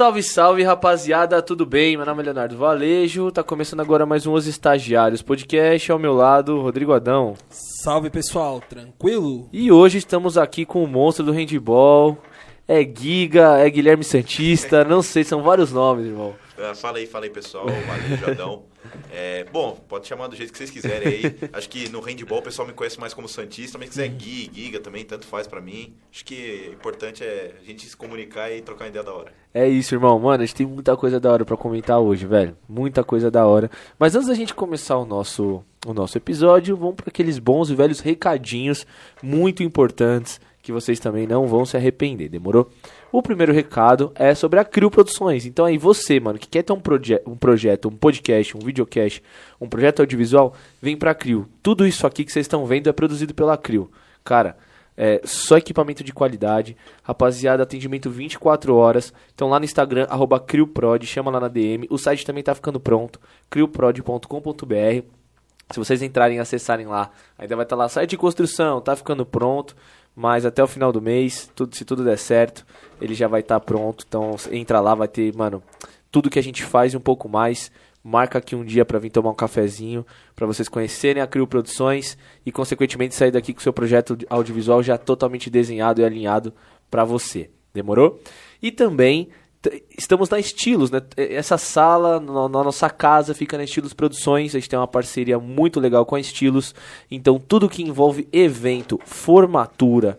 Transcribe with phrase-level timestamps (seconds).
[0.00, 1.94] Salve, salve, rapaziada, tudo bem?
[1.94, 6.14] Meu nome é Leonardo Valejo, tá começando agora mais um Os Estagiários podcast, ao meu
[6.14, 7.34] lado, Rodrigo Adão.
[7.50, 9.46] Salve, pessoal, tranquilo?
[9.52, 12.16] E hoje estamos aqui com o monstro do handball,
[12.66, 16.34] é Giga, é Guilherme Santista, não sei, são vários nomes, irmão.
[16.56, 18.69] Uh, fala aí, fala aí, pessoal, Valejo, Adão.
[19.12, 21.36] É, bom, pode chamar do jeito que vocês quiserem aí.
[21.52, 24.50] Acho que no handball o pessoal me conhece mais como Santista, mas se quiser Gui,
[24.52, 25.94] Giga também, tanto faz pra mim.
[26.12, 29.32] Acho que o importante é a gente se comunicar e trocar uma ideia da hora.
[29.52, 30.18] É isso, irmão.
[30.18, 32.56] Mano, a gente tem muita coisa da hora pra comentar hoje, velho.
[32.68, 33.70] Muita coisa da hora.
[33.98, 37.74] Mas antes da gente começar o nosso, o nosso episódio, vamos para aqueles bons e
[37.74, 38.86] velhos recadinhos
[39.22, 42.70] muito importantes que vocês também não vão se arrepender, demorou?
[43.12, 45.44] O primeiro recado é sobre a Crio Produções.
[45.44, 49.20] Então aí você, mano, que quer ter um, proje um projeto, um podcast, um videocast,
[49.60, 51.48] um projeto audiovisual, vem pra Crio.
[51.60, 53.90] Tudo isso aqui que vocês estão vendo é produzido pela Crio.
[54.22, 54.56] Cara,
[54.96, 56.76] é só equipamento de qualidade.
[57.02, 59.12] Rapaziada, atendimento 24 horas.
[59.34, 61.88] Então lá no Instagram, arroba CrioProd, chama lá na DM.
[61.90, 63.18] O site também tá ficando pronto,
[63.50, 65.04] crioprod.com.br.
[65.72, 68.94] Se vocês entrarem e acessarem lá, ainda vai estar tá lá, site de construção, tá
[68.94, 69.74] ficando pronto
[70.20, 72.66] mas até o final do mês, tudo, se tudo der certo,
[73.00, 74.04] ele já vai estar tá pronto.
[74.06, 75.62] Então entra lá, vai ter, mano,
[76.12, 77.72] tudo que a gente faz e um pouco mais.
[78.04, 80.04] Marca aqui um dia para vir tomar um cafezinho,
[80.36, 84.82] para vocês conhecerem a Crio Produções e consequentemente sair daqui com o seu projeto audiovisual
[84.82, 86.52] já totalmente desenhado e alinhado
[86.90, 87.48] para você.
[87.72, 88.20] Demorou?
[88.60, 89.30] E também
[89.96, 91.02] estamos na Estilos, né?
[91.16, 94.54] Essa sala na, nossa casa fica na Estilos Produções.
[94.54, 96.74] A gente tem uma parceria muito legal com a Estilos.
[97.10, 100.18] Então, tudo que envolve evento, formatura,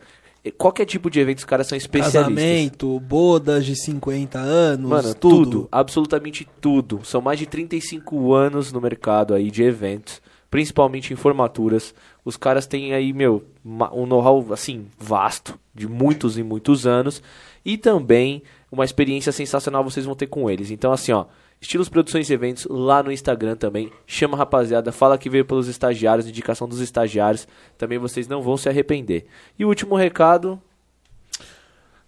[0.58, 2.24] qualquer tipo de evento, os caras são especialistas.
[2.24, 5.36] Casamento, bodas de 50 anos, Mano, tudo.
[5.36, 5.70] tudo.
[5.72, 7.02] Absolutamente tudo.
[7.04, 11.94] São mais de 35 anos no mercado aí de eventos, principalmente em formaturas.
[12.26, 17.22] Os caras têm aí, meu, um know-how, assim, vasto, de muitos e muitos anos.
[17.64, 20.72] E também uma experiência sensacional vocês vão ter com eles.
[20.72, 21.26] Então, assim, ó,
[21.60, 23.92] Estilos Produções e Eventos lá no Instagram também.
[24.08, 27.48] Chama a rapaziada, fala que veio pelos estagiários, indicação dos estagiários.
[27.78, 29.26] Também vocês não vão se arrepender.
[29.60, 30.60] E o último recado,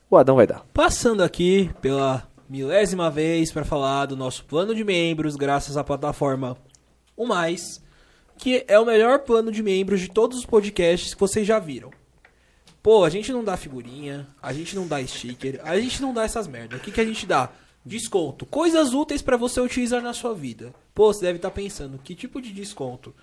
[0.09, 0.65] o Adão vai dar.
[0.73, 6.55] Passando aqui pela milésima vez para falar do nosso plano de membros, graças à plataforma
[7.17, 7.83] O Mais,
[8.37, 11.91] que é o melhor plano de membros de todos os podcasts que vocês já viram.
[12.83, 16.25] Pô, a gente não dá figurinha, a gente não dá sticker, a gente não dá
[16.25, 16.81] essas merdas.
[16.81, 17.49] O que, que a gente dá?
[17.85, 18.45] Desconto.
[18.45, 20.75] Coisas úteis para você utilizar na sua vida.
[20.93, 23.15] Pô, você deve estar tá pensando, que tipo de desconto?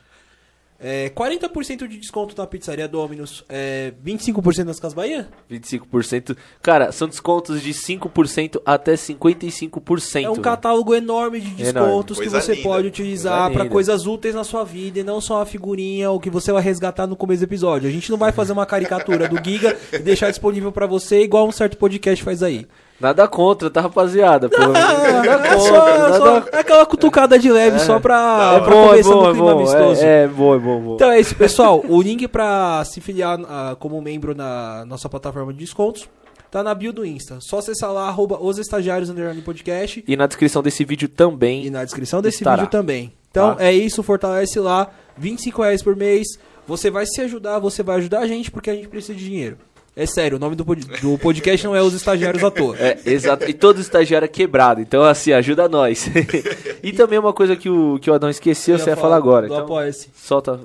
[0.82, 5.28] É, 40% de desconto na pizzaria Domino's, é, 25% nas Casas Bahia?
[5.50, 6.34] 25%.
[6.62, 10.24] Cara, são descontos de 5% até 55%.
[10.24, 12.22] É um catálogo enorme de descontos enorme.
[12.22, 12.62] que você linda.
[12.62, 16.30] pode utilizar para coisas úteis na sua vida e não só a figurinha ou que
[16.30, 17.86] você vai resgatar no começo do episódio.
[17.86, 21.46] A gente não vai fazer uma caricatura do Giga e deixar disponível para você igual
[21.46, 22.66] um certo podcast faz aí.
[23.00, 24.48] Nada contra, tá, rapaziada?
[24.48, 25.48] Pelo nada contra.
[25.48, 26.18] É, só, nada...
[26.18, 29.34] só, é aquela cutucada de leve é, só pra, é pra bom, é bom, é
[29.34, 30.02] bom, amistoso.
[30.02, 30.94] É, é bom, é bom, bom.
[30.96, 31.82] Então é isso, pessoal.
[31.88, 36.08] o link pra se filiar uh, como membro na nossa plataforma de descontos
[36.50, 37.38] tá na bio do Insta.
[37.40, 39.10] Só acessar lá, arroba os estagiários
[39.44, 40.04] podcast.
[40.06, 41.64] E na descrição desse vídeo também.
[41.64, 42.56] E na descrição desse estará.
[42.56, 43.12] vídeo também.
[43.30, 43.64] Então tá.
[43.64, 44.90] é isso, fortalece lá.
[45.16, 46.26] 25 reais por mês.
[46.66, 49.58] Você vai se ajudar, você vai ajudar a gente, porque a gente precisa de dinheiro.
[50.00, 52.74] É sério, o nome do, pod do podcast não é Os Estagiários à Toa.
[52.78, 53.44] É, exato.
[53.46, 54.80] E todo estagiário é quebrado.
[54.80, 56.08] Então, assim, ajuda nós.
[56.82, 59.46] e também uma coisa que o, que o Adão esqueceu, você vai falar agora.
[59.46, 60.08] Do então, Apoia-se.
[60.14, 60.58] Solta.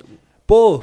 [0.46, 0.82] Pô,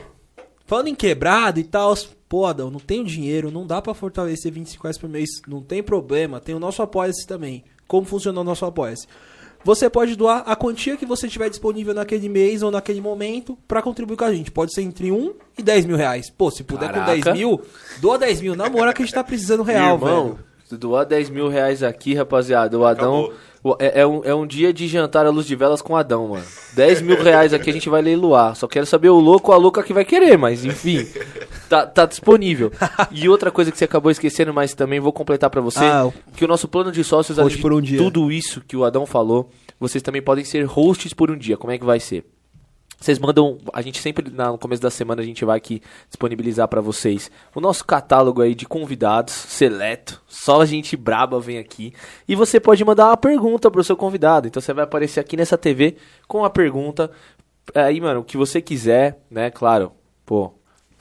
[0.68, 1.96] falando em quebrado e tal,
[2.30, 5.81] pô, Adão, não tenho dinheiro, não dá para fortalecer 25 reais por mês, não tem
[5.81, 6.40] problema.
[6.40, 7.63] Tem o nosso Apoia-se também.
[7.88, 9.08] Como funciona o nosso Apoia-se?
[9.63, 13.81] Você pode doar a quantia que você tiver disponível naquele mês ou naquele momento para
[13.81, 14.51] contribuir com a gente.
[14.51, 16.29] Pode ser entre 1 e 10 mil reais.
[16.29, 17.16] Pô, se puder Caraca.
[17.16, 17.62] com 10 mil,
[18.00, 18.56] doa 10 mil.
[18.56, 20.79] Na moral que a gente tá precisando real, Irmão, velho.
[20.79, 23.25] Doar 10 mil reais aqui, rapaziada, o Adão...
[23.25, 26.28] Acabou é, é, um, é um dia de jantar à luz de velas com Adão,
[26.28, 26.44] mano.
[26.74, 28.56] 10 mil reais aqui a gente vai leiloar.
[28.56, 31.07] Só quero saber o louco ou a louca que vai querer, mas enfim.
[31.69, 32.71] Tá, tá disponível.
[33.10, 36.45] E outra coisa que você acabou esquecendo, mas também vou completar para você: ah, que
[36.45, 39.50] o nosso plano de sócios, além de um tudo isso que o Adão falou,
[39.80, 41.57] vocês também podem ser hosts por um dia.
[41.57, 42.25] Como é que vai ser?
[43.03, 46.79] Vocês mandam, a gente sempre no começo da semana a gente vai aqui disponibilizar para
[46.79, 50.21] vocês o nosso catálogo aí de convidados seleto.
[50.25, 51.91] Só a gente braba vem aqui
[52.25, 54.47] e você pode mandar uma pergunta pro seu convidado.
[54.47, 55.97] Então você vai aparecer aqui nessa TV
[56.29, 57.11] com a pergunta
[57.75, 59.51] aí, mano, o que você quiser, né?
[59.51, 59.91] Claro.
[60.25, 60.53] Pô,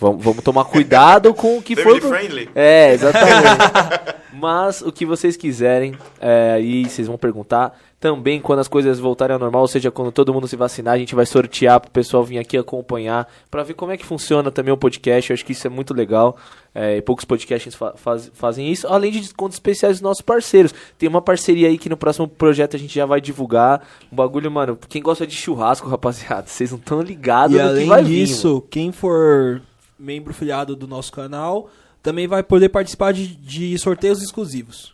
[0.03, 1.85] Vamos, vamos tomar cuidado com o que for.
[1.85, 2.49] Family pro- friendly.
[2.57, 4.13] É, exatamente.
[4.35, 7.79] Mas o que vocês quiserem, é, aí vocês vão perguntar.
[8.01, 10.99] Também quando as coisas voltarem ao normal, ou seja, quando todo mundo se vacinar, a
[10.99, 14.75] gente vai sortear pro pessoal vir aqui acompanhar, pra ver como é que funciona também
[14.75, 15.31] o podcast.
[15.31, 16.37] Eu acho que isso é muito legal.
[16.75, 20.75] É, e poucos podcasts fa- faz- fazem isso, além de descontos especiais dos nossos parceiros.
[20.99, 23.83] Tem uma parceria aí que no próximo projeto a gente já vai divulgar.
[24.11, 27.71] Um bagulho, mano, quem gosta de churrasco, rapaziada, vocês não estão ligados E no que
[27.71, 29.63] além vai vir, disso, quem for
[30.03, 31.71] membro filiado do nosso canal
[32.03, 34.93] também vai poder participar de, de sorteios exclusivos.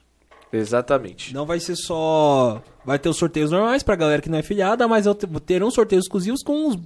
[0.52, 1.32] Exatamente.
[1.34, 2.62] Não vai ser só.
[2.84, 5.06] Vai ter os sorteios normais pra galera que não é filiada, mas
[5.46, 6.78] terão sorteios exclusivos com uns,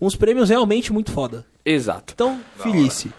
[0.00, 1.44] uns prêmios realmente muito foda.
[1.64, 2.12] Exato.
[2.14, 3.12] Então, Da Felice.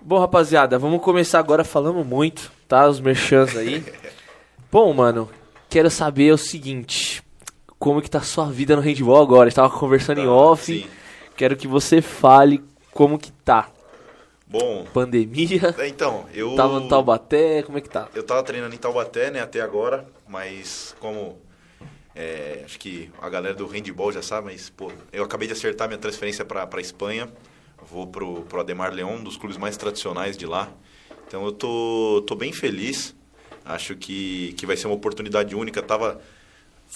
[0.00, 2.86] Bom, rapaziada, vamos começar agora falando muito, tá?
[2.88, 3.84] Os merchans aí.
[4.70, 5.28] Bom, mano,
[5.68, 7.22] quero saber o seguinte:
[7.78, 9.46] como que tá a sua vida no handball agora?
[9.46, 10.64] A gente tava conversando em Tá, off.
[10.82, 10.86] sim.
[11.36, 12.62] Quero que você fale
[12.92, 13.68] como que tá.
[14.58, 16.54] Bom, Pandemia, é, então, eu.
[16.54, 18.08] tava no Taubaté, como é que tá?
[18.14, 21.38] Eu tava treinando em Taubaté, né, até agora, mas como.
[22.14, 25.86] é, acho que a galera do handball já sabe, mas, pô, eu acabei de acertar
[25.88, 27.28] minha transferência pra, pra Espanha.
[27.90, 30.72] Vou pro, pro Ademar León, um dos clubes mais tradicionais de lá.
[31.26, 33.14] Então eu tô, tô bem feliz.
[33.64, 35.82] Acho que, que vai ser uma oportunidade única.
[35.82, 36.20] Tava.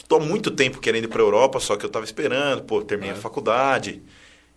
[0.08, 3.12] Tô há muito tempo querendo ir pra Europa, só que eu tava esperando, pô, terminei
[3.12, 4.02] a faculdade.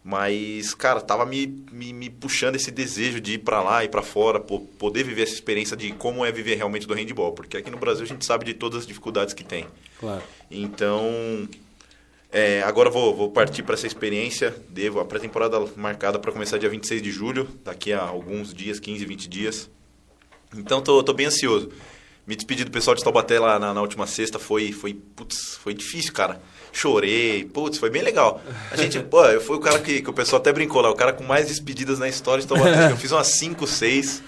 [0.03, 4.01] Mas, cara, tava me, me, me puxando esse desejo de ir pra lá e pra
[4.01, 7.31] fora, pô, poder viver essa experiência de como é viver realmente do handball.
[7.31, 9.65] Porque aqui no Brasil a gente sabe de todas as dificuldades que tem.
[9.97, 10.21] Claro.
[10.51, 11.47] Então,
[12.29, 14.53] é, agora vou, vou partir para essa experiência.
[14.67, 19.05] Devo a pré-temporada marcada para começar dia 26 de julho, daqui a alguns dias, 15,
[19.05, 19.69] 20 dias.
[20.53, 21.71] Então, tô, tô bem ansioso.
[22.25, 25.73] Me despedi do pessoal de Taubaté lá na, na última sexta, foi, foi, putz, foi
[25.73, 26.41] difícil, cara.
[26.71, 28.41] Chorei, putz, foi bem legal.
[28.71, 30.95] A gente, pô, eu fui o cara que, que o pessoal até brincou lá, o
[30.95, 32.91] cara com mais despedidas na história de Taubaté.
[32.91, 34.23] Eu fiz umas 5, 6.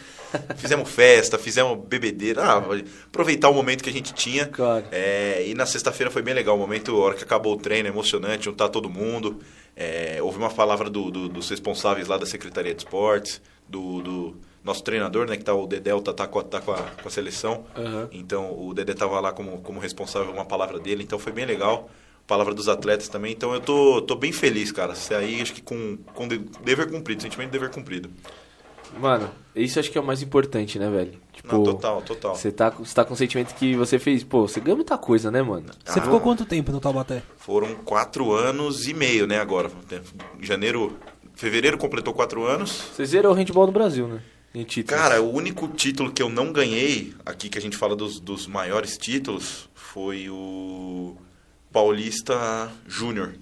[0.57, 2.43] Fizemos festa, fizemos bebedeira.
[2.43, 2.63] Ah,
[3.07, 4.45] aproveitar o momento que a gente tinha.
[4.45, 4.85] Claro.
[4.91, 7.87] É, e na sexta-feira foi bem legal o momento, a hora que acabou o treino,
[7.87, 9.39] emocionante, juntar todo mundo.
[9.73, 14.35] É, houve uma palavra do- do- dos responsáveis lá da Secretaria de Esportes, do, do
[14.65, 17.07] nosso treinador, né, que tá, o Dedé, tá, tá, com, a, tá com, a, com
[17.07, 17.63] a seleção.
[17.77, 18.09] Aham.
[18.11, 21.89] Então o Dedé tava lá como, como responsável, uma palavra dele, então foi bem legal.
[22.27, 24.93] Palavra dos atletas também, então eu tô, tô bem feliz, cara.
[24.93, 28.09] Isso aí acho que com, com de- dever cumprido, sentimento de dever cumprido.
[28.99, 31.13] Mano, isso acho que é o mais importante, né, velho?
[31.33, 32.35] Tipo, Não, total, total.
[32.35, 35.29] Você tá, você tá com o sentimento que você fez, pô, você ganhou muita coisa,
[35.29, 35.65] né, mano?
[35.83, 36.01] Você Ah.
[36.01, 37.21] ficou quanto tempo no Taubaté?
[37.37, 39.69] Foram quatro anos e meio, né, agora.
[40.41, 40.97] Janeiro,
[41.35, 42.71] fevereiro completou quatro anos.
[42.95, 44.21] Você zerou o handball no Brasil, né?
[44.87, 48.47] Cara, o único título que eu não ganhei, aqui que a gente fala dos, dos
[48.47, 51.17] maiores títulos, foi o
[51.73, 53.35] Paulista Júnior.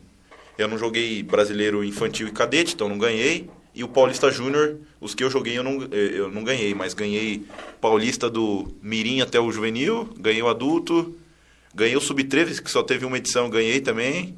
[0.57, 3.49] Eu não joguei brasileiro infantil e cadete, então não ganhei.
[3.75, 6.93] E o Paulista Júnior, os que eu joguei eu não, eh, eu não ganhei, mas
[6.93, 7.45] ganhei
[7.81, 11.15] Paulista do Mirim até o Juvenil, ganhei o adulto,
[11.73, 14.35] ganhei o Sub-13, que só teve uma edição, ganhei também.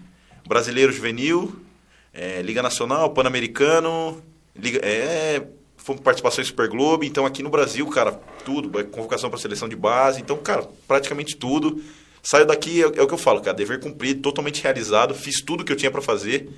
[0.48, 1.56] Brasileiro Juvenil,
[2.14, 4.22] eh, Liga Nacional, Pan-Americano,
[4.82, 5.42] é,
[5.86, 9.70] fomos participação em Super Globo, então aqui no Brasil, cara, tudo, é convocação para seleção
[9.70, 11.80] de base, então, cara, praticamente tudo.
[12.24, 15.64] Saio daqui, é, é o que eu falo, cara, dever cumprido, totalmente realizado, fiz tudo
[15.64, 16.50] que eu tinha para fazer.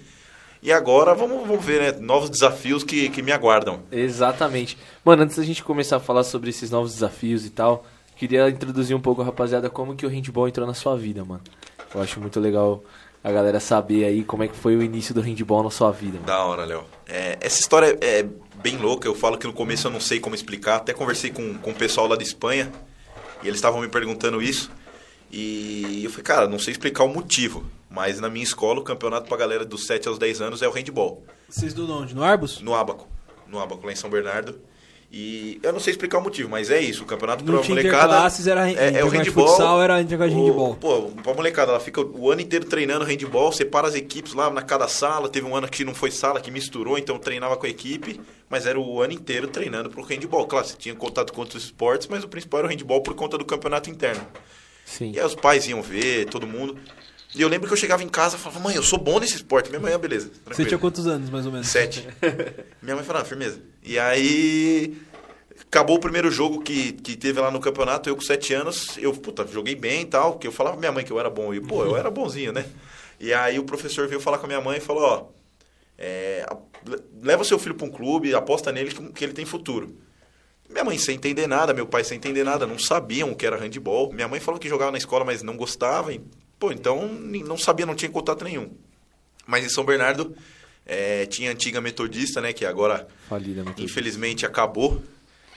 [0.64, 3.82] E agora vamos, vamos ver, né, novos desafios que, que me aguardam.
[3.92, 4.78] Exatamente.
[5.04, 7.86] Mano, antes da gente começar a falar sobre esses novos desafios e tal,
[8.16, 11.42] queria introduzir um pouco, rapaziada, como que o handball entrou na sua vida, mano.
[11.94, 12.82] Eu acho muito legal
[13.22, 16.14] a galera saber aí como é que foi o início do handball na sua vida.
[16.14, 16.26] Mano.
[16.26, 16.86] Da hora, Léo.
[17.06, 18.26] É, essa história é
[18.62, 19.08] bem louca.
[19.08, 20.78] Eu falo que no começo eu não sei como explicar.
[20.78, 22.72] Até conversei com, com o pessoal lá de Espanha
[23.44, 24.72] e eles estavam me perguntando isso.
[25.32, 27.66] E eu falei, cara, não sei explicar o motivo.
[27.90, 30.72] Mas na minha escola, o campeonato pra galera dos 7 aos 10 anos é o
[30.72, 31.24] handball.
[31.50, 32.14] Vocês do onde?
[32.14, 32.62] No Arbus?
[32.62, 33.08] No Abaco.
[33.48, 34.60] No Abaco, lá em São Bernardo.
[35.10, 37.04] E eu não sei explicar o motivo, mas é isso.
[37.04, 38.14] O campeonato tinha molecada.
[38.46, 39.48] era é, é o handball.
[39.48, 40.76] futsal, era de O- handball.
[40.76, 44.62] Pô, pra molecada, ela fica o ano inteiro treinando handball, separa as equipes lá na
[44.62, 45.30] cada sala.
[45.30, 48.66] Teve um ano que não foi sala, que misturou, então treinava com a equipe, mas
[48.66, 50.46] era o ano inteiro treinando pro handball.
[50.46, 53.38] Claro, você tinha contato com outros esportes, mas o principal era o handball por conta
[53.38, 54.28] do campeonato interno.
[54.86, 55.14] Sim.
[55.16, 56.78] E aí os pais iam ver, todo mundo.
[57.38, 59.36] E eu lembro que eu chegava em casa e falava, mãe, eu sou bom nesse
[59.36, 59.70] esporte.
[59.70, 60.30] Minha mãe, ah, beleza.
[60.30, 60.68] Você tranquilo.
[60.70, 61.68] tinha quantos anos, mais ou menos?
[61.68, 62.08] Sete.
[62.82, 63.62] Minha mãe falou, ah, firmeza.
[63.84, 64.98] E aí,
[65.62, 69.14] acabou o primeiro jogo que, que teve lá no campeonato, eu com sete anos, eu,
[69.14, 71.54] puta, joguei bem e tal, porque eu falava pra minha mãe que eu era bom.
[71.54, 72.66] E, pô, eu era bonzinho, né?
[73.20, 75.26] E aí o professor veio falar com a minha mãe e falou, ó,
[75.96, 76.44] é,
[77.22, 79.96] leva seu filho pra um clube, aposta nele que, que ele tem futuro.
[80.68, 83.58] Minha mãe sem entender nada, meu pai sem entender nada, não sabiam o que era
[83.58, 84.12] handball.
[84.12, 86.12] Minha mãe falou que jogava na escola, mas não gostava.
[86.60, 88.72] Pô, então não sabia, não tinha contato nenhum.
[89.46, 90.36] Mas em São Bernardo,
[90.90, 92.54] É, tinha a antiga Metodista, né?
[92.54, 95.04] Que agora, Falida, infelizmente, acabou.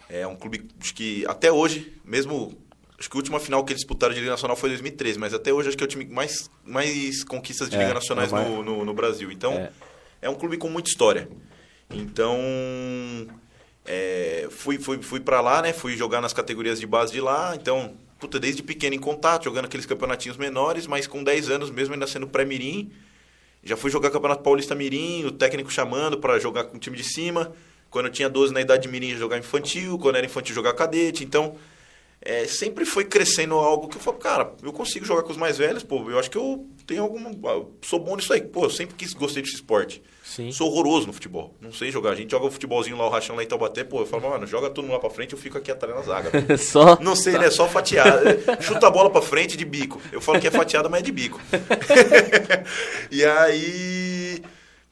[0.09, 2.59] É um clube que até hoje, mesmo.
[2.99, 5.33] Acho que a última final que eles disputaram de Liga Nacional foi em 2013, mas
[5.33, 8.30] até hoje acho que é o time que mais, mais conquistas de É, Liga Nacionais
[8.33, 9.30] é mais- no, no, no Brasil.
[9.30, 9.71] Então, É.
[10.23, 10.28] é.
[10.28, 11.28] um clube com muita história.
[11.88, 12.37] Então,
[13.85, 15.73] é, fui, fui, fui para lá, né?
[15.73, 17.54] Fui jogar nas categorias de base de lá.
[17.54, 21.94] Então, puta, desde pequeno em contato, jogando aqueles campeonatinhos menores, mas com 10 anos mesmo,
[21.94, 22.92] ainda sendo pré-mirim.
[23.64, 27.04] Já fui jogar Campeonato Paulista Mirim, o técnico chamando para jogar com o time de
[27.04, 27.52] cima.
[27.90, 29.98] Quando eu tinha 12 na idade de Mirim, jogar infantil.
[29.98, 31.24] Quando era infantil, jogar cadete.
[31.24, 31.56] Então,
[32.22, 35.56] é, sempre foi crescendo algo que eu falo, cara, eu consigo jogar com os mais
[35.56, 37.30] velhos, pô, eu acho que eu tenho alguma.
[37.50, 38.42] eu sou bom nisso aí.
[38.42, 40.02] Pô, eu sempre quis, gostei desse esporte.
[40.22, 40.52] Sim.
[40.52, 41.54] Sou horroroso no futebol.
[41.60, 42.10] Não sei jogar.
[42.10, 44.46] A gente joga o futebolzinho lá, o rachão lá em Taubaté, pô, eu falo, mano,
[44.46, 46.30] joga tudo lá pra frente, eu fico aqui atrás na zaga.
[46.58, 46.98] Só.
[47.00, 47.50] Não sei, né?
[47.50, 48.38] Só fatiada.
[48.60, 50.00] Chuta a bola pra frente de bico.
[50.12, 51.40] Eu falo que é fatiada, mas é de bico.
[53.10, 54.42] e aí,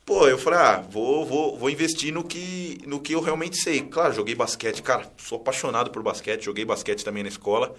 [0.08, 3.82] pô, eu falei, ah, vou, vou, vou investir no que, no que eu realmente sei.
[3.82, 7.74] Claro, joguei basquete, cara, sou apaixonado por basquete, joguei basquete também na escola.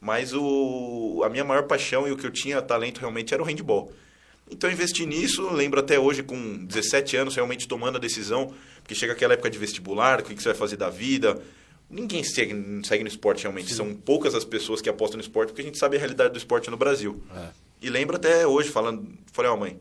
[0.00, 3.46] Mas o, a minha maior paixão e o que eu tinha talento realmente era o
[3.46, 3.92] handball.
[4.48, 8.94] Então eu investi nisso, lembro até hoje com 17 anos realmente tomando a decisão, porque
[8.94, 11.42] chega aquela época de vestibular, o que você vai fazer da vida.
[11.90, 12.54] Ninguém segue,
[12.84, 15.78] segue no esporte realmente, são poucas as pessoas que apostam no esporte, porque a gente
[15.78, 17.20] sabe a realidade do esporte no Brasil.
[17.36, 17.48] É.
[17.82, 19.76] E lembro até hoje, falando, falei, ó mãe,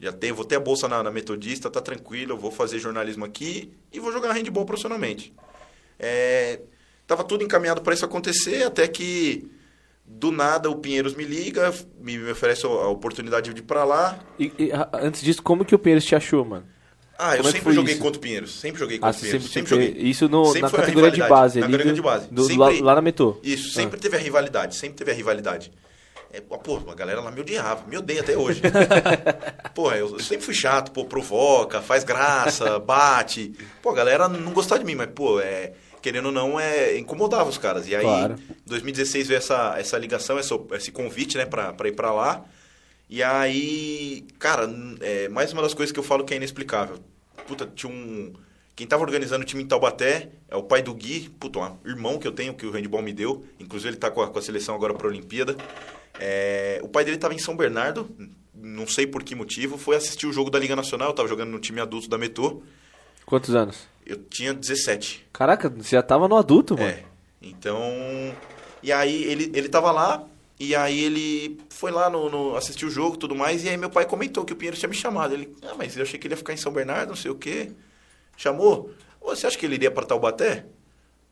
[0.00, 3.24] já tenho, vou ter a bolsa na, na Metodista, tá tranquilo, eu vou fazer jornalismo
[3.24, 5.32] aqui e vou jogar handball profissionalmente.
[5.98, 6.60] É,
[7.06, 9.50] tava tudo encaminhado para isso acontecer, até que
[10.06, 14.18] do nada o Pinheiros me liga, me, me oferece a oportunidade de ir para lá.
[14.38, 16.66] E, e, antes disso, como que o Pinheiros te achou, mano?
[17.16, 18.02] Ah, eu Como é que sempre joguei isso?
[18.02, 20.10] contra o Pinheiros, sempre joguei Ah, contra o você Pinheiros, sempre, sempre, joguei.
[20.10, 21.72] Isso no, Sempre na categoria de base na ali.
[21.72, 22.28] categoria do- de base.
[22.28, 23.38] do- Sempre- lá, lá na Metô.
[23.42, 23.82] Isso, Ah.
[23.82, 25.70] sempre teve a rivalidade, sempre teve a rivalidade.
[26.34, 28.60] É, pô, a galera lá me odiava, me odeia até hoje.
[29.72, 33.52] pô, eu, sempre fui chato, pô, provoca, faz graça, bate.
[33.80, 37.48] Pô, a galera não gostava de mim, mas, pô, é, querendo ou não, é, incomodava
[37.48, 37.86] os caras.
[37.86, 38.34] E aí, Claro.
[38.34, 42.44] em 2016 veio essa, essa ligação, essa, esse convite, né, pra, pra ir pra lá.
[43.08, 44.68] E aí, cara,
[45.02, 46.98] é, mais uma das coisas que eu falo que é inexplicável.
[47.46, 48.32] Puta, tinha um.
[48.74, 52.18] Quem tava organizando o time em Taubaté é o pai do Gui, puta, um irmão
[52.18, 53.44] que eu tenho, que o handball me deu.
[53.60, 55.56] Inclusive, ele tá com a, com a seleção agora pra Olimpíada.
[56.18, 58.08] É, o pai dele tava em São Bernardo,
[58.54, 61.50] não sei por que motivo, foi assistir o jogo da Liga Nacional, eu tava jogando
[61.50, 62.62] no time adulto da Metô.
[63.26, 63.86] Quantos anos?
[64.06, 65.26] Eu tinha 17.
[65.32, 66.88] Caraca, você já tava no adulto, mano.
[66.88, 67.04] É.
[67.40, 67.80] Então.
[68.82, 70.26] E aí ele, ele tava lá,
[70.60, 73.76] e aí ele foi lá no, no assistir o jogo e tudo mais, e aí
[73.76, 75.34] meu pai comentou que o Pinheiro tinha me chamado.
[75.34, 77.34] Ele, ah, mas eu achei que ele ia ficar em São Bernardo, não sei o
[77.34, 77.72] quê.
[78.36, 78.90] Chamou.
[79.20, 80.66] Você acha que ele iria para Taubaté?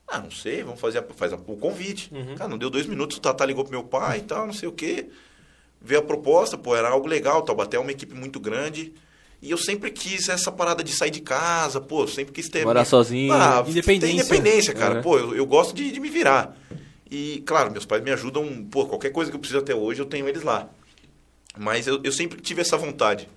[0.07, 2.11] Ah, não sei, vamos fazer a, faz a- o convite.
[2.37, 4.67] Cara, não deu dois minutos, o Tata ligou pro meu pai e tal, não sei
[4.67, 5.07] o quê.
[5.81, 7.41] Veio a proposta, pô, era algo legal.
[7.41, 8.93] Taubaté é uma equipe muito grande.
[9.41, 12.63] E eu sempre quis essa parada de sair de casa, pô, sempre quis ter.
[12.63, 13.33] Morar sozinho.
[13.33, 13.99] Ah, Independência.
[13.99, 14.99] Tem independência, cara.
[14.99, 15.01] É.
[15.01, 16.55] Pô, eu, eu gosto de, de me virar.
[17.11, 20.05] E, claro, meus pais me ajudam, pô, qualquer coisa que eu preciso até hoje, eu
[20.05, 20.69] tenho eles lá.
[21.57, 23.27] Mas eu, eu sempre tive essa vontade.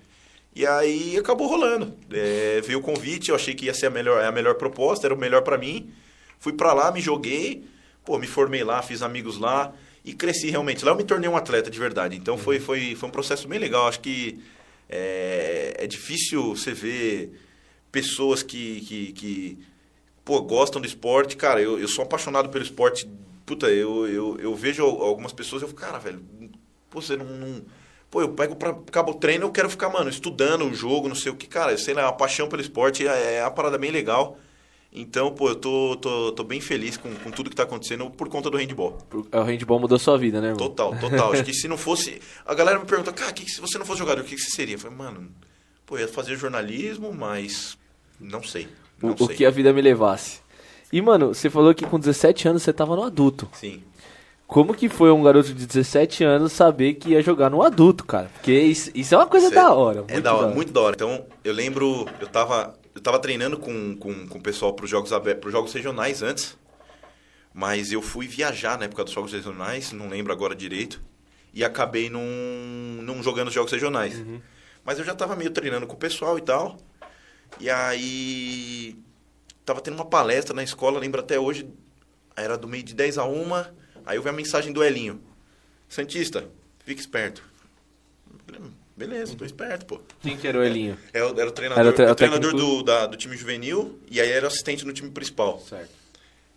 [0.55, 1.93] E aí acabou rolando.
[2.11, 5.13] É, veio o convite, eu achei que ia ser a melhor, a melhor proposta, era
[5.13, 5.91] o melhor pra mim.
[6.39, 7.65] Fui pra lá, me joguei,
[8.05, 9.73] pô, me formei lá, fiz amigos lá
[10.05, 10.83] e cresci realmente.
[10.85, 12.15] Lá eu me tornei um atleta de verdade.
[12.15, 13.87] Então foi, foi, foi um processo bem legal.
[13.87, 14.39] Acho que
[14.89, 17.31] é, é difícil você ver
[17.91, 19.59] pessoas que, que, que
[20.25, 21.35] pô, gostam do esporte.
[21.37, 23.09] Cara, eu, eu sou apaixonado pelo esporte.
[23.45, 26.21] Puta, eu, eu, eu vejo algumas pessoas e eu fico, cara, velho,
[26.89, 27.61] pô, você não, não-
[28.09, 31.15] Pô, eu pego pra acabo o treino, eu quero ficar, mano, estudando o jogo, não
[31.15, 33.77] sei o que, cara, eu sei lá, a paixão pelo esporte é, é uma parada
[33.77, 34.37] bem legal.
[34.99, 38.27] Então, pô, eu tô, tô, tô bem feliz com, com tudo que tá acontecendo por
[38.29, 38.97] conta do handball.
[39.13, 40.67] O handball mudou sua vida, né, irmão?
[40.67, 41.33] Total, total.
[41.33, 42.19] Acho que se não fosse.
[42.45, 44.49] A galera me pergunta, cara, que se você não fosse jogador, o que, que você
[44.49, 44.75] seria?
[44.75, 45.29] Eu falei, mano,
[45.85, 47.77] pô, eu ia fazer jornalismo, mas.
[48.19, 48.67] Não sei.
[49.01, 49.35] O, Não o sei.
[49.35, 50.39] que a vida me levasse.
[50.91, 53.47] E, mano, você falou que com 17 anos você tava no adulto.
[53.53, 53.83] Sim.
[54.47, 58.31] Como que foi um garoto de 17 anos saber que ia jogar no adulto, cara?
[58.33, 60.05] Porque isso, isso é uma coisa Isso da hora.
[60.07, 60.95] É muito da hora, muito da hora.
[60.95, 65.13] Então, eu lembro, eu tava, eu tava treinando com, com, com o pessoal pros jogos
[65.13, 66.57] abertos, pros jogos regionais antes.
[67.53, 70.99] Mas eu fui viajar na época dos jogos regionais, não lembro agora direito.
[71.53, 72.23] E acabei não,
[73.03, 74.15] não jogando os jogos regionais.
[74.83, 76.79] Mas eu já tava meio treinando com o pessoal e tal.
[77.59, 78.97] E aí.
[79.63, 81.69] Tava tendo uma palestra na escola, lembro até hoje.
[82.35, 83.53] Era do meio de 10 a 1.
[84.07, 85.21] Aí eu vi a mensagem do Elinho.
[85.87, 86.49] Santista,
[86.79, 87.43] fique esperto.
[88.97, 90.01] Beleza, tô esperto, pô.
[90.21, 90.97] Quem que era o Elinho?
[91.13, 93.99] Era, o- era o treinador, Era o tre- o treinador do, da- do time juvenil
[94.09, 95.59] e aí era assistente no time principal.
[95.59, 95.91] Certo.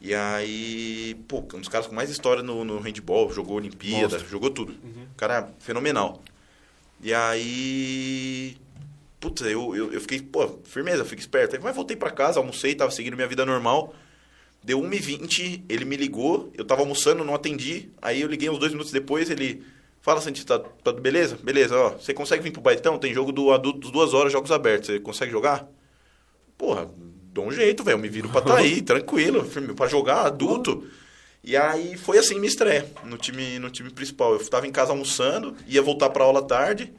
[0.00, 4.49] E aí, pô, um dos caras com mais história no, no handball, jogou Olimpíada, jogou
[4.49, 4.75] tudo.
[5.18, 6.23] Cara, fenomenal.
[7.02, 8.56] E aí.
[9.20, 11.54] Puta, eu, eu, eu fiquei, pô, firmeza, fico esperto.
[11.54, 13.94] Aí, mas voltei pra casa, almocei, tava seguindo minha vida normal.
[14.64, 17.90] Deu 1h20, ele me ligou, eu tava almoçando, não atendi.
[18.00, 19.62] Aí eu liguei uns dois minutos depois, ele...
[20.00, 21.38] Fala, Santista, tá, tá beleza?
[21.42, 21.90] Beleza, ó.
[21.90, 22.99] Você consegue vir pro Baitão?
[22.99, 24.87] Tem jogo do adulto, duas horas, jogos abertos.
[24.87, 25.69] Você consegue jogar?
[26.57, 26.88] Porra,
[27.33, 27.99] dou um jeito, velho.
[27.99, 29.45] Me viro pra tá aí, tranquilo.
[29.45, 30.87] firme, Pra jogar, adulto.
[31.42, 34.35] E aí foi assim minha estreia no time, no time principal.
[34.35, 36.92] Eu tava em casa almoçando, ia voltar pra aula tarde,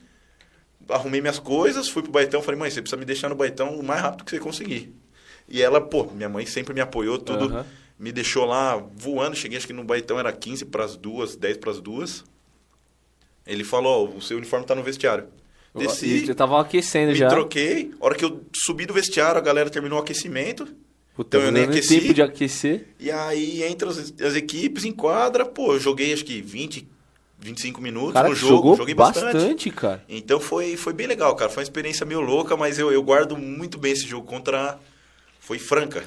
[0.89, 3.83] arrumei minhas coisas, fui pro Baitão, falei, mãe, você precisa me deixar no Baitão o
[3.83, 4.95] mais rápido que você conseguir.
[5.47, 7.65] E ela, pô, minha mãe sempre me apoiou, tudo, Aham.
[7.99, 11.79] me deixou lá voando, cheguei acho que no Baitão era 15 pras duas, 10 pras
[11.79, 12.23] duas.
[13.45, 15.25] Ele falou, ó, o seu uniforme tá no vestiário.
[15.73, 17.29] Desci, E já tava aquecendo me já.
[17.29, 20.67] troquei, a hora que eu subi do vestiário, a galera terminou o aquecimento,
[21.15, 21.99] Puta, Então eu nem aqueci.
[22.01, 22.87] tempo de aquecer.
[22.99, 26.87] e aí entra as, as equipes, enquadra, pô, eu joguei acho que 20,
[27.39, 29.69] 25 minutos Cara, no jogo, jogou joguei bastante, bastante.
[29.71, 30.03] cara.
[30.07, 31.49] Então foi, foi bem legal, cara.
[31.49, 34.77] Foi uma experiência meio louca, mas eu, eu guardo muito bem esse jogo contra.
[35.39, 36.03] Foi franca.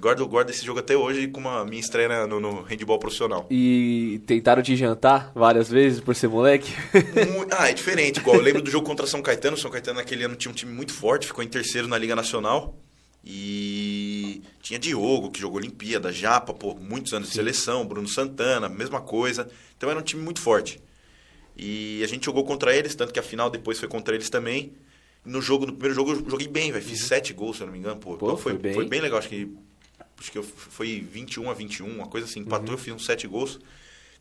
[0.00, 3.46] Guardo, guardo esse jogo até hoje com a minha estreia no, no handball profissional.
[3.50, 6.72] E tentaram te jantar várias vezes por ser moleque?
[7.58, 8.18] Ah, é diferente.
[8.18, 9.56] Igual eu lembro do jogo contra São Caetano.
[9.56, 12.76] São Caetano naquele ano tinha um time muito forte, ficou em terceiro na Liga Nacional.
[13.24, 19.00] E tinha Diogo, que jogou Olimpíada, Japa, pô, muitos anos de seleção, Bruno Santana, mesma
[19.00, 19.48] coisa.
[19.76, 20.80] Então era um time muito forte.
[21.56, 24.72] E a gente jogou contra eles, tanto que a final depois foi contra eles também.
[25.24, 26.84] No jogo, no primeiro jogo eu joguei bem, velho.
[26.84, 28.10] Fiz sete gols, se eu não me engano, pô.
[28.12, 28.16] Uhum.
[28.16, 28.74] Pô, Então foi, foi bem.
[28.74, 29.48] foi bem legal, acho que
[30.18, 32.74] acho que eu- foi 21 a 21, uma coisa assim, empatou, Uhum.
[32.74, 33.58] eu fiz uns sete gols.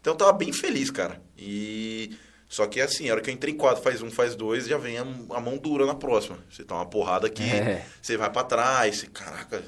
[0.02, 1.22] Então eu tava bem feliz, cara.
[1.38, 2.12] E
[2.48, 4.78] só que assim, a hora que eu entrei em quadro, faz um, faz dois, já
[4.78, 6.38] vem a, a mão dura na próxima.
[6.52, 7.86] Você tá uma porrada aqui, É.
[8.02, 9.64] você vai pra trás, você, caraca,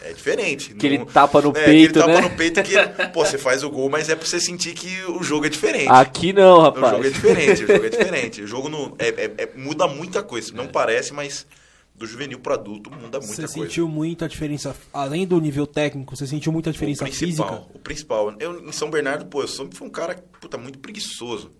[0.00, 0.72] é diferente.
[0.72, 2.20] Aquele Não- tapa no é, peito, aquele né?
[2.22, 2.74] tapa no peito que,
[3.12, 5.88] pô, você faz o gol, mas é pra você sentir que o jogo é diferente.
[5.90, 7.12] Aqui não, O jogo é rapaz.
[7.12, 8.42] diferente, o jogo é diferente.
[8.42, 10.52] O jogo não, é, é- é- muda muita coisa.
[10.54, 11.46] Não parece, mas
[11.94, 13.52] do juvenil para adulto muda muita Você coisa.
[13.52, 17.70] sentiu muita diferença, além do nível técnico, você sentiu muita diferença o principal, física?
[17.74, 18.34] O principal.
[18.40, 21.50] Eu, em São Bernardo, pô, eu sempre fui um cara, puta, muito preguiçoso.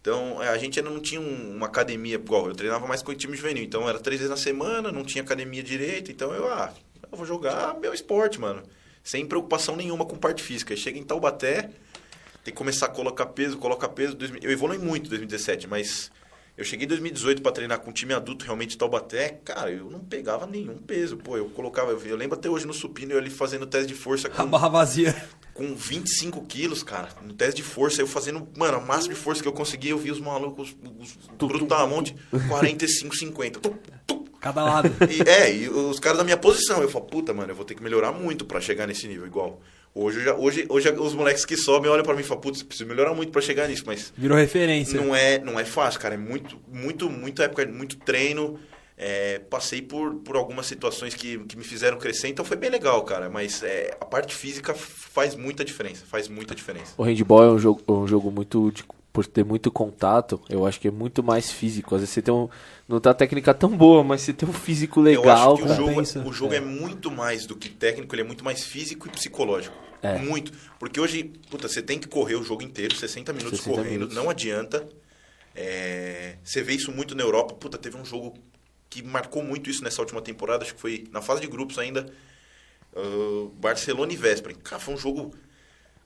[0.00, 2.48] Então, é, a gente ainda não tinha um- uma academia igual.
[2.48, 3.62] Eu treinava mais com o time juvenil.
[3.62, 6.10] Então, era três vezes na semana, não tinha academia direito.
[6.10, 6.72] Então, eu, ah,
[7.12, 8.62] eu vou jogar meu esporte, mano.
[9.04, 10.74] Sem preocupação nenhuma com parte física.
[10.74, 11.64] Chega em Taubaté,
[12.42, 14.14] tem que começar a colocar peso, colocar peso.
[14.16, 16.10] 2000 Eu evolui muito em 2017, mas
[16.56, 19.40] eu cheguei em 2018 para treinar com um time adulto realmente de Taubaté.
[19.44, 21.16] Cara, eu não pegava nenhum peso.
[21.16, 21.92] Pô, eu colocava.
[21.92, 24.68] Eu lembro até hoje no supino eu ali fazendo teste de força A com barra
[24.68, 25.14] vazia.
[25.54, 29.42] com 25 quilos, cara, no teste de força, eu fazendo, mano, o máximo de força
[29.42, 32.14] que eu conseguia, eu vi os malucos, os brutamonte,
[32.48, 33.60] 45, 50.
[33.60, 33.74] Tum,
[34.06, 34.24] tum.
[34.40, 34.90] Cada lado.
[35.10, 37.74] E, é, e os caras da minha posição, eu falo, puta, mano, eu vou ter
[37.74, 39.60] que melhorar muito pra chegar nesse nível, igual.
[39.94, 42.88] Hoje, já, hoje, hoje os moleques que sobem olham pra mim e falam, putz, preciso
[42.88, 45.00] melhorar muito pra chegar nisso, mas Virou referência.
[45.00, 46.14] não é, não é fácil, cara.
[46.14, 48.58] É muito, muito, muito época, muito treino.
[49.02, 53.02] É, passei por, por algumas situações que, que me fizeram crescer, então foi bem legal,
[53.02, 53.30] cara.
[53.30, 56.04] Mas é, a parte física faz muita diferença.
[56.06, 56.92] Faz muita diferença.
[56.98, 58.70] O handball é um jogo, um jogo muito.
[58.70, 61.96] de- por ter muito contato, eu acho que é muito mais físico.
[61.96, 62.48] Às vezes você tem um.
[62.90, 65.70] Não tá a técnica tão boa, mas você tem um físico Eu legal, acho que
[65.70, 66.26] o jogo, Pensa.
[66.26, 66.58] o jogo é.
[66.60, 69.76] muito mais do que técnico, ele é muito mais físico e psicológico.
[70.02, 70.18] É.
[70.18, 70.50] Muito.
[70.76, 74.16] Porque hoje, puta, você tem que correr o jogo inteiro, 60 minutos 60 correndo, minutos.
[74.16, 74.88] não adianta.
[75.54, 77.54] É, você vê isso muito na Europa.
[77.54, 78.34] Puta, teve um jogo
[78.88, 82.12] que marcou muito isso nessa última temporada, acho que foi na fase de grupos ainda.
[82.96, 84.52] ah, Barcelona e Véspera.
[84.64, 85.32] Cara, foi um jogo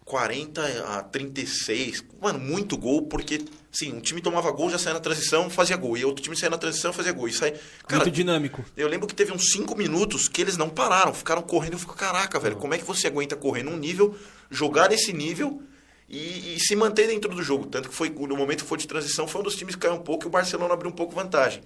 [0.04, 2.04] 40 a 36.
[2.20, 3.40] Mano, muito gol, porque,
[3.72, 5.96] sim, um time tomava gol, já saía na transição, fazia gol.
[5.96, 7.28] E outro time saía na transição, fazia gol.
[7.28, 7.52] E sai,
[7.86, 8.64] cara, Muito dinâmico.
[8.76, 11.74] eu lembro que teve uns 5 minutos que eles não pararam, ficaram correndo.
[11.74, 14.14] Eu fico, caraca, velho, como é que você aguenta correr num nível,
[14.50, 15.62] jogar nesse nível
[16.08, 17.66] e, e se manter dentro do jogo?
[17.66, 19.94] Tanto que foi no momento que foi de transição, foi um dos times que caiu
[19.94, 21.62] um pouco e o Barcelona abriu um pouco vantagem.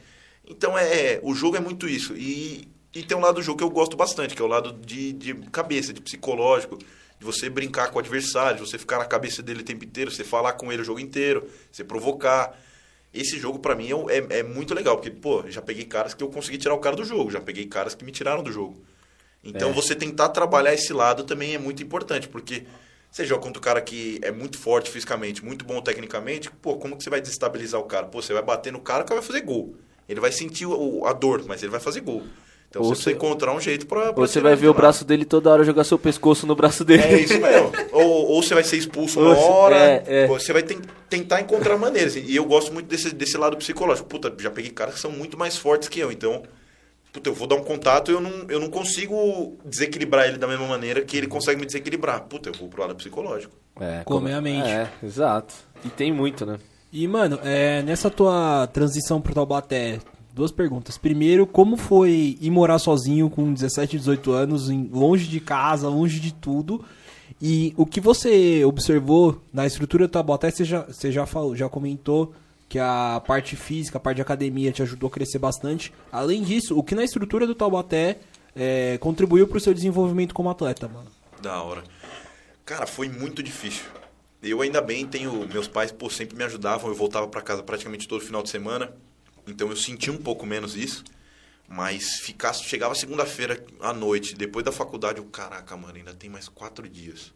[0.46, 2.14] Então, é, o jogo é muito isso.
[2.16, 4.72] E, e tem um lado do jogo que eu gosto bastante, que é o lado
[4.72, 6.78] de, de cabeça, de psicológico,
[7.18, 10.10] de você brincar com o adversário, de você ficar na cabeça dele o tempo inteiro,
[10.10, 12.56] você falar com ele o jogo inteiro, você provocar.
[13.12, 16.22] Esse jogo, pra mim, é, é, é muito legal, porque, pô, já peguei caras que
[16.22, 18.80] eu consegui tirar o cara do jogo, já peguei caras que me tiraram do jogo.
[19.42, 19.72] Então, É.
[19.72, 22.64] você tentar trabalhar esse lado também é muito importante, porque
[23.10, 26.96] você joga contra o cara que é muito forte fisicamente, muito bom tecnicamente, pô, como
[26.96, 28.06] que você vai desestabilizar o cara?
[28.06, 29.74] Pô, você vai bater no cara, o cara vai fazer gol.
[30.06, 32.24] Ele vai sentir o- a dor, mas ele vai fazer gol.
[32.70, 34.12] Então, Ou você precisa encontrar um jeito pra...
[34.12, 36.84] pra Ou você vai ver o braço dele toda hora jogar seu pescoço no braço
[36.84, 37.02] dele.
[37.02, 37.72] É isso mesmo.
[37.92, 39.76] ou, ou você vai ser expulso uma Ou se- hora.
[39.76, 40.26] é, é.
[40.26, 42.14] Você vai ten- tentar encontrar maneiras.
[42.14, 44.06] E eu gosto muito desse, desse lado psicológico.
[44.06, 46.12] Puta, já peguei caras que são muito mais fortes que eu.
[46.12, 46.42] Então,
[47.10, 50.46] puta, eu vou dar um contato e eu não, eu não consigo desequilibrar ele da
[50.46, 52.20] mesma maneira que ele consegue me desequilibrar.
[52.24, 53.56] Puta, eu vou pro lado psicológico.
[53.80, 54.68] É, Comer a mente.
[54.68, 55.54] É, exato.
[55.82, 56.58] E tem muito, né?
[56.92, 59.98] E, mano, é, nessa tua transição pro Taubaté,
[60.38, 60.96] duas perguntas.
[60.96, 66.32] Primeiro, como foi ir morar sozinho com 17, 18 anos, longe de casa, longe de
[66.32, 66.84] tudo?
[67.42, 71.68] E o que você observou na estrutura do Taubaté, você já, você já falou, já
[71.68, 72.32] comentou
[72.68, 75.92] que a parte física, a parte de academia te ajudou a crescer bastante.
[76.12, 78.18] Além disso, o que na estrutura do Taubaté
[78.54, 81.08] é, contribuiu pro seu desenvolvimento como atleta, mano?
[81.42, 81.82] Da hora.
[82.64, 83.84] Cara, foi muito difícil.
[84.42, 88.06] Eu ainda bem tenho meus pais, pô, sempre me ajudavam, eu voltava pra casa praticamente
[88.06, 88.92] todo final de semana.
[89.48, 91.04] Então eu senti um pouco menos isso.
[91.68, 96.48] Mas ficar, chegava segunda-feira à noite, depois da faculdade, eu, caraca, mano, ainda tem mais
[96.48, 97.32] quatro dias.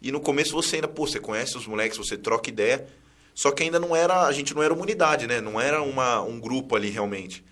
[0.00, 2.86] E no começo você ainda, pô, você conhece os moleques, você troca ideia.
[3.34, 5.40] Só que ainda não era, a gente não era uma unidade, né?
[5.40, 7.44] Não era uma, um grupo ali realmente.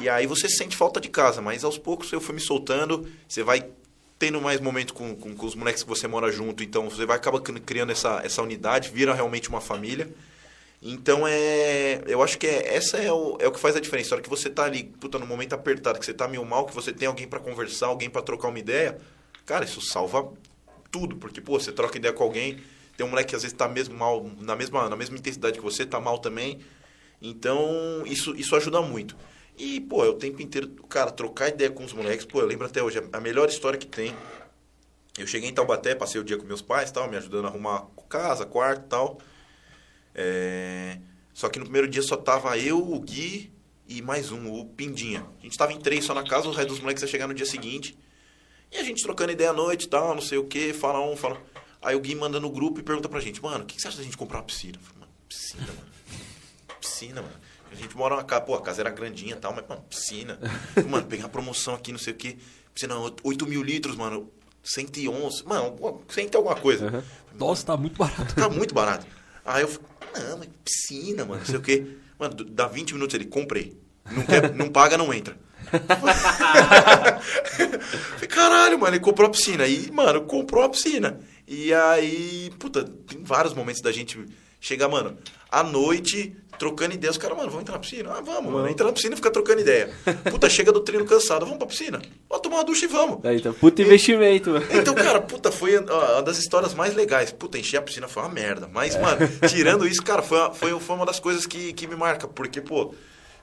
[0.00, 3.42] E aí você sente falta de casa, mas aos poucos eu fui me soltando, você
[3.42, 3.68] vai
[4.18, 7.16] tendo mais momentos com, com, com os moleques que você mora junto, então você vai
[7.16, 10.10] acabar cri- criando essa, essa unidade, vira realmente uma família.
[10.82, 12.02] Então é.
[12.06, 14.14] Eu acho que é, essa é o, é o que faz a diferença.
[14.14, 16.64] A hora que você tá ali, puta, no momento apertado, que você tá meio mal,
[16.66, 18.98] que você tem alguém pra conversar, alguém pra trocar uma ideia,
[19.44, 20.32] cara, isso salva
[20.90, 21.16] tudo.
[21.16, 22.62] Porque, pô, você troca ideia com alguém,
[22.96, 25.64] tem um moleque que às vezes tá mesmo mal, na mesma, na mesma intensidade que
[25.64, 26.60] você, tá mal também.
[27.20, 29.14] Então, isso, isso ajuda muito.
[29.58, 32.66] E, pô, é o tempo inteiro, cara, trocar ideia com os moleques, pô, eu lembro
[32.66, 34.16] até hoje, a melhor história que tem.
[35.18, 37.86] Eu cheguei em Taubaté, passei o dia com meus pais, tal, me ajudando a arrumar
[38.08, 39.18] casa, quarto, tal.
[40.22, 40.98] É,
[41.32, 43.50] Só que no primeiro dia só tava eu, o Gui
[43.88, 45.26] e mais um, o Pindinha.
[45.38, 47.32] A gente tava em três só na casa, o resto dos moleques ia chegar no
[47.32, 47.98] dia seguinte.
[48.70, 51.16] E a gente trocando ideia à noite e tal, não sei o que, fala um,
[51.16, 51.40] fala.
[51.80, 53.88] Aí o Gui manda no grupo e pergunta pra gente, mano, o que que você
[53.88, 54.74] acha da gente comprar uma piscina?
[54.76, 55.90] Eu falei, mano, piscina, mano.
[56.78, 57.34] Piscina, mano.
[57.72, 60.38] A gente mora numa casa, pô, a casa era grandinha e tal, mas, mano, piscina.
[60.88, 62.36] Mano, pegar promoção aqui, não sei o que.
[62.74, 64.28] Piscina, 8 mil litros, mano.
[64.62, 65.44] 111.
[65.46, 67.04] Mano, 100 alguma coisa.
[67.32, 68.34] Nossa, tá muito barato.
[68.34, 69.06] Tá muito barato.
[69.44, 69.68] Aí eu
[70.14, 71.86] não, mas piscina, mano, não sei o quê.
[72.18, 73.76] Mano, dá 20 minutos ele, comprei.
[74.10, 75.36] Não, quer, não paga, não entra.
[78.28, 79.66] caralho, mano, ele comprou a piscina.
[79.66, 81.20] E, mano, comprou a piscina.
[81.46, 84.18] E aí, puta, tem vários momentos da gente
[84.60, 85.16] chegar, mano,
[85.50, 87.16] à noite, trocando ideias.
[87.16, 88.10] Os caras, mano, vamos entrar na piscina?
[88.12, 88.68] Ah, vamos, mano.
[88.68, 89.90] Entra na piscina e fica trocando ideia.
[90.30, 92.00] Puta, chega do treino cansado, vamos pra piscina.
[92.28, 93.24] Vamos tomar uma ducha e vamos.
[93.24, 94.66] Aí, então, puta investimento, mano.
[94.70, 97.32] Então, cara, puta, foi uma das histórias mais legais.
[97.32, 98.68] Puta, encher a piscina foi uma merda.
[98.72, 101.96] Mas, mano, tirando isso, cara, foi, uma- foi, foi uma das coisas que, que me
[101.96, 102.28] marca.
[102.28, 102.94] Porque, pô,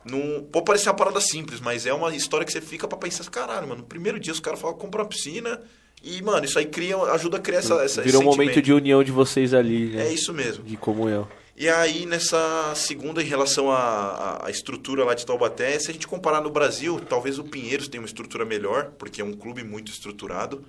[0.06, 3.30] não, pode parecer uma parada simples, mas é uma história que você fica pra pensar,
[3.30, 5.60] caralho, mano, no primeiro dia os caras falam, compra uma piscina.
[6.04, 9.04] E, mano, isso aí cria, ajuda a criar essa, essa Virou um momento de união
[9.04, 10.08] de vocês ali, né?
[10.08, 10.64] É isso mesmo.
[10.64, 11.28] De comunhão.
[11.60, 16.08] E aí, nessa segunda, em relação à, à- estrutura lá de Taubaté, se a gente
[16.08, 19.92] comparar no Brasil, talvez o Pinheiros tenha uma estrutura melhor, porque é um clube muito
[19.92, 20.64] estruturado.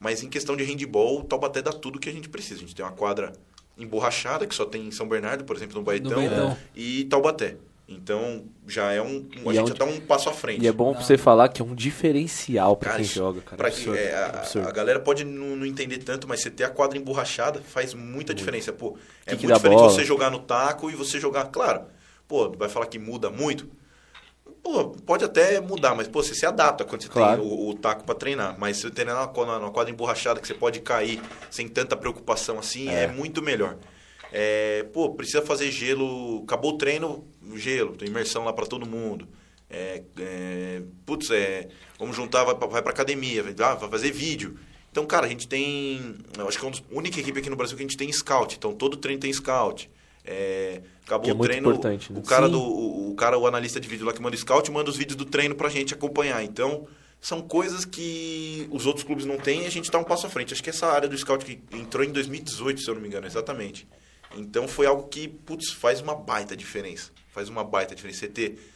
[0.00, 2.56] Mas em questão de handball, o Taubaté dá tudo que a gente precisa.
[2.56, 3.32] A gente tem uma quadra
[3.78, 6.58] emborrachada, que só tem em São Bernardo, por exemplo, no Baetão, Baetão.
[6.74, 7.56] e Taubaté.
[7.86, 9.28] Então, já é um...
[9.46, 10.64] A E é gente um- já tá um passo à frente.
[10.64, 13.56] E é bom pra você falar que é um diferencial pra Cara, quem joga, cara.
[13.58, 14.68] pra absurdo, quem- é, a, absurdo.
[14.68, 18.32] a galera pode não, não entender tanto, mas você ter a quadra emborrachada faz muita
[18.32, 18.72] diferença.
[18.72, 19.90] Pô, é Kick muito diferente bola.
[19.90, 21.44] você jogar no taco e você jogar.
[21.48, 21.82] Claro,
[22.26, 23.68] pô, vai falar que muda muito.
[24.62, 27.42] Pô, pode até mudar, mas pô, você se adapta quando você Claro.
[27.42, 28.56] tem o, o taco pra treinar.
[28.58, 31.20] Mas se você treinar numa, quadra- numa quadra emborrachada que você pode cair
[31.50, 33.76] sem tanta preocupação assim, é, muito melhor.
[34.36, 36.42] É, pô, precisa fazer gelo.
[36.42, 39.28] Acabou o treino, gelo, tem imersão lá pra todo mundo.
[39.70, 41.68] É, é, putz, é,
[42.00, 44.58] vamos juntar, vai pra, vai pra academia, vai, ah, vai fazer vídeo.
[44.90, 46.16] Então, cara, a gente tem.
[46.36, 48.56] Eu acho que é uma única equipe aqui no Brasil que a gente tem scout.
[48.56, 49.88] Então, todo treino tem scout.
[50.24, 51.68] É, acabou Que é o muito treino.
[51.68, 52.18] importante, né?
[52.18, 52.52] O cara Sim.
[52.52, 52.60] do.
[52.60, 55.24] O, o cara, o analista de vídeo lá que manda scout, manda os vídeos do
[55.24, 56.42] treino pra gente acompanhar.
[56.42, 56.88] Então,
[57.20, 60.30] são coisas que os outros clubes não têm e a gente tá um passo à
[60.30, 60.52] frente.
[60.52, 63.28] Acho que essa área do scout que entrou em 2018, se eu não me engano,
[63.28, 63.86] exatamente.
[64.36, 67.10] Então foi algo que, putz, faz uma baita diferença.
[67.32, 68.20] Faz uma baita diferença.
[68.20, 68.72] Você ter.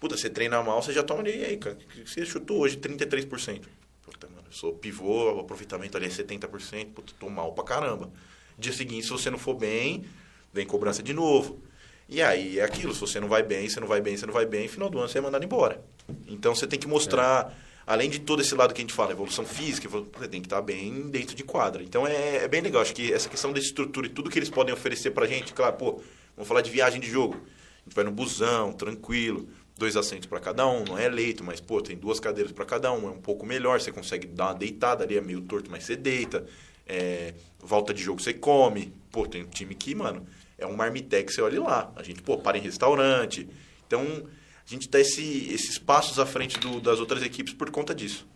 [0.00, 1.28] Puta, você treina mal, você já toma.
[1.28, 1.76] E aí, cara?
[2.04, 3.64] Você chutou hoje 33%.
[4.02, 6.92] Puta, mano, eu sou pivô, o aproveitamento ali é 70%.
[6.92, 8.10] Puta, tô mal pra caramba.
[8.58, 10.04] Dia seguinte, se você não for bem,
[10.52, 11.62] vem cobrança de novo.
[12.08, 14.32] E aí é aquilo, se você não vai bem, você não vai bem, você não
[14.32, 15.84] vai bem, final do ano você é mandado embora.
[16.26, 17.54] Então você tem que mostrar,
[17.88, 20.60] além de todo esse lado que a gente fala, evolução física, você tem que estar
[20.60, 21.82] bem dentro de quadra.
[21.82, 24.50] Então é, é bem legal, acho que essa questão da estrutura e tudo que eles
[24.50, 26.02] podem oferecer pra gente, claro, pô,
[26.36, 27.36] vamos falar de viagem de jogo.
[27.36, 31.62] A gente vai no busão, tranquilo, dois assentos para cada um, não é eleito, mas
[31.62, 34.54] pô, tem duas cadeiras para cada um, é um pouco melhor, você consegue dar uma
[34.54, 36.44] deitada ali, é meio torto, mas você deita.
[36.86, 38.92] É, volta de jogo você come.
[39.10, 40.26] Pô, tem um time que, mano,
[40.58, 41.92] é um marmitex, você olha lá.
[41.96, 43.48] A gente, pô, para em restaurante.
[43.86, 44.26] Então,
[44.68, 48.26] a gente dá esse, esses passos à frente do- das outras equipes por conta disso.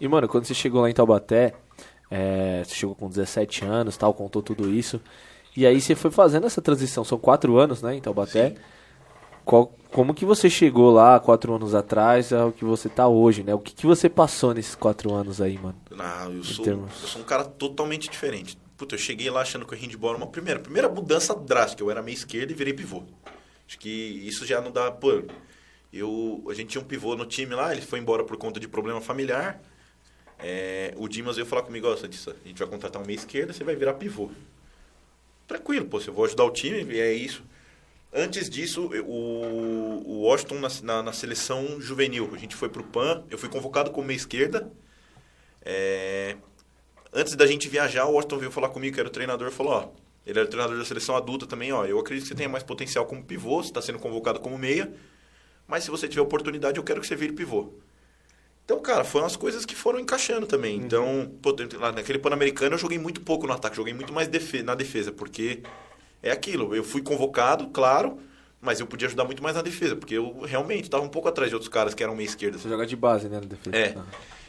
[0.00, 1.54] E, mano, quando você chegou lá em Taubaté,
[2.10, 5.00] é, você chegou com 17 anos, tal, contou tudo isso.
[5.56, 7.04] E aí você foi fazendo essa transição.
[7.04, 8.50] São quatro anos, né, em Taubaté.
[8.50, 8.56] Sim.
[9.44, 13.52] qual, como que você chegou lá quatro anos atrás ao que você tá hoje, né?
[13.52, 15.76] O que, que você passou nesses quatro anos aí, mano?
[15.98, 18.56] Ah, eu sou, termos- eu sou um cara totalmente diferente.
[18.76, 21.82] Puta, eu cheguei lá achando que o handball era uma primeira, primeira mudança drástica.
[21.82, 23.02] Eu era meio esquerdo e virei pivô.
[23.66, 24.90] Acho que isso já não dá.
[24.92, 25.22] Pô,
[25.92, 28.68] eu, a gente tinha um pivô no time lá, ele foi embora por conta de
[28.68, 29.60] problema familiar.
[30.38, 33.52] É, o Dimas veio falar comigo, ó, Santista, a gente vai contratar um meia esquerda,
[33.52, 34.30] você vai virar pivô.
[35.46, 37.42] Tranquilo, pô, eu vou ajudar o time, é isso.
[38.12, 43.24] Antes disso, o, o Washington na, na, na seleção juvenil, a gente foi pro PAN,
[43.30, 44.70] eu fui convocado como meia esquerda.
[45.62, 46.36] É,
[47.12, 49.88] antes da gente viajar, o Washington veio falar comigo, que era o treinador, falou, ó,
[50.26, 53.06] ele era treinador da seleção adulta também, ó, eu acredito que você tenha mais potencial
[53.06, 54.92] como pivô, você está sendo convocado como meia,
[55.70, 57.68] mas se você tiver oportunidade, eu quero que você vire pivô.
[58.64, 60.76] Então, cara, foram as coisas que foram encaixando também.
[60.76, 61.54] Então, pô,
[61.94, 65.62] naquele Pan-Americano eu joguei muito pouco no ataque, joguei muito mais defe- na defesa, porque
[66.22, 68.18] é aquilo, eu fui convocado, claro,
[68.60, 71.48] mas eu podia ajudar muito mais na defesa, porque eu realmente estava um pouco atrás
[71.50, 72.58] de outros caras que eram meia esquerda.
[72.58, 73.76] Você joga de base, né, na defesa.
[73.76, 73.94] É.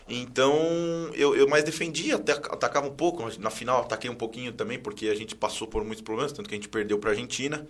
[0.08, 0.54] Então,
[1.14, 3.24] eu, eu mais defendia, até atacava um pouco.
[3.40, 6.54] Na final, ataquei um pouquinho também, porque a gente passou por muitos problemas, tanto que
[6.56, 7.66] a gente perdeu para a Argentina.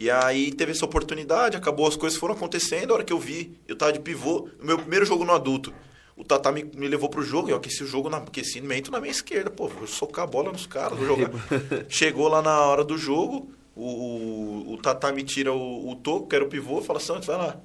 [0.00, 2.90] E aí teve essa oportunidade, acabou, as coisas foram acontecendo.
[2.90, 5.74] A hora que eu vi, eu tava de pivô, no meu primeiro jogo no adulto.
[6.16, 9.10] O Tatá me, me levou pro jogo, eu aqueci o jogo, na, aquecimento na minha
[9.10, 9.50] esquerda.
[9.50, 11.30] Pô, vou socar a bola nos caras, vou jogar.
[11.86, 16.28] Chegou lá na hora do jogo, o, o, o Tatá me tira o, o toco,
[16.28, 17.56] que era o pivô, fala, Santos, vai lá.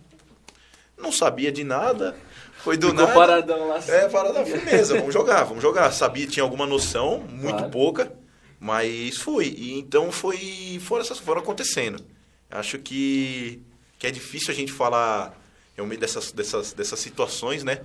[0.98, 2.18] Não sabia de nada,
[2.58, 3.14] foi do Ficou nada.
[3.18, 3.78] paradão lá.
[3.78, 3.92] assim.
[3.94, 5.90] É, parada firmeza, vamos jogar, vamos jogar.
[5.94, 7.72] Sabia, tinha alguma noção, muito Claro.
[7.72, 8.12] pouca,
[8.60, 9.56] mas fui.
[9.58, 12.04] E então foi, foram essas foram acontecendo.
[12.50, 13.62] Acho que,
[14.00, 15.40] que é difícil a gente falar
[15.76, 17.82] realmente dessas, dessas, dessas situações, né?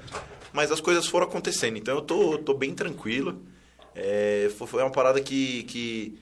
[0.52, 3.40] Mas as coisas foram acontecendo, então eu tô, tô bem tranquilo.
[3.94, 6.18] É, foi, uma parada que, que,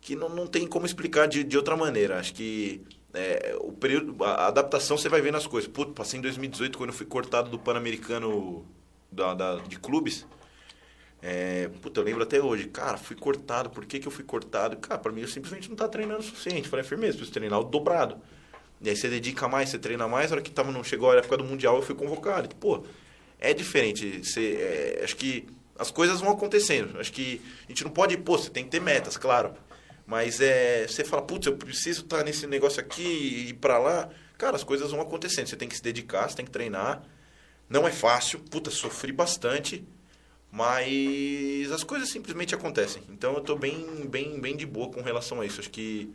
[0.00, 2.18] que não, não tem como explicar de, de outra maneira.
[2.18, 2.82] Acho que
[3.14, 5.70] é, o período, a adaptação você vai vendo as coisas.
[5.70, 8.64] Putz, passei em 2018 quando eu fui cortado do Pan-Americano
[9.10, 10.26] da, da- de clubes.
[11.20, 12.68] É, puta, eu lembro até hoje.
[12.68, 13.70] Cara, fui cortado.
[13.70, 14.76] Por que, que eu fui cortado?
[14.76, 16.68] Cara, pra mim eu simplesmente não tava treinando o suficiente.
[16.68, 18.16] Falei, firmeza, preciso treinar o dobrado.
[18.80, 20.30] E aí você dedica mais, você treina mais.
[20.30, 22.48] A hora que tava no, chegou a época do Mundial, eu fui convocado.
[22.50, 22.84] E, pô,
[23.38, 24.24] é diferente.
[24.24, 25.46] Você, é, acho que
[25.78, 26.98] as coisas vão acontecendo.
[27.00, 29.54] Acho que a gente não pode, pô, você tem que ter metas, claro.
[30.06, 34.08] Mas é, você fala, putz, eu preciso estar nesse negócio aqui e ir pra lá.
[34.38, 35.48] Cara, as coisas vão acontecendo.
[35.48, 37.02] Você tem que se dedicar, você tem que treinar.
[37.68, 38.38] Não é fácil.
[38.38, 39.84] Puta, sofri bastante.
[40.50, 43.02] Mas as coisas simplesmente acontecem.
[43.10, 45.60] Então eu tô bem, bem, bem de boa com relação a isso.
[45.60, 46.10] Acho que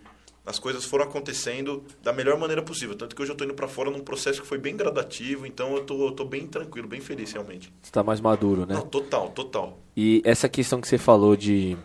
[0.46, 2.96] as coisas foram acontecendo da melhor maneira possível.
[2.96, 5.46] Tanto que hoje eu tô indo pra fora num processo que foi bem gradativo.
[5.46, 7.72] Então eu tô, eu tô bem tranquilo, bem feliz realmente.
[7.82, 8.74] Você tá mais maduro, né?
[8.74, 9.80] Não, total, total.
[9.96, 11.78] E essa questão que você falou de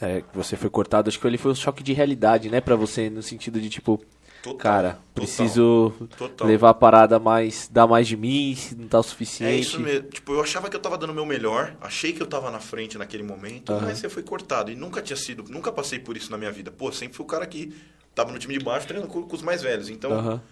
[0.00, 2.76] é, que você foi cortado, acho que ali foi um choque de realidade, né, Pra
[2.76, 4.00] você no sentido de tipo,
[4.44, 6.46] Total, cara, total, preciso total.
[6.46, 9.52] levar a parada mais, dar mais de mim, se não tá o suficiente.
[9.52, 10.08] É isso mesmo.
[10.10, 12.60] Tipo, eu achava que eu tava dando o meu melhor, achei que eu tava na
[12.60, 13.86] frente naquele momento, Aham.
[13.86, 14.70] mas você foi cortado.
[14.70, 16.70] E nunca tinha sido, nunca passei por isso na minha vida.
[16.70, 17.74] Pô, sempre fui o cara que
[18.14, 19.88] tava no time de baixo treinando com, com os mais velhos.
[19.88, 20.42] Então, Aham.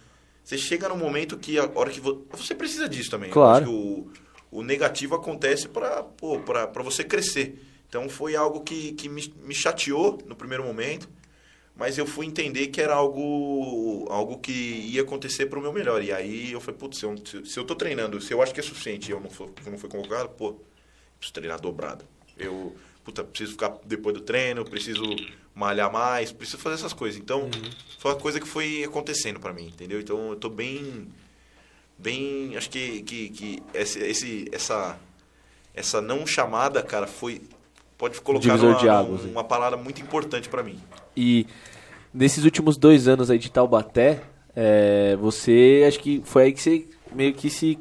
[0.43, 3.31] você chega num momento que a hora que vo- você precisa disso também.
[3.31, 3.71] Claro.
[3.71, 4.11] o,
[4.51, 7.63] o negativo acontece para para você crescer.
[7.89, 11.11] Então foi algo que, que me, me chateou no primeiro momento,
[11.75, 16.03] mas eu fui entender que era algo algo que ia acontecer para o meu melhor.
[16.03, 18.61] E aí eu falei, putz, se eu, se, eu tô treinando, se eu acho que
[18.61, 20.57] é suficiente e eu não for, não fui convocado, pô,
[21.19, 22.05] preciso treinar dobrado.
[22.37, 25.05] Eu, puta, preciso ficar depois do treino, preciso
[25.55, 27.21] malhar mais, preciso fazer essas coisas.
[27.21, 27.51] Então,
[27.99, 30.01] foi uma coisa que foi acontecendo pra mim, entendeu?
[30.01, 31.09] Então, eu tô bem
[31.99, 34.99] bem, acho que que, que esse, esse essa
[35.75, 37.41] essa não chamada, cara, foi
[37.97, 40.79] pode colocar Divisor numa, de águas, uma palavra muito importante pra mim.
[41.17, 41.47] E
[42.13, 44.21] nesses últimos dois anos aí de Taubaté,
[44.55, 47.79] é, você acho que foi aí que você meio que se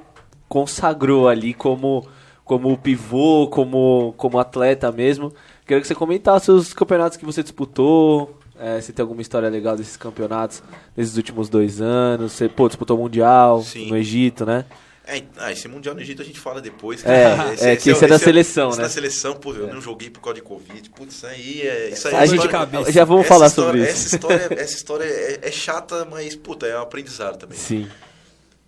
[0.47, 2.05] consagrou ali como
[2.43, 5.33] como pivô, como como atleta mesmo.
[5.65, 8.37] Queria que você comentasse os campeonatos que você disputou.
[8.59, 10.61] É, se tem alguma história legal desses campeonatos
[10.95, 12.33] nesses últimos dois anos.
[12.33, 13.89] Você pô, disputou o Mundial Sim.
[13.89, 14.65] no Egito, né?
[15.05, 17.03] É, ah, esse Mundial no Egito a gente fala depois.
[17.05, 18.83] É, é que esse é da seleção, esse né?
[18.83, 20.89] da seleção, pô, eu não joguei por causa de Covid.
[20.91, 21.89] Putz, isso aí é.
[21.89, 24.15] Isso aí A é gente história- já vamos falar história- sobre Essa isso.
[24.15, 27.57] história, essa história é, é chata, mas, puta, é um aprendizado também.
[27.57, 27.89] Sim.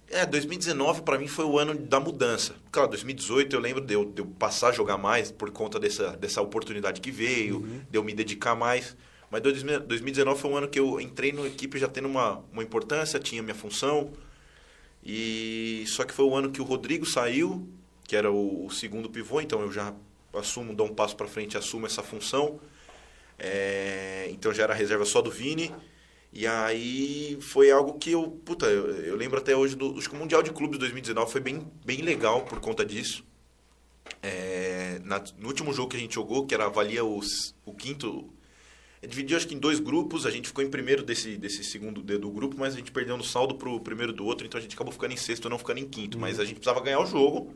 [0.09, 2.53] É, 2019 pra mim foi o ano da mudança.
[2.71, 6.15] Claro, 2018 eu lembro de eu, de eu passar a jogar mais por conta dessa,
[6.17, 8.95] dessa oportunidade que veio, de eu me dedicar mais.
[9.31, 12.61] Mas 2000 2019 foi um ano que eu entrei na equipe já tendo uma, uma
[12.61, 14.11] importância, tinha minha função.
[15.05, 17.67] E só que foi o ano que o Rodrigo saiu,
[18.05, 19.93] que era o, o segundo pivô, então eu já
[20.33, 22.59] assumo, dou um passo para frente, assumo essa função.
[23.37, 25.73] É, então já era reserva só do Vini.
[26.31, 30.15] E aí foi algo que eu, puta, eu, eu lembro até hoje do acho que
[30.15, 33.23] o Mundial de Clubes 2019 foi bem, bem legal por conta disso.
[34.21, 38.32] É, na- no último jogo que a gente jogou, que era valia os, o quinto,
[39.07, 42.19] dividiu acho que em dois grupos, a gente ficou em primeiro desse, desse segundo do,
[42.19, 44.75] do grupo, mas a gente perdeu no saldo pro primeiro do outro, então a gente
[44.75, 47.53] acabou ficando em sexto, não ficando em quinto, mas a gente precisava ganhar o jogo.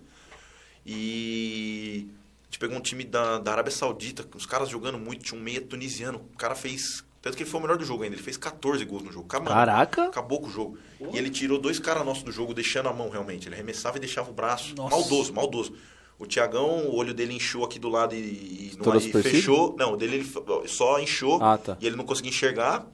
[0.85, 2.07] E
[2.43, 5.39] a gente pegou um time da, da Arábia Saudita, com os caras jogando muito, tinha
[5.39, 8.15] um meia tunisiano, o cara fez, tanto que ele foi o melhor do jogo ainda,
[8.15, 9.27] ele fez 14 gols no jogo.
[9.27, 10.05] Cara, Caraca.
[10.05, 10.77] Acabou com o jogo.
[11.13, 13.47] E ele tirou dois caras nossos do jogo, deixando a mão realmente.
[13.47, 14.75] Ele arremessava e deixava o braço.
[14.75, 14.95] Nossa.
[14.95, 15.73] Maldoso, maldoso.
[16.19, 19.21] O Tiagão, o olho dele inchou aqui do lado e, e, não- e supercílio?
[19.39, 19.75] fechou.
[19.77, 21.77] Não, o dele ele só inchou Ah, tá.
[21.79, 22.87] e ele não conseguia enxergar.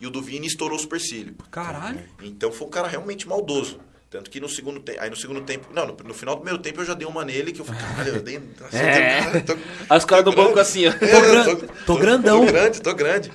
[0.00, 1.34] E o do Vini estourou o supercílio.
[1.50, 2.00] Caralho.
[2.22, 3.80] Então foi um cara realmente maldoso.
[4.10, 4.98] Tanto que no segundo tempo.
[5.02, 5.68] Aí no segundo tempo.
[5.74, 7.80] Não, no, no final do primeiro tempo eu já dei uma nele que eu falei,
[7.82, 8.38] caralho, eu dei.
[8.58, 9.30] Nossa, eu É.
[9.32, 9.56] dei- tô-
[9.90, 10.92] Aí os caras tô do banco assim, ó.
[11.04, 12.40] É, gran- eu tô grandão.
[12.46, 13.32] Tô grande, tô grande.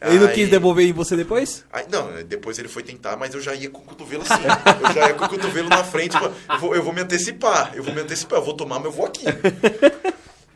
[0.00, 1.64] Ele não quis devolver em você depois?
[1.72, 4.40] Aí, não, depois ele foi tentar, mas eu já ia com o cotovelo assim.
[4.88, 6.12] eu já ia com o cotovelo na frente.
[6.12, 7.72] tipo, Eu vou, eu vou me antecipar.
[7.74, 8.38] Eu vou me antecipar.
[8.38, 9.24] Eu vou tomar, mas eu vou aqui.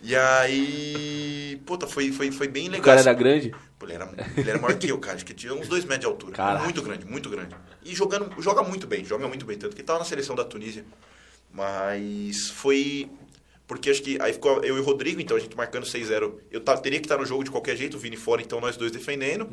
[0.02, 1.60] E aí.
[1.64, 2.80] Puta, foi, foi, foi bem legal.
[2.80, 3.08] O cara assim.
[3.08, 3.54] era grande.
[3.78, 5.14] Pô, ele, era, ele era maior que eu, cara.
[5.16, 6.32] Acho que tinha uns dois metros de altura.
[6.32, 6.64] Caraca.
[6.64, 7.54] Muito grande, muito grande.
[7.84, 9.56] E jogando, joga muito bem, joga muito bem.
[9.56, 10.84] Tanto que tava na seleção da Tunísia.
[11.52, 13.08] Mas foi.
[13.66, 16.34] Porque acho que aí ficou eu e o Rodrigo, então a gente marcando 6-0.
[16.50, 18.76] Eu ta- teria que estar no jogo de qualquer jeito, o Vini fora, então nós
[18.76, 19.48] dois defendendo.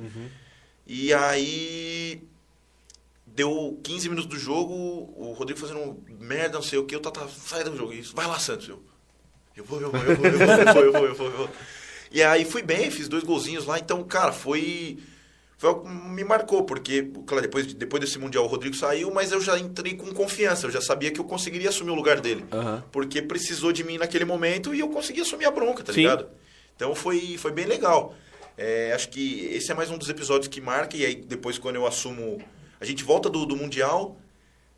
[0.88, 2.22] E aí.
[3.28, 7.30] Deu 15 minutos do jogo, o Rodrigo fazendo merda, não sei o que, eu tava,
[7.30, 8.84] sai do jogo, isso, vai lá, Santos, eu.
[9.60, 11.38] Eu vou, eu vou, eu vou, eu vou, eu vou, eu vou, eu vou, eu
[11.38, 11.50] vou.
[12.12, 14.98] E aí fui bem, fiz dois golzinhos lá, então, cara, foi.
[15.58, 19.60] Foi me marcou, porque, claro, depois, depois desse Mundial o Rodrigo saiu, mas eu já
[19.60, 22.46] entrei com confiança, eu já sabia que eu conseguiria assumir o lugar dele.
[22.50, 22.82] Aham.
[22.90, 26.04] Porque precisou de mim naquele momento e eu consegui assumir a bronca, tá Sim.
[26.04, 26.30] ligado?
[26.78, 28.16] Então foi, foi bem legal.
[28.58, 31.76] É, acho que esse é mais um dos episódios que marca, e aí depois quando
[31.76, 32.42] eu assumo.
[32.80, 34.18] A gente volta do, do Mundial,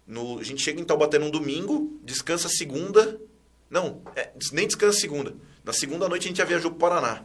[0.07, 3.21] no, a gente chega em Taubaté num domingo, descansa segunda.
[3.71, 5.33] Não, é, nem descansa segunda.
[5.63, 7.23] Na segunda noite a gente já viajou pro Paraná.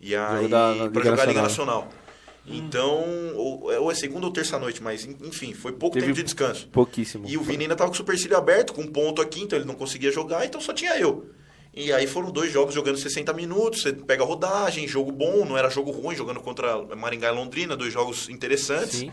[0.00, 1.82] E aí, da- da pra Liga jogar a Liga Nacional.
[1.84, 2.00] Nacional.
[2.46, 6.16] Então, ou, ou é segunda ou terça noite, mas en- enfim, foi pouco Teve tempo
[6.16, 6.66] de descanso.
[6.68, 7.28] Pouquíssimo.
[7.28, 9.66] E o Vini ainda tava com o supercílio aberto, com um ponto aqui, então ele
[9.66, 11.26] não conseguia jogar, então só tinha eu.
[11.74, 15.56] E aí foram dois jogos jogando 60 minutos, você pega a rodagem, jogo bom, não
[15.56, 18.96] era jogo ruim, jogando contra Maringá e Londrina, dois jogos interessantes.
[19.00, 19.12] Sim.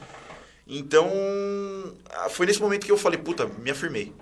[0.65, 1.07] Então,
[2.09, 4.13] ah, foi nesse momento que eu falei, puta, me afirmei.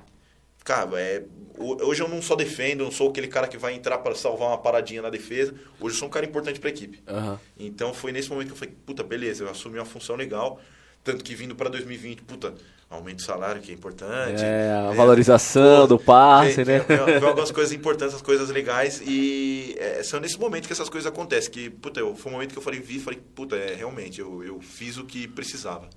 [0.65, 1.23] Cara, é,
[1.57, 4.15] ho- hoje eu não só defendo, eu não sou aquele cara que vai entrar para
[4.15, 5.53] salvar uma paradinha na defesa.
[5.79, 7.01] Hoje eu sou um cara importante para a equipe.
[7.07, 7.39] Aham.
[7.57, 10.59] Então foi nesse momento que eu falei, puta, beleza, eu assumi uma função legal.
[11.03, 12.55] Tanto que vindo para 2020, puta,
[12.89, 14.41] aumento de salário, que é importante.
[14.43, 14.95] É, a né?
[14.95, 16.85] valorização Pô, do passe, vem- né?
[16.87, 19.03] vem- vem- vem algumas coisas importantes, as coisas legais.
[19.05, 21.51] E é, são nesse momento que essas coisas acontecem.
[21.51, 24.43] Que, puta, eu, foi um momento que eu falei, vi, falei, puta, é, realmente, eu,
[24.43, 25.87] eu fiz o que precisava.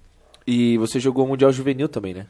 [0.46, 2.26] E você jogou o Mundial Juvenil também, né?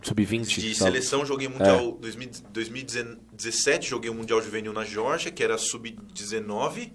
[0.00, 0.44] Sub-20.
[0.46, 0.86] De tal.
[0.88, 6.92] seleção, joguei o Mundial 2000 2017, joguei o Mundial Juvenil na Geórgia, que era sub-19,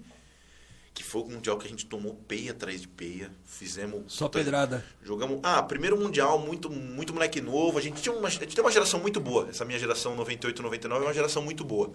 [0.92, 3.30] que foi o Mundial que a gente tomou peia atrás de peia.
[3.44, 4.12] Fizemos.
[4.12, 4.84] Só pedrada.
[5.00, 5.38] Jogamos.
[5.44, 7.78] Ah, primeiro Mundial, muito, muito moleque novo.
[7.78, 9.48] A gente, tinha uma, a gente tem uma geração muito boa.
[9.48, 11.94] Essa minha geração 98, 99 é uma geração muito boa.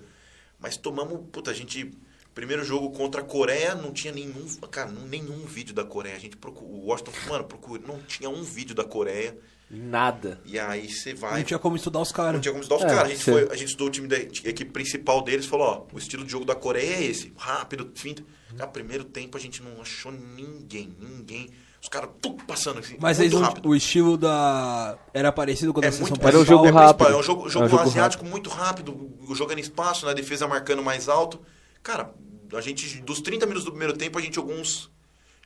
[0.57, 1.19] Mas tomamos.
[1.31, 1.91] Puta, a gente.
[2.33, 4.47] Primeiro jogo contra a Coreia, não tinha nenhum.
[4.71, 6.15] Cara, nenhum vídeo da Coreia.
[6.15, 6.71] A gente procurou.
[6.71, 7.81] O Washington, mano, procura.
[7.85, 9.37] Não tinha um vídeo da Coreia.
[9.75, 10.39] Nada.
[10.45, 11.37] E aí você vai.
[11.39, 12.41] Não tinha como estudar os Não caras.
[12.41, 13.11] tinha como estudar os É, caras.
[13.11, 15.97] A gente, foi, a gente estudou o time da equipe principal deles falou, ó, o
[15.97, 17.33] estilo de jogo da Coreia é esse.
[17.35, 18.23] Rápido, finta.
[18.55, 21.49] Cara, primeiro tempo a gente não achou ninguém, ninguém.
[21.81, 23.67] Os caras tudo passando assim, Mas muito eles não- rápido.
[23.69, 24.97] o estilo da.
[25.13, 27.07] Era parecido com a da É seleção muito Era um jogo é rápido.
[27.09, 30.81] É um jogo, É um jogo jogo asiático muito rápido, jogando espaço, na defesa marcando
[30.83, 31.41] mais alto.
[31.81, 32.13] Cara,
[32.55, 34.92] a gente, dos 30 minutos do primeiro tempo, a gente jogou uns.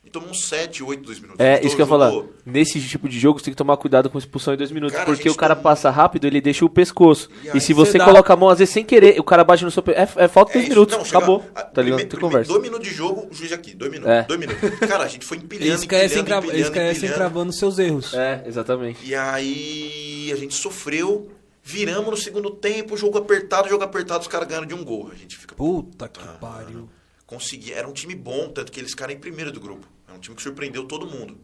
[0.02, 1.44] Gente tomou uns 7, 8, 2 minutos.
[1.44, 2.12] É, isso que eu ia falar.
[2.46, 4.94] Nesse tipo de jogo, você tem que tomar cuidado com expulsão em dois minutos.
[4.96, 7.28] Cara, porque o cara toma- passa rápido, ele deixa o pescoço.
[7.52, 9.42] E E, se você você dá- coloca a mão, às vezes sem querer, o cara
[9.44, 9.90] bate no seu pe...
[9.92, 10.70] É, é falta de dois É isso.
[10.70, 10.96] minutos.
[10.96, 11.44] Não, chega- acabou.
[11.54, 12.06] a- Tá ligado?
[12.06, 12.48] Tem conversa.
[12.50, 13.74] Dois minutos de jogo, o juiz aqui.
[13.74, 14.10] Dois minutos.
[14.14, 14.22] É.
[14.22, 14.78] Dois minutos.
[14.88, 18.14] Cara, a gente foi empilhando, Eles crescem, empilhando, empilhando, cravando seus erros.
[18.14, 19.04] É, exatamente.
[19.04, 21.28] E aí a gente sofreu,
[21.62, 25.10] viramos no segundo tempo, jogo apertado, jogo apertado, os caras ganharam de um gol.
[25.12, 26.88] A gente fica, Puta que Ah, pariu.
[27.28, 29.86] Consegui, era um time bom, tanto que eles ficaram em primeiro do grupo.
[30.08, 31.38] É um time que surpreendeu todo mundo.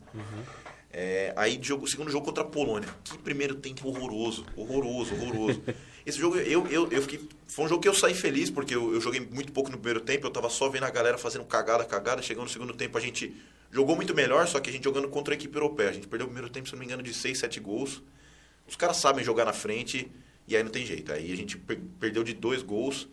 [0.90, 2.88] É, aí jogo, segundo jogo contra a Polônia.
[3.04, 5.62] Que primeiro tempo horroroso, horroroso, horroroso.
[6.06, 7.28] Esse jogo eu, eu, eu fiquei.
[7.46, 10.00] Foi um jogo que eu saí feliz, porque eu, eu joguei muito pouco no primeiro
[10.00, 12.22] tempo, eu tava só vendo a galera fazendo cagada, cagada.
[12.22, 13.34] Chegando no segundo tempo, a gente
[13.70, 15.90] jogou muito melhor, só que a gente jogando contra a equipe europeia.
[15.90, 18.02] A gente perdeu o primeiro tempo, se não me engano, de 6, 7 gols.
[18.68, 20.10] Os caras sabem jogar na frente,
[20.46, 21.12] e aí não tem jeito.
[21.12, 23.08] Aí a gente per- perdeu de dois gols,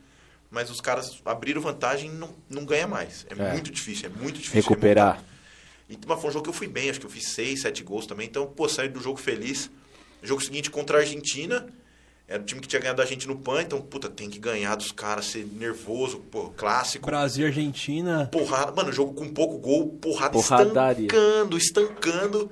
[0.52, 3.26] mas os caras abriram vantagem e não, não ganha mais.
[3.30, 3.52] É, É.
[3.54, 4.62] muito difícil, é muito difícil.
[4.62, 5.14] Recuperar.
[5.16, 5.32] remontar.
[5.90, 7.84] E mas foi um jogo que eu fui bem, acho que eu fiz seis, sete
[7.84, 8.28] gols também.
[8.28, 9.72] Então, pô, saí do jogo feliz.
[10.22, 11.68] Jogo seguinte contra a Argentina,
[12.28, 14.76] era o time que tinha ganhado a gente no PAN, então, puta, tem que ganhar
[14.76, 17.08] dos caras, ser nervoso, pô, clássico.
[17.08, 18.30] Brasil, Argentina.
[18.32, 21.08] Porrada, mano, jogo com pouco gol, porrada Porradaria.
[21.08, 22.52] estancando, estancando.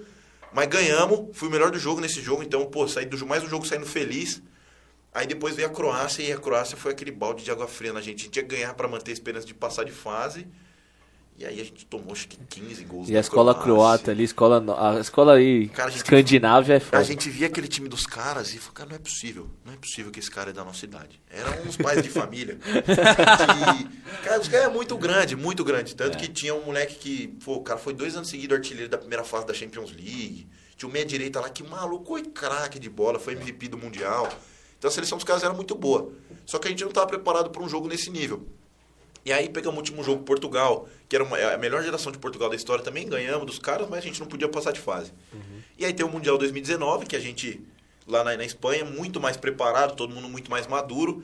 [0.51, 3.43] Mas ganhamos, fui o melhor do jogo nesse jogo, então, pô, saí do jogo, mais
[3.43, 4.41] um jogo saindo feliz.
[5.19, 7.99] Aí depois veio a Croácia e a Croácia foi aquele balde de água fria na
[7.99, 8.21] gente.
[8.21, 10.47] A gente ia ganhar pra manter a esperança de passar de fase.
[11.37, 13.09] E aí a gente tomou acho que 15 gols.
[13.09, 13.73] E a escola Croácia.
[13.73, 16.99] croata ali, escola, a escola aí, Cara, a escandinávia é foda.
[16.99, 19.49] A gente via aquele time dos caras e falou, cara, não é possível.
[19.65, 21.21] Não é possível que esse cara é da nossa idade.
[21.29, 22.57] Eram uns pais de família.
[22.57, 25.97] que, cara, os caras é muito grande, muito grande.
[25.97, 28.97] Tanto que tinha um moleque que, pô, o cara foi dois anos seguidos artilheiro da
[28.97, 30.47] primeira fase da Champions League.
[30.77, 34.29] Tinha um meia direita lá que maluco, foi craque de bola, foi MVP do Mundial.
[34.79, 36.11] Então a seleção dos caras era muito boa.
[36.45, 38.47] Só que a gente não estava preparado para um jogo nesse nível.
[39.25, 42.49] E aí pegamos o último jogo Portugal, que era uma- a melhor geração de Portugal
[42.49, 45.11] da história, também ganhamos dos caras, mas a gente não podia passar de fase.
[45.77, 47.61] E aí tem o Mundial 2019, que a gente,
[48.07, 51.21] lá na, na Espanha, muito mais preparado, todo mundo muito mais maduro.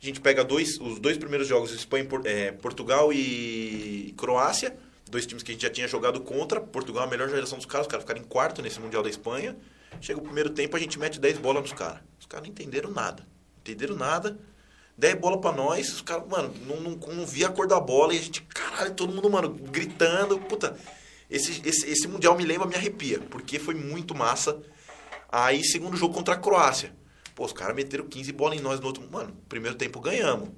[0.00, 4.76] A gente pega dois, os dois primeiros jogos, Espanha, eh, Portugal e Croácia,
[5.10, 6.60] dois times que a gente já tinha jogado contra.
[6.60, 9.08] Portugal é a melhor geração dos caras, os caras ficaram em quarto nesse Mundial da
[9.10, 9.56] Espanha.
[10.00, 12.00] Chega o primeiro tempo, a gente mete 10 bolas nos caras.
[12.30, 13.26] Os caras não entenderam nada.
[13.58, 14.38] Entenderam nada.
[14.96, 18.14] 10 bola pra nós, os caras, mano, não, não, não via a cor da bola
[18.14, 20.38] e a gente, caralho, todo mundo, mano, gritando.
[20.38, 20.78] Puta,
[21.28, 24.62] esse, esse, esse Mundial me lembra, me arrepia, porque foi muito massa.
[25.28, 26.94] Aí, segundo jogo contra a Croácia.
[27.34, 29.02] Pô, os caras meteram 15 bolas em nós no outro.
[29.10, 30.50] Mano, primeiro tempo ganhamos.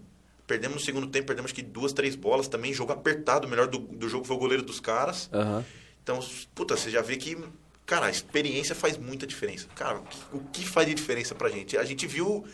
[0.47, 2.75] Perdemos no segundo tempo, perdemos acho que duas, três bolas também.
[2.75, 3.47] Jogo apertado.
[3.47, 5.31] O melhor do, do jogo foi o goleiro dos caras.
[5.33, 5.65] Aham.
[6.03, 6.21] Então,
[6.55, 7.39] puta, você já vê que,
[7.87, 9.67] cara, a experiência faz muita diferença.
[9.75, 11.77] Cara, o que, o que faz de diferença pra gente?
[11.77, 12.45] A gente viu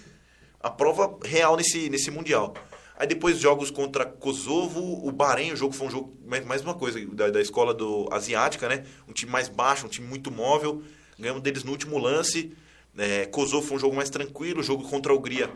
[0.61, 2.55] a prova real nesse, nesse Mundial.
[2.99, 6.75] Aí depois jogos contra Kosovo, o Bahrein, o jogo foi um jogo, mais, mais uma
[6.75, 8.85] coisa, da, da escola do asiática, né?
[9.07, 10.83] Um time mais baixo, um time muito móvel.
[11.17, 12.53] Ganhamos deles no último lance.
[12.97, 15.49] É, Kosovo foi um jogo mais tranquilo, jogo contra a Hungria.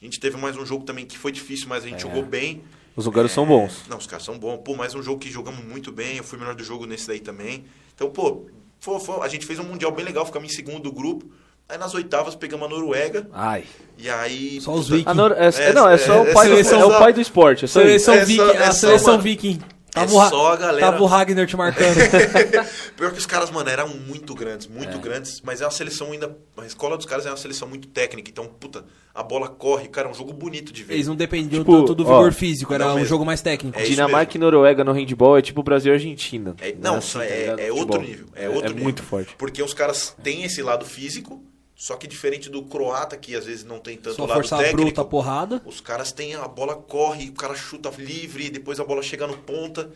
[0.00, 2.00] A gente teve mais um jogo também que foi difícil, mas a gente É.
[2.00, 2.62] jogou bem.
[2.94, 3.88] Os lugares são bons.
[3.88, 4.58] Não, os caras são bons.
[4.58, 6.18] Pô, mais um jogo que jogamos muito bem.
[6.18, 7.64] Eu fui o melhor do jogo nesse daí também.
[7.92, 8.46] Então, pô,
[8.84, 10.24] foi- foi- a gente fez um Mundial bem legal.
[10.26, 11.26] Ficamos em segundo do grupo.
[11.66, 13.26] Aí nas oitavas pegamos a Noruega.
[13.32, 13.64] Ai.
[13.96, 14.60] E aí...
[14.60, 15.16] Só os vikings.
[15.16, 17.20] Nor- é, É, não, é só é- o é pai, do, é o pai do
[17.22, 17.64] esporte.
[17.64, 17.68] É.
[17.68, 19.58] Seleção É só- viking, é a seleção viking.
[19.94, 21.94] É Tava, o Ra- só a galera- tava o Ragnar te marcando.
[22.96, 24.70] Pior que os caras, mano, eram muito grandes, É.
[24.76, 26.36] muito grandes, mas é uma seleção ainda.
[26.56, 28.84] A escola dos caras é uma seleção muito técnica, então, puta,
[29.14, 30.94] a bola corre, cara, é um jogo bonito de ver.
[30.94, 33.06] Eles não dependiam Tipo, tanto do ó, vigor físico, era um mesmo.
[33.08, 33.78] jogo mais técnico.
[33.78, 36.56] É Dinamarca e Noruega no handball é tipo Brasil e Argentina.
[36.60, 38.26] É- Né, não, assim, isso tá é, é outro nível.
[38.34, 38.82] É, outro nível.
[38.82, 39.34] muito forte.
[39.38, 41.42] Porque os caras têm esse lado físico,
[41.76, 44.82] só que diferente do croata, que às vezes não tem tanto Só lado forçar técnico.
[44.82, 45.62] bruta, porrada.
[45.64, 49.36] Os caras têm a bola corre, o cara chuta livre, depois a bola chega no
[49.38, 49.90] ponta.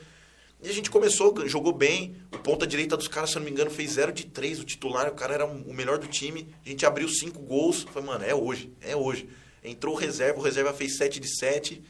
[0.61, 2.17] E a gente começou, jogou bem.
[2.33, 4.59] O ponta direita dos caras, se eu não me engano, fez 0 de 3.
[4.59, 6.49] O titular, o cara era o melhor do time.
[6.67, 7.87] A gente abriu cinco gols.
[7.93, 9.29] Falei, mano, é hoje, é hoje.
[9.63, 11.81] Entrou o reserva, o reserva fez 7 de 7.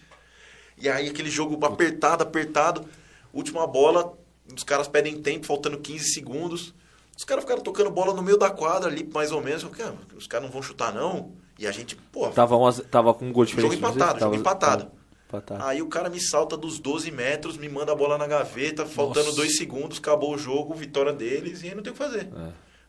[0.76, 2.86] E aí aquele jogo apertado, apertado.
[3.32, 4.18] Última bola,
[4.55, 6.74] os caras pedem tempo, faltando 15 segundos.
[7.19, 9.64] Os caras ficaram tocando bola no meio da quadra ali, mais ou menos.
[9.64, 11.33] Eu falei, "Ah, os caras não vão chutar, não.
[11.59, 13.73] E a gente, pô, Tava, um, a- tava com um gol diferente.
[13.75, 14.91] Jogo empatado, jogo empatado.
[15.29, 15.66] tava.
[15.66, 19.27] Aí o cara me salta dos 12 metros, me manda a bola na gaveta, faltando
[19.27, 19.37] Nossa.
[19.37, 22.29] dois segundos, acabou o jogo, vitória deles, e aí não tem o que fazer.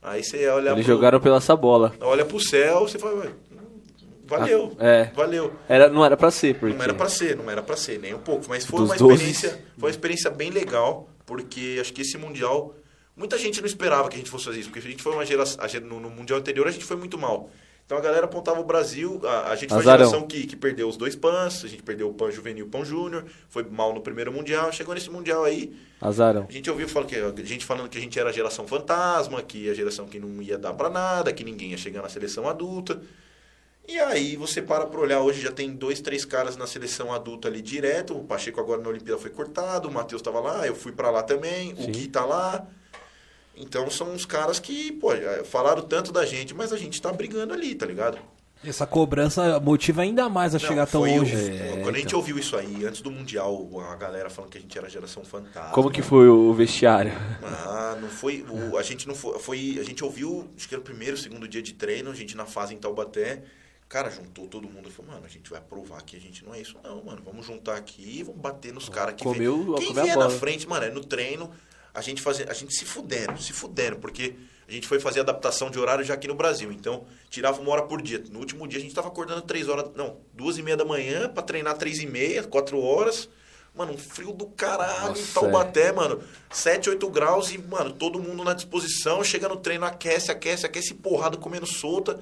[0.02, 1.92] Aí você olha Eles pro, jogaram pela essa bola.
[2.00, 3.32] olha pro céu, você fala, "Ué,
[4.26, 5.06] valeu, Ah, é.
[5.16, 5.54] valeu.
[5.68, 6.76] Era, não era pra ser, porque...
[6.76, 8.46] Não era pra ser, não era pra ser, nem um pouco.
[8.48, 9.14] Mas foi Dos uma 12.
[9.16, 12.74] experiência, foi uma experiência bem legal, porque acho que esse Mundial,
[13.20, 15.26] muita gente não esperava que a gente fosse fazer isso, porque a gente foi uma
[15.26, 17.51] geração, no, no Mundial anterior a gente foi muito mal.
[17.86, 20.05] Então a galera apontava o Brasil, a, a gente foi a Azarão.
[20.05, 22.72] geração que, que perdeu os dois PANs, a gente perdeu o PAN juvenil e o
[22.72, 26.45] PAN júnior, foi mal no primeiro Mundial, chegou nesse Mundial aí, Azarão.
[26.47, 29.41] a gente ouviu falar que, a gente falando que a gente era a geração fantasma,
[29.41, 32.47] que a geração que não ia dar pra nada, que ninguém ia chegar na seleção
[32.47, 33.01] adulta.
[33.88, 37.47] E aí você para pra olhar, hoje já tem dois, três caras na seleção adulta
[37.47, 38.15] ali direto.
[38.15, 41.24] O Pacheco agora na Olimpíada foi cortado, o Matheus tava lá, eu fui pra lá
[41.24, 41.84] também, Sim.
[41.86, 42.67] o Gui tá lá.
[43.60, 45.10] Então são uns caras que, pô,
[45.45, 48.18] falaram tanto da gente, mas a gente tá brigando ali, tá ligado?
[48.66, 51.34] Essa cobrança motiva ainda mais a Não, chegar tão foi o- longe.
[51.36, 52.20] É, quando a gente então.
[52.20, 55.72] ouviu isso aí, antes do Mundial, a galera falando que a gente era geração fantasma.
[55.72, 57.14] Como que foi o vestiário?
[57.41, 58.45] Ah, não foi.
[58.49, 59.78] O, a gente não foi, foi.
[59.80, 62.45] A gente ouviu, acho que era o primeiro, segundo dia de treino, a gente na
[62.45, 63.43] fase em Taubaté.
[63.88, 66.53] Cara, juntou todo mundo e falou, mano, a gente vai provar que a gente não
[66.53, 67.22] é isso, não, mano.
[67.26, 69.76] Vamos juntar aqui e vamos bater nos caras que Comeu- vem.
[69.78, 71.49] Quem comeu a vier na frente, mano, é no treino.
[71.94, 74.36] A gente fazia, a gente se fuderam, se fuderam, porque
[74.68, 76.72] a gente foi fazer adaptação de horário já aqui no Brasil.
[76.72, 78.24] Então, tirava uma hora por dia.
[78.30, 81.28] No último dia a gente tava acordando três horas, não, duas e meia da manhã
[81.28, 83.28] pra treinar três e meia, quatro horas.
[83.76, 86.22] Mano, um frio do caralho em Nossa, Taubaté, mano.
[86.52, 89.24] 7, 8 graus e, mano, todo mundo na disposição.
[89.24, 92.20] Chega no treino, aquece, aquece, aquece, porrada comendo solta.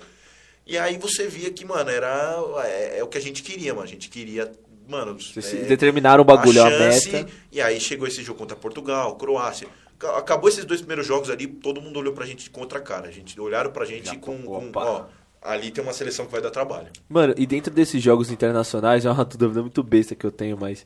[0.65, 2.37] E aí você via que, mano, era.
[2.65, 3.85] É, é o que a gente queria, mano.
[3.85, 4.51] A gente queria.
[4.87, 7.29] Mano, Vocês é, determinaram o bagulho, a, chance, meta.
[7.51, 9.67] E aí chegou esse jogo contra Portugal, Croácia.
[9.99, 13.07] Ca- Acabou esses dois primeiros jogos ali, todo mundo olhou pra gente com outra cara.
[13.07, 15.05] A gente olharam pra gente Já, com, com ó,
[15.41, 16.87] ali tem uma seleção que vai dar trabalho.
[17.09, 20.85] Mano, e dentro desses jogos internacionais, é uma dúvida muito besta que eu tenho, mas.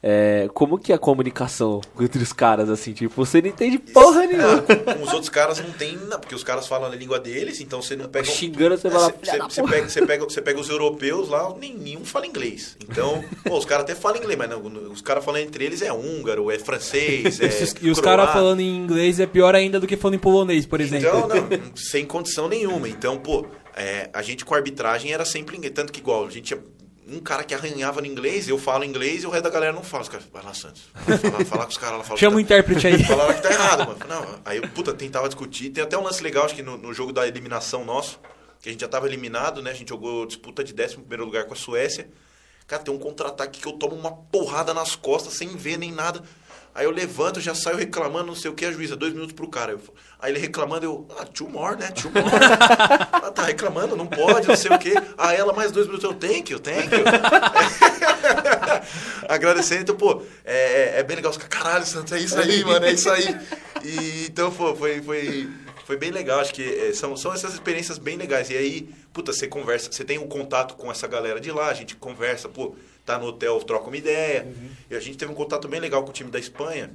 [0.00, 2.92] É, como que é a comunicação entre os caras, assim?
[2.92, 4.58] Tipo, você não entende porra nenhuma.
[4.58, 7.18] Ah, com, com os outros caras não tem, não, porque os caras falam a língua
[7.18, 8.28] deles, então você não pega.
[8.28, 9.44] um- Xingando, você vai lá, Você pega,
[9.88, 12.76] você, pega, pega os europeus lá, nenhum fala inglês.
[12.88, 15.92] Então, pô, os caras até falam inglês, mas não, os caras falando entre eles é
[15.92, 17.48] húngaro, é francês, é.
[17.82, 20.80] E os- caras falando em inglês é pior ainda do que falando em polonês, por
[20.80, 21.08] exemplo.
[21.08, 22.88] Então, não, sem condição nenhuma.
[22.88, 23.44] Então, pô,
[23.76, 25.74] é, a gente com a arbitragem era sempre inglês.
[25.74, 26.60] Tanto que igual, a gente tinha
[27.10, 29.82] um cara que arranhava no inglês, eu falo inglês e o resto da galera não
[29.82, 30.02] fala.
[30.02, 30.82] Os caras, vai lá, Santos.
[30.94, 32.04] Fala, fala com os caras lá.
[32.04, 33.04] Fala Chama o tá- intérprete aí.
[33.04, 33.98] Falaram que tá errado, mano.
[34.08, 35.70] Não, aí eu, puta, tentava discutir.
[35.70, 38.20] Tem até um lance legal, acho que no, no jogo da eliminação nosso,
[38.60, 39.70] que a gente já tava eliminado, né?
[39.70, 42.08] A gente jogou disputa de 11 primeiro lugar com a Suécia.
[42.66, 46.22] Cara, tem um contra-ataque que eu tomo uma porrada nas costas sem ver nem nada.
[46.78, 49.48] Aí eu levanto, já saio reclamando, não sei o que, a juíza, dois minutos pro
[49.48, 49.72] cara.
[49.72, 49.80] Eu
[50.16, 51.90] aí ele reclamando, eu, ah, two more, né?
[51.90, 52.24] Two more.
[53.10, 54.94] ah, tá reclamando, não pode, não sei o que.
[55.16, 56.94] Ah, ela mais dois minutos, eu tenho que, eu tenho que.
[59.28, 61.32] Agradecendo, então, pô, é, é bem legal.
[61.50, 63.36] Caralho, Santos, é isso aí, mano, é isso aí.
[63.82, 65.50] E, então, pô, foi, foi,
[65.84, 66.38] foi bem legal.
[66.38, 68.50] Acho que é, são, são essas experiências bem legais.
[68.50, 71.74] E aí, puta, você conversa, você tem um contato com essa galera de lá, a
[71.74, 72.76] gente conversa, pô,
[73.08, 74.46] tá no hotel, troca uma ideia.
[74.90, 76.90] E a gente teve um contato bem legal com o time da Espanha,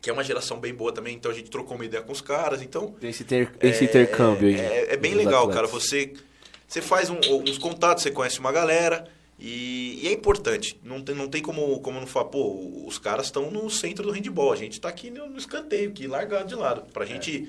[0.00, 2.20] que é uma geração bem boa também, então a gente trocou uma ideia com os
[2.20, 2.62] caras.
[2.62, 4.54] Então, Esse, ter- esse intercâmbio aí.
[4.60, 5.54] é, é bem dos legal, atletas.
[5.54, 5.66] cara.
[5.68, 6.12] Você,
[6.66, 7.18] você faz um-
[7.48, 9.06] uns contatos, você conhece uma galera.
[9.42, 10.78] E, e é importante.
[10.84, 14.12] Não tem, não tem como, como não falar, pô, os caras estão no centro do
[14.12, 14.52] handball.
[14.52, 16.82] A gente tá aqui no, no escanteio, aqui, largado de lado.
[16.92, 17.48] Pra gente.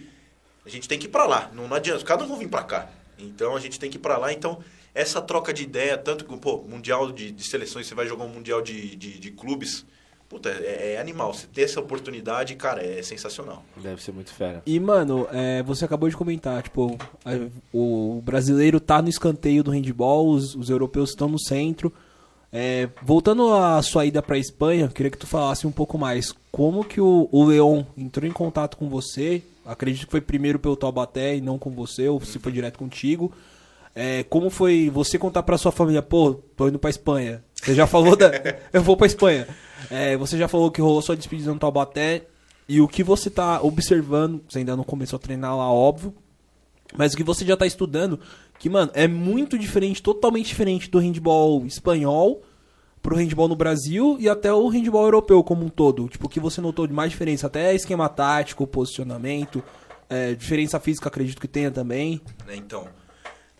[0.66, 1.52] A gente tem que ir pra lá.
[1.54, 1.98] Não, não adianta.
[1.98, 2.90] Os caras não vão vir pra cá.
[3.20, 4.32] Então a gente tem que ir pra lá.
[4.32, 4.64] Então,
[4.94, 8.30] essa troca de ideia, tanto que, pô, Mundial de, de seleções, você vai jogar um
[8.30, 9.86] Mundial de, de, de clubes.
[10.30, 11.34] Puta, é, é animal.
[11.34, 13.66] Você ter essa oportunidade, cara, é sensacional.
[13.76, 14.62] Deve ser muito fera.
[14.66, 19.72] E, mano, é, você acabou de comentar, tipo, a- o brasileiro tá no escanteio do
[19.72, 21.92] handball, os, os europeus estão no centro.
[22.54, 26.34] É, voltando à sua ida pra Espanha, queria que tu falasse um pouco mais.
[26.52, 29.42] Como que o, o Leon entrou em contato com você?
[29.66, 33.34] Acredito que foi primeiro pelo Taubaté e não com você, ou se foi direto contigo.
[33.94, 37.44] É, como foi você contar pra sua família, pô, tô indo pra Espanha.
[37.54, 38.32] Você já falou da.
[38.72, 39.48] Eu vou pra Espanha.
[39.90, 42.26] É, você já falou que rolou sua despedida no Taubaté.
[42.68, 46.14] E o que você tá observando, você ainda não começou a treinar lá, óbvio.
[46.98, 48.20] Mas o que você já tá estudando,
[48.60, 52.42] que, mano, é muito diferente, totalmente diferente do handball espanhol
[53.02, 56.08] pro handball no Brasil e até o handball europeu como um todo.
[56.08, 57.48] Tipo, o que você notou de mais diferença?
[57.48, 59.64] Até esquema tático, posicionamento,
[60.10, 62.22] é, diferença física, acredito que tenha também.
[62.46, 62.56] né?
[62.56, 62.88] Então,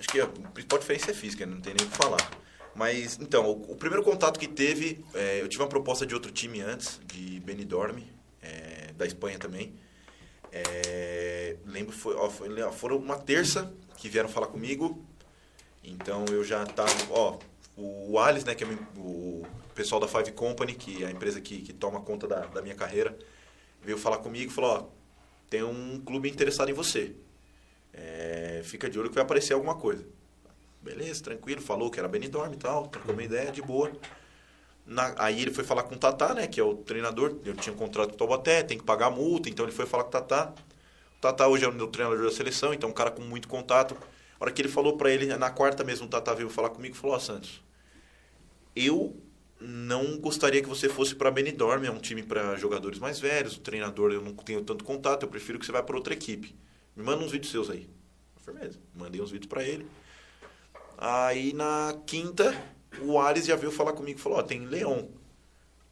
[0.02, 2.32] acho que a principal diferença é física, não tem nem o que falar.
[2.74, 6.32] Mas, então, o, o primeiro contato que teve, é, eu tive uma proposta de outro
[6.32, 8.00] time antes, de Benidorm,
[8.42, 9.76] é, da Espanha também.
[10.52, 15.06] É, lembro, foi, ó, foi, ó, foram uma terça que vieram falar comigo.
[15.84, 17.38] Então eu já tava, ó,
[17.78, 19.46] o Alice, né, que é o
[19.76, 22.76] pessoal da Five Company, que é a empresa que, que toma conta da, da minha
[22.76, 23.18] carreira,
[23.82, 24.86] veio falar comigo e falou, ó,
[25.50, 27.16] tem um clube interessado em você.
[27.94, 30.06] É, fica de olho que vai aparecer alguma coisa.
[30.82, 33.92] Beleza, tranquilo, falou que era Benidorm e tal, trocou uma ideia de boa.
[34.86, 37.74] Na- aí ele foi falar com o Tatá, né, que é o treinador, eu tinha
[37.74, 40.10] um contrato com o Taubaté, tem que pagar a multa, então ele foi falar com
[40.10, 40.54] o Tatá.
[41.18, 43.48] O Tatá hoje é o meu treinador da seleção, então é um cara com muito
[43.48, 43.96] contato.
[44.40, 46.96] A hora que ele falou pra ele, na quarta mesmo, o Tatá veio falar comigo
[46.96, 47.62] e falou, ó Santos,
[48.76, 49.16] eu
[49.60, 53.60] não gostaria que você fosse para Benidorm, é um time para jogadores mais velhos, o
[53.60, 56.56] treinador eu não tenho tanto contato, eu prefiro que você vá para outra equipe.
[57.02, 57.90] Me manda uns vídeos seus aí.
[58.46, 58.80] Firmeza.
[58.96, 59.88] Mandei uns vídeos para ele.
[60.98, 62.56] Aí na quinta,
[63.02, 65.10] o Ares já veio falar comigo falou: Ó, tem Leão.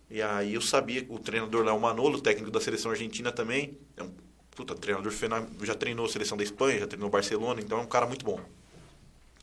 [0.09, 3.77] E aí eu sabia que o treinador lá, o Manolo, técnico da seleção argentina também,
[3.97, 4.11] é um
[4.51, 7.87] puta, treinador fena- já treinou a seleção da Espanha, já treinou Barcelona, então é um
[7.87, 8.39] cara muito bom.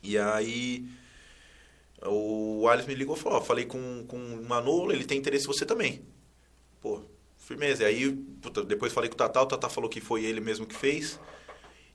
[0.03, 0.87] E aí
[2.05, 5.45] o Alisson me ligou e falou: Ó, falei com, com o Manolo, ele tem interesse
[5.45, 6.01] em você também.
[6.81, 7.01] Pô,
[7.37, 7.83] firmeza.
[7.83, 8.11] E aí,
[8.41, 11.19] puta, depois falei com o Tatá, o Tatá falou que foi ele mesmo que fez.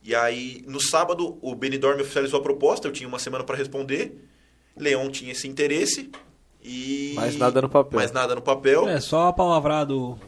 [0.04, 4.28] E aí, no sábado, o Benidorm oficializou a proposta, eu tinha uma semana para responder.
[4.76, 6.10] Leão tinha esse interesse.
[6.62, 7.12] E...
[7.14, 7.96] Mais nada no papel.
[7.98, 8.88] Mais nada no papel.
[8.88, 10.18] É, só a palavrado.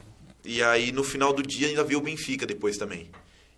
[0.44, 3.10] E aí, no final do dia, ainda vi o Benfica depois também.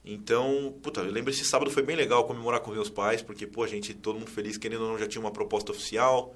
[0.05, 3.65] Então, puta, eu lembro esse sábado foi bem legal comemorar com meus pais, porque, pô,
[3.65, 6.35] a gente, todo mundo feliz, querendo ou não, já tinha uma proposta oficial.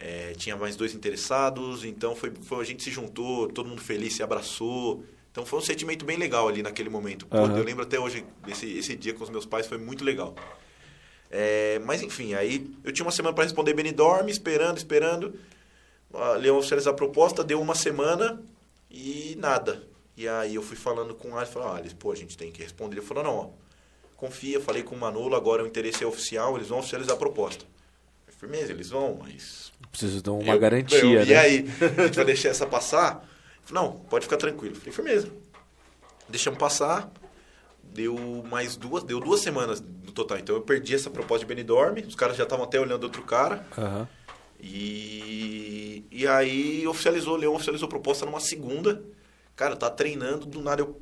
[0.00, 4.14] É, tinha mais dois interessados, então foi, foi- a gente se juntou, todo mundo feliz,
[4.16, 5.04] se abraçou.
[5.32, 7.26] Então foi um sentimento bem legal ali naquele momento.
[7.26, 7.56] Pô, Aham.
[7.58, 10.34] Eu lembro até hoje, esse, esse dia com os meus pais foi muito legal.
[11.30, 15.34] É, mas enfim, aí eu tinha uma semana para responder Benidorm, esperando, esperando.
[16.12, 18.42] A Leão oficializar a proposta, deu uma semana
[18.90, 19.82] e nada.
[20.14, 22.52] E aí eu fui falando com o Alisson, falei, ah, Alisson, pô, a gente tem
[22.52, 22.96] que responder.
[22.98, 23.48] Ele falou, não, ó,
[24.18, 27.64] confia, falei com o Manolo, agora o interesse é oficial, eles vão oficializar a proposta.
[28.38, 31.26] Firmeza, eles vão, mas Preciso dar uma eu- garantia, eu- né?
[31.26, 31.66] E aí,
[31.98, 33.26] a gente vai deixar essa passar?
[33.72, 34.74] Não, pode ficar tranquilo.
[34.76, 35.28] Falei, firmeza.
[36.28, 37.10] Deixamos passar.
[37.82, 40.38] Deu mais duas, deu duas semanas no total.
[40.38, 41.98] Então eu perdi essa proposta de Benidorm.
[42.06, 43.66] Os caras já estavam até olhando outro cara.
[43.76, 44.08] Aham.
[44.60, 49.02] E, e aí oficializou, o Leão oficializou a proposta numa segunda.
[49.56, 51.00] Cara, tá treinando, do nada eu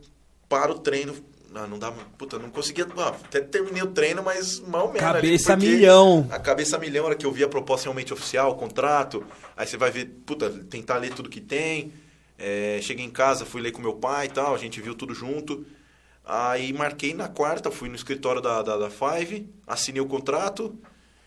[0.49, 1.15] paro o treino.
[1.53, 2.87] Não, não dá, puta, não conseguia.
[2.97, 5.03] ah, até terminei o treino, mas mal menos.
[5.03, 6.29] ali, Cabeça porque- milhão.
[6.31, 9.25] a cabeça milhão, a hora que eu vi a proposta realmente oficial, o contrato,
[9.57, 11.93] aí você vai ver, puta, tentar ler tudo que tem.
[12.41, 15.15] É, cheguei em casa, fui ler com meu pai e tal, a gente viu tudo
[15.15, 15.65] junto.
[16.25, 20.79] Aí marquei na quarta, fui no escritório da, da, da Five, assinei o contrato.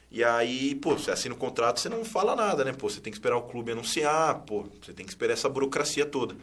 [0.09, 2.71] E aí, pô, você assina o contrato, você não fala nada, né?
[2.71, 6.05] Pô, você tem que esperar o clube anunciar, pô, você tem que esperar essa burocracia
[6.05, 6.35] toda.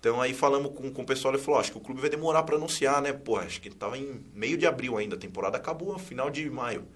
[0.00, 2.08] Então aí falamos com, com o pessoal, ele falou, "Ó, acho que o clube vai
[2.08, 3.12] demorar para anunciar, né?
[3.12, 6.86] Pô, acho que tava em meio de abril ainda, a temporada acabou final de maio.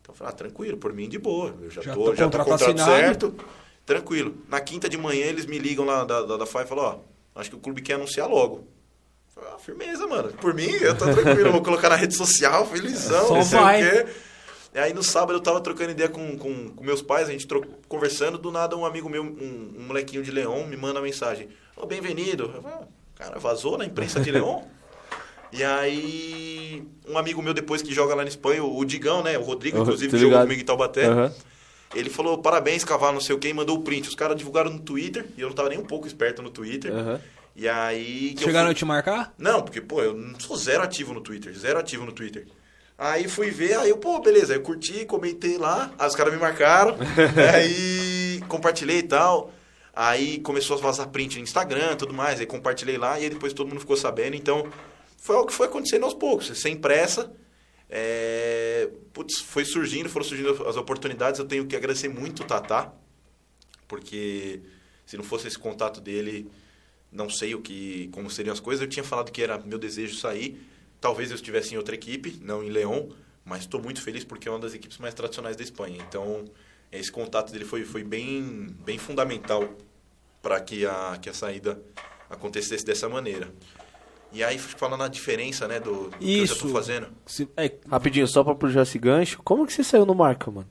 [0.00, 1.54] Então eu falei, ah, tranquilo, por mim de boa.
[1.60, 2.90] Eu já, Já tô, tá já tô contrato contrato assinado.
[2.90, 3.36] certo.
[3.86, 4.34] Tranquilo.
[4.48, 6.84] Na quinta de manhã eles me ligam lá da, da, da FAI e falam,
[7.34, 8.66] ó, acho que o clube quer anunciar logo.
[9.34, 10.32] Falei, ah, firmeza, mano.
[10.34, 13.58] Por mim, eu tô tranquilo, eu vou colocar na rede social, felizão, Só não sei
[13.60, 13.82] vai.
[13.82, 14.06] o quê.
[14.74, 17.46] E aí no sábado eu tava trocando ideia com, com, com meus pais, a gente
[17.46, 21.04] tro- conversando, do nada um amigo meu, um, um molequinho de Leão, me manda uma
[21.06, 21.48] mensagem.
[21.76, 22.50] Ô, bem-vindo.
[22.54, 24.66] Eu falei, "Ah, Cara, vazou na imprensa de Leão?
[25.52, 29.38] E aí, um amigo meu depois que joga lá na Espanha, o Digão, né?
[29.38, 31.06] O Rodrigo, Uhum, inclusive, jogou comigo em Taubaté.
[31.06, 31.32] Aham.
[31.94, 34.08] Ele falou, parabéns, cavalo, não sei o quê, e mandou o print.
[34.08, 36.92] Os caras divulgaram no Twitter, e eu não tava nem um pouco esperto no Twitter.
[36.92, 37.20] Aham.
[37.54, 38.34] E aí...
[38.38, 39.32] Chegaram fui- a te marcar?
[39.38, 42.46] Não, porque, pô, eu não sou zero ativo no Twitter, zero ativo no Twitter.
[42.98, 46.32] Aí fui ver, aí eu, pô, beleza, aí eu curti, comentei lá, aí os caras
[46.32, 46.96] me marcaram,
[47.54, 49.52] aí compartilhei e tal.
[49.94, 53.30] Aí começou a vazar print no Instagram e tudo mais, aí compartilhei lá, e aí
[53.30, 54.66] depois todo mundo ficou sabendo, então
[55.16, 57.32] foi algo que foi acontecendo aos poucos, sem pressa.
[57.88, 62.92] É, putz, foi surgindo, foram surgindo as oportunidades, eu tenho que agradecer muito o Tatá,
[63.86, 64.60] porque
[65.04, 66.50] se não fosse esse contato dele,
[67.12, 68.82] não sei o que como seriam as coisas.
[68.82, 70.60] Eu tinha falado que era meu desejo sair.
[71.00, 73.10] Talvez eu estivesse em outra equipe, não em Leão,
[73.44, 76.04] mas estou muito feliz porque é uma das equipes mais tradicionais da Espanha.
[76.08, 76.44] Então,
[76.90, 79.76] esse contato dele foi, foi bem, bem fundamental
[80.42, 81.80] para que a, que a saída
[82.28, 83.52] acontecesse dessa maneira.
[84.32, 86.54] E aí, falando na diferença né, do, do que eu já Isso.
[86.54, 87.08] estou fazendo.
[87.26, 90.68] Se- é, Rapidinho, só pra puxar esse gancho, como que você saiu no marca, mano?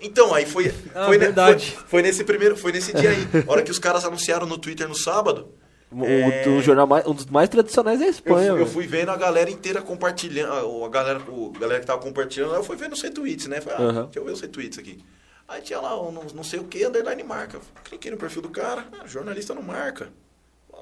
[0.00, 1.72] Então, aí foi, Ah, foi, verdade.
[1.72, 3.26] foi, foi nesse primeiro, foi nesse dia aí.
[3.46, 5.54] A hora que os caras anunciaram no Twitter no sábado,
[5.92, 6.62] Um, É.
[6.62, 8.66] jornal mais, um dos mais tradicionais da Eu, Espanha, eu mano.
[8.68, 12.54] fui vendo a galera inteira compartilhando, a- a galera, o, a galera que tava compartilhando,
[12.54, 13.60] eu fui vendo os retweets, né?
[13.60, 14.04] Falei, ah, Aham.
[14.04, 15.04] deixa eu ver os retweets aqui.
[15.48, 17.58] Aí tinha lá, um, não, não sei o que, underline marca.
[17.82, 20.10] Cliquei no perfil do cara, ah, jornalista não marca.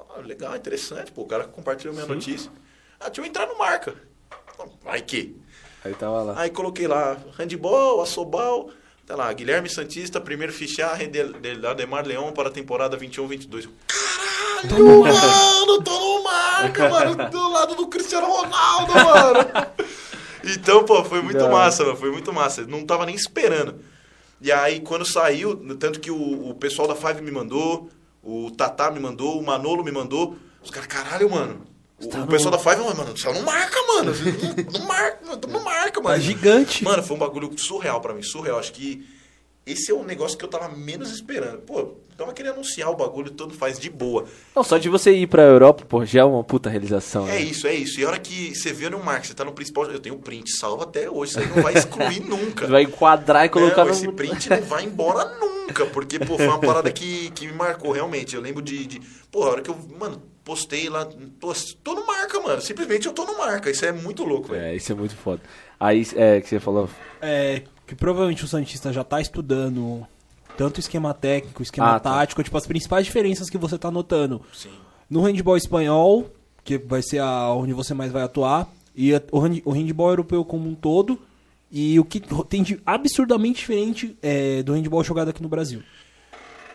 [0.09, 2.51] Ah, legal, interessante, pô, o cara compartilhou minha notícia.
[2.99, 3.95] Ah, deixa eu entrar no marca.
[4.83, 5.39] Vai que.
[5.85, 6.41] Aí tava lá.
[6.41, 8.69] Aí coloquei lá, handball, assobal,
[9.05, 13.69] tá lá, Guilherme Santista, primeiro fichar de, de Ademar Leão para a temporada 21-22.
[14.63, 15.03] Eu, Caralho,
[15.67, 19.39] mano, tô no marca, mano, do lado do Cristiano Ronaldo, mano.
[20.43, 21.51] Então, pô, foi muito hora.
[21.51, 22.65] massa, mano, foi muito massa.
[22.65, 23.79] Não tava nem esperando.
[24.41, 27.89] E aí, quando saiu, tanto que o, o pessoal da Five me mandou,
[28.23, 31.61] o Tatá me mandou, o Manolo me mandou, os caras, caralho, mano.
[32.01, 34.11] O, tá o no- pessoal da Five, mano, só não marca, mano.
[34.71, 36.15] Não, não marca, mano, não marca, mano.
[36.15, 36.83] Tá gigante.
[36.83, 38.57] Mano, foi um bagulho surreal pra mim, surreal.
[38.59, 39.05] Acho que
[39.71, 41.59] esse é um negócio que eu tava menos esperando.
[41.59, 44.25] Pô, tava querendo anunciar o bagulho, todo faz de boa.
[44.55, 47.41] Não, só de você ir pra Europa, pô, já é uma puta realização, É né?
[47.41, 47.99] isso, é isso.
[47.99, 49.85] E a hora que você vê no marco, você tá no principal.
[49.85, 52.65] Eu tenho o print salvo até hoje, isso aí não vai excluir nunca.
[52.65, 53.91] Você vai enquadrar e colocar não, no...
[53.91, 57.91] esse print não vai embora nunca, porque, pô, foi uma parada que, que me marcou,
[57.91, 58.35] realmente.
[58.35, 59.01] Eu lembro de, de.
[59.31, 61.05] Pô, a hora que eu, mano, postei lá.
[61.39, 61.53] Tô,
[61.83, 62.59] tô no marca, mano.
[62.61, 63.69] Simplesmente eu tô no marca.
[63.69, 64.65] Isso é muito louco, velho.
[64.65, 65.41] É, isso é muito foda.
[65.79, 66.89] Aí, é, que você falou...
[67.21, 70.05] É, que provavelmente o Santista já tá estudando
[70.57, 72.11] tanto esquema técnico, esquema Ah, tá.
[72.13, 74.41] tático, tipo, as principais diferenças que você tá notando.
[74.53, 74.71] Sim.
[75.09, 76.29] No handball espanhol,
[76.63, 80.09] que vai ser a, onde você mais vai atuar, e a- o, hand, o handball
[80.09, 81.19] europeu como um todo,
[81.71, 85.81] e o que tem de absurdamente diferente é, do handball jogado aqui no Brasil.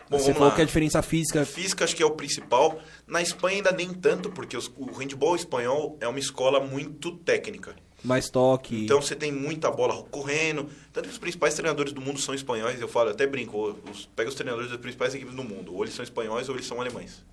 [0.09, 0.55] Bom, você falou lá.
[0.55, 2.77] que a diferença física Física acho que é o principal.
[3.07, 7.75] Na Espanha ainda nem tanto, porque os- o handball espanhol é uma escola muito técnica.
[8.05, 8.85] Mais toque.
[8.85, 10.69] Então você tem muita bola correndo.
[10.93, 12.79] Tanto que os principais treinadores do mundo são espanhóis.
[12.79, 15.73] Eu falo, até brinco, os, pega os treinadores das principais equipes do mundo.
[15.73, 17.25] Ou eles são espanhóis ou eles são alemães.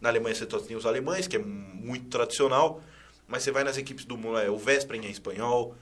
[0.00, 2.80] Na Alemanha você tem os alemães, que é muito tradicional.
[3.26, 5.74] Mas você vai nas equipes do mundo, é, o Vespren é espanhol.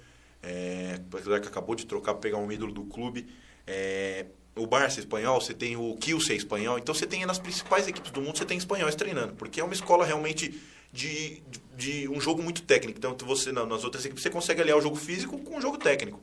[0.43, 1.01] É,
[1.41, 3.27] que acabou de trocar para pegar um ídolo do clube.
[3.67, 6.79] É, o Barça é espanhol, você tem o Kielce espanhol.
[6.79, 9.35] Então você tem nas principais equipes do mundo, você tem espanhóis treinando.
[9.35, 10.61] Porque é uma escola realmente
[10.93, 11.43] de,
[11.77, 12.99] de, um jogo muito técnico.
[12.99, 16.21] Então você nas outras equipes você consegue aliar o jogo físico com o jogo técnico.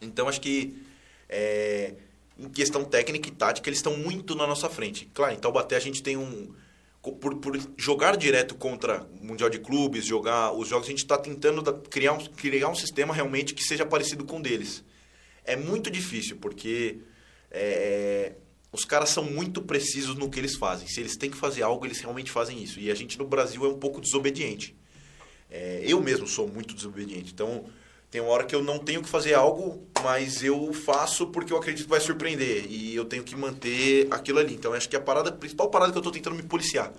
[0.00, 0.82] Então acho que
[1.28, 1.94] é,
[2.38, 5.10] em questão técnica e tática eles estão muito na nossa frente.
[5.12, 6.54] Claro, em Taubaté a gente tem um
[7.02, 11.16] por, por jogar direto contra o Mundial de Clubes, jogar os jogos, a gente está
[11.16, 14.84] tentando criar um, criar um sistema realmente que seja parecido com o deles.
[15.44, 16.98] É muito difícil, porque
[17.50, 18.34] é,
[18.72, 20.86] os caras são muito precisos no que eles fazem.
[20.86, 22.78] Se eles têm que fazer algo, eles realmente fazem isso.
[22.78, 24.76] E a gente no Brasil é um pouco desobediente.
[25.50, 27.32] É, eu mesmo sou muito desobediente.
[27.32, 27.64] Então,
[28.10, 31.56] tem uma hora que eu não tenho que fazer algo, mas eu faço porque eu
[31.56, 32.66] acredito que vai surpreender.
[32.70, 34.54] E eu tenho que manter aquilo ali.
[34.54, 36.92] Então, acho que a parada, a principal parada que eu estou tentando me policiar.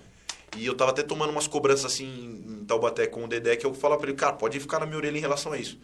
[0.57, 3.73] E eu estava até tomando umas cobranças assim em Taubaté com o Dedé, que eu
[3.73, 5.79] falava para ele, cara, pode ficar na minha orelha em relação a isso.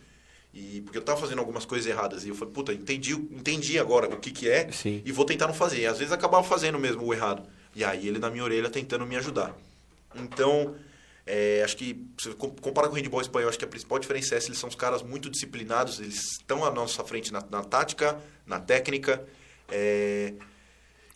[0.59, 2.25] E porque eu tava fazendo algumas coisas erradas.
[2.25, 5.03] E eu falei, puta, entendi, entendi agora o que, que é Sim.
[5.05, 5.81] e vou tentar não fazer.
[5.81, 7.47] E às vezes acabava fazendo mesmo o errado.
[7.75, 9.55] E aí ele na minha orelha tentando me ajudar.
[10.15, 10.73] Então,
[11.27, 14.39] é, acho que, se compara com o handball espanhol, acho que a principal diferença é
[14.39, 18.19] essa, eles são os caras muito disciplinados, eles estão à nossa frente na, na tática,
[18.43, 19.23] na técnica.
[19.69, 20.33] É,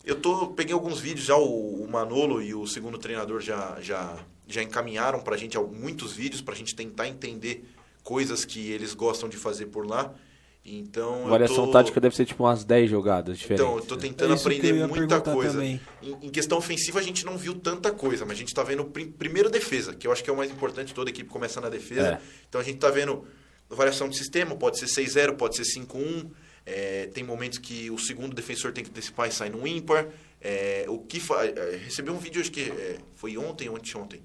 [0.06, 4.20] eu tô, peguei alguns vídeos já, o, o, Manolo e o segundo treinador já, já,
[4.48, 7.66] já encaminharam pra gente muitos vídeos pra gente tentar entender
[8.04, 10.14] coisas que eles gostam de fazer por lá.
[10.64, 11.72] Então, Variação tô...
[11.72, 13.66] tática deve ser tipo umas 10 jogadas diferentes.
[13.66, 15.64] Então, eu tô tentando é aprender muita coisa.
[15.66, 18.86] Em, em, questão ofensiva, a gente não viu tanta coisa, mas a gente tá vendo
[18.86, 21.68] prim, primeiro defesa, que eu acho que é o mais importante, toda equipe começa na
[21.68, 22.20] defesa.
[22.22, 22.22] É.
[22.48, 23.26] Então a gente tá vendo
[23.68, 26.30] variação de sistema, pode ser 6-0, pode ser 5-1.
[26.64, 30.10] É, tem momentos que o segundo defensor tem que antecipar e sai no ímpar.
[30.40, 31.44] É, o que fa...
[31.44, 34.22] É, recebi um vídeo, acho que é, foi ontem ou anteontem.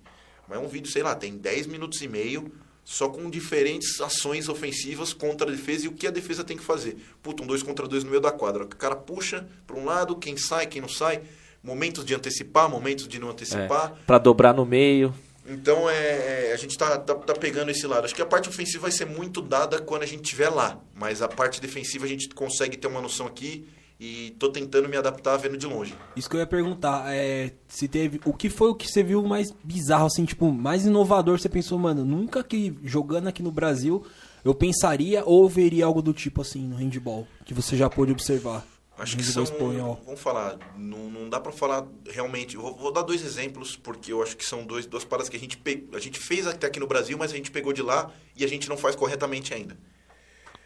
[0.47, 2.53] Mas é um vídeo, sei lá, tem 10 minutos e meio
[2.89, 6.62] só com diferentes ações ofensivas contra a defesa e o que a defesa tem que
[6.62, 6.97] fazer.
[7.20, 8.62] Puta, um dois contra dois no meio da quadra.
[8.62, 11.20] O cara puxa para um lado, quem sai, quem não sai.
[11.64, 13.93] Momentos de antecipar, momentos de não antecipar.
[13.93, 15.12] É, para dobrar no meio.
[15.45, 18.05] Então é, é a gente está tá, tá, pegando esse lado.
[18.05, 20.80] Acho que a parte ofensiva vai ser muito dada quando a gente estiver lá.
[20.95, 23.66] Mas a parte defensiva a gente consegue ter uma noção aqui
[23.99, 25.95] e tô tentando me adaptar vendo de longe.
[26.15, 29.23] Isso que eu ia perguntar, é, se teve, o que foi o que você viu
[29.23, 34.05] mais bizarro assim, tipo, mais inovador, você pensou, mano, nunca que jogando aqui no Brasil
[34.45, 38.67] eu pensaria ou veria algo do tipo assim no handball, que você já pôde observar.
[38.99, 40.01] Acho que são, espanhol.
[40.07, 42.57] vamos falar, não, não dá para falar realmente.
[42.57, 45.41] Vou, vou, dar dois exemplos porque eu acho que são dois, duas paradas que a
[45.41, 48.11] gente pe, a gente fez até aqui no Brasil, mas a gente pegou de lá
[48.35, 49.77] e a gente não faz corretamente ainda.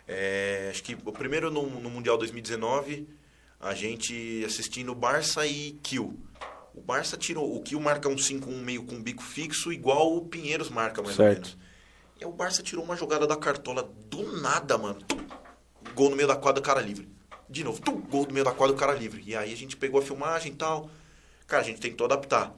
[0.06, 3.08] É, acho que o primeiro no, no Mundial 2019
[3.60, 6.14] a gente assistindo Barça e Kiel.
[6.74, 7.54] O Barça tirou.
[7.54, 11.28] O Kiel marca um 5-1 meio com bico fixo, igual o Pinheiros marca, mais certo.
[11.28, 11.58] ou menos.
[12.20, 15.00] E o Barça tirou uma jogada da cartola do nada, mano.
[15.02, 15.18] Tum,
[15.94, 17.08] gol no meio da quadra, cara livre.
[17.48, 19.22] De novo, tum, gol no meio da quadra, cara livre.
[19.26, 20.90] E aí a gente pegou a filmagem e tal.
[21.46, 22.54] Cara, a gente tentou adaptar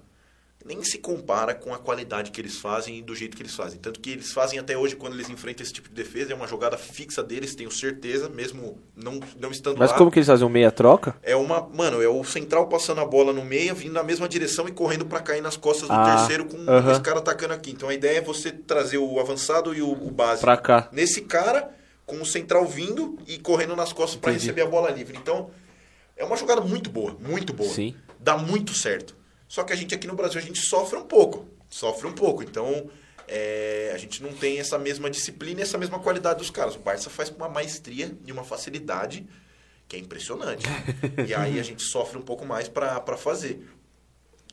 [0.65, 3.79] nem se compara com a qualidade que eles fazem e do jeito que eles fazem.
[3.79, 6.47] Tanto que eles fazem até hoje, quando eles enfrentam esse tipo de defesa, é uma
[6.47, 9.95] jogada fixa deles, tenho certeza, mesmo não, não estando Mas lá.
[9.95, 10.47] Mas como que eles fazem?
[10.47, 11.15] Um meia-troca?
[11.23, 11.69] É uma...
[11.69, 15.07] Mano, é o central passando a bola no meia, vindo na mesma direção e correndo
[15.07, 16.93] para cair nas costas do ah, terceiro com uh -huh.
[16.93, 17.71] esse cara atacando aqui.
[17.71, 20.41] Então a ideia é você trazer o avançado e o, o base...
[20.41, 20.89] Pra cá.
[20.93, 21.71] Nesse cara,
[22.07, 25.17] com o central vindo e correndo nas costas para receber a bola livre.
[25.17, 25.51] Então,
[26.17, 27.71] é uma jogada muito boa, muito boa.
[27.71, 27.95] Sim.
[28.19, 29.17] Dá muito certo.
[29.53, 31.47] Só que a gente aqui no Brasil, a gente sofre um pouco.
[31.69, 32.43] Sofre um pouco.
[32.43, 32.89] Então,
[33.29, 36.75] é, a gente não tem essa mesma disciplina e essa mesma qualidade dos caras.
[36.75, 39.29] O Barça faz com uma maestria e uma facilidade
[39.87, 40.65] que é impressionante.
[41.29, 43.63] e aí a gente sofre um pouco mais para fazer.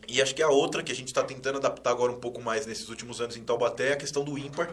[0.06, 2.66] E acho que a outra que a gente está tentando adaptar agora um pouco mais
[2.66, 4.70] nesses últimos anos em Taubaté é a questão do ímpar.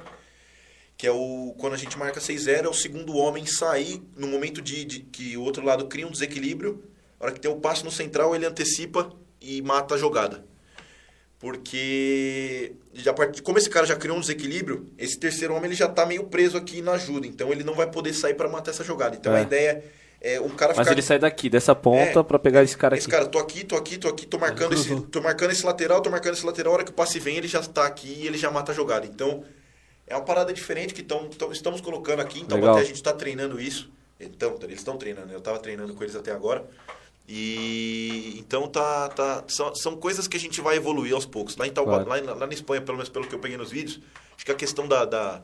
[0.97, 1.55] Que é o.
[1.57, 5.37] Quando a gente marca 6-0, é o segundo homem sair no momento de, de que
[5.37, 6.83] o outro lado cria um desequilíbrio.
[7.21, 10.45] Na hora que tem o passo no central, ele antecipa e mata a jogada.
[11.39, 16.07] Porque já, como esse cara já criou um desequilíbrio, esse terceiro homem ele já está
[16.07, 19.17] meio preso aqui na ajuda, então ele não vai poder sair para matar essa jogada.
[19.17, 19.41] Então é.
[19.41, 19.85] a ideia
[20.21, 20.85] é um cara ficar...
[20.85, 23.15] Mas ele sai daqui, dessa ponta, é, para pegar esse cara esse aqui.
[23.15, 26.01] Esse cara, tô aqui, tô aqui, tô aqui, tô marcando, esse, tô marcando esse lateral,
[26.01, 28.27] tô marcando esse lateral, a hora que o passe vem, ele já está aqui e
[28.27, 29.07] ele já mata a jogada.
[29.07, 29.45] Então,
[30.07, 33.13] é uma parada diferente que tão, tão estamos colocando aqui, então até a gente está
[33.13, 33.93] treinando isso.
[34.19, 36.65] Então, eles estão treinando, eu estava treinando com eles até agora.
[37.29, 41.57] E então tá, tá são, são coisas que a gente vai evoluir aos poucos.
[41.57, 42.27] Lá em Taubaté, claro.
[42.27, 44.01] lá, lá, na Espanha, pelo menos pelo que eu peguei nos vídeos,
[44.37, 45.43] acho que a questão da, da,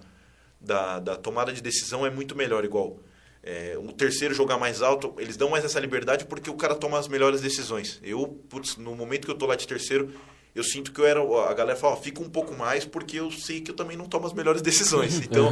[0.60, 2.98] da, da tomada de decisão é muito melhor, igual.
[3.42, 6.98] É, o terceiro jogar mais alto, eles dão mais essa liberdade porque o cara toma
[6.98, 7.98] as melhores decisões.
[8.00, 10.12] Eu, putz, no momento que eu tô lá de terceiro,
[10.54, 11.20] eu sinto que eu era.
[11.20, 14.06] A galera fala, ó, fica um pouco mais, porque eu sei que eu também não
[14.06, 15.20] tomo as melhores decisões.
[15.20, 15.48] Então,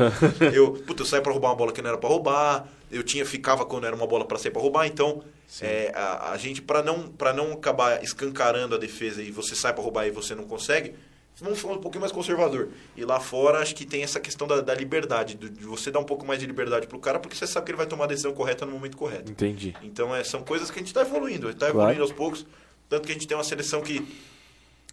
[0.54, 3.24] eu, puta, eu saio pra roubar uma bola que não era pra roubar, eu tinha,
[3.24, 5.22] ficava quando era uma bola pra sair pra roubar, então
[5.62, 9.72] é, a, a, gente, para não, pra não acabar escancarando a defesa e você sai
[9.72, 10.94] pra roubar e você não consegue,
[11.40, 12.68] vamos falar um pouquinho mais conservador.
[12.94, 16.00] E lá fora, acho que tem essa questão da, da liberdade, de, de, você dar
[16.00, 18.08] um pouco mais de liberdade pro cara, porque você sabe que ele vai tomar a
[18.08, 19.32] decisão correta no momento correto.
[19.32, 19.74] Entendi.
[19.82, 21.78] Então, é, são coisas que a gente tá evoluindo, tá claro.
[21.78, 22.44] evoluindo aos poucos.
[22.88, 24.04] Tanto que a gente tem uma seleção que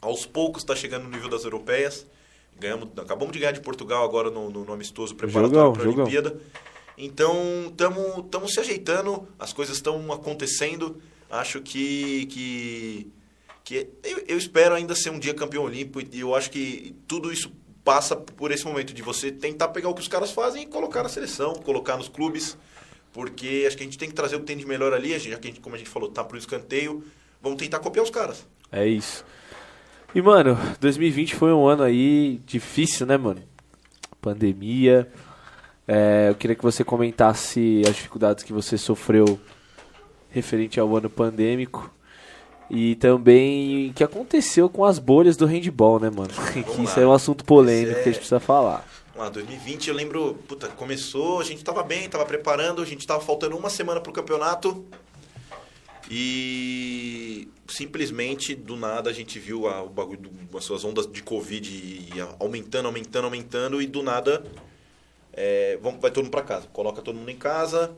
[0.01, 2.05] aos poucos está chegando no nível das europeias.
[2.59, 6.39] Ganhamos, acabamos de ganhar de Portugal agora no, no, no amistoso preparatório para a Olimpíada.
[6.97, 10.99] Então, estamos se ajeitando, as coisas estão acontecendo.
[11.29, 13.11] Acho que, que,
[13.63, 17.31] que eu, eu, espero ainda ser um dia campeão olímpico e eu acho que tudo
[17.31, 17.51] isso
[17.83, 21.03] passa por esse momento de você tentar pegar o que os caras fazem e colocar
[21.03, 22.57] na seleção, colocar nos clubes,
[23.13, 25.37] porque acho que a gente tem que trazer o que tem de melhor ali, já
[25.37, 27.03] que a gente, como a gente falou, tá pro escanteio,
[27.41, 28.47] vamos tentar copiar os caras.
[28.71, 29.23] É isso.
[30.15, 33.41] E, mano, 2020 foi um ano aí difícil, né, mano?
[34.21, 35.07] Pandemia.
[35.87, 39.39] É, eu queria que você comentasse as dificuldades que você sofreu
[40.29, 41.91] referente ao ano pandêmico.
[42.69, 46.29] E também o que aconteceu com as bolhas do handball, né, mano?
[46.75, 48.03] que isso é um assunto polêmico é...
[48.03, 48.85] que a gente precisa falar.
[49.15, 53.07] Vamos lá, 2020 eu lembro, puta, começou, a gente tava bem, tava preparando, a gente
[53.07, 54.85] tava faltando uma semana pro campeonato.
[56.09, 61.21] E simplesmente do nada a gente viu a, o bagulho, do, as suas ondas de
[61.21, 64.43] Covid aumentando, aumentando, aumentando, e do nada
[65.37, 66.67] é, vamos, vai todo mundo para casa.
[66.73, 67.95] Coloca todo mundo em casa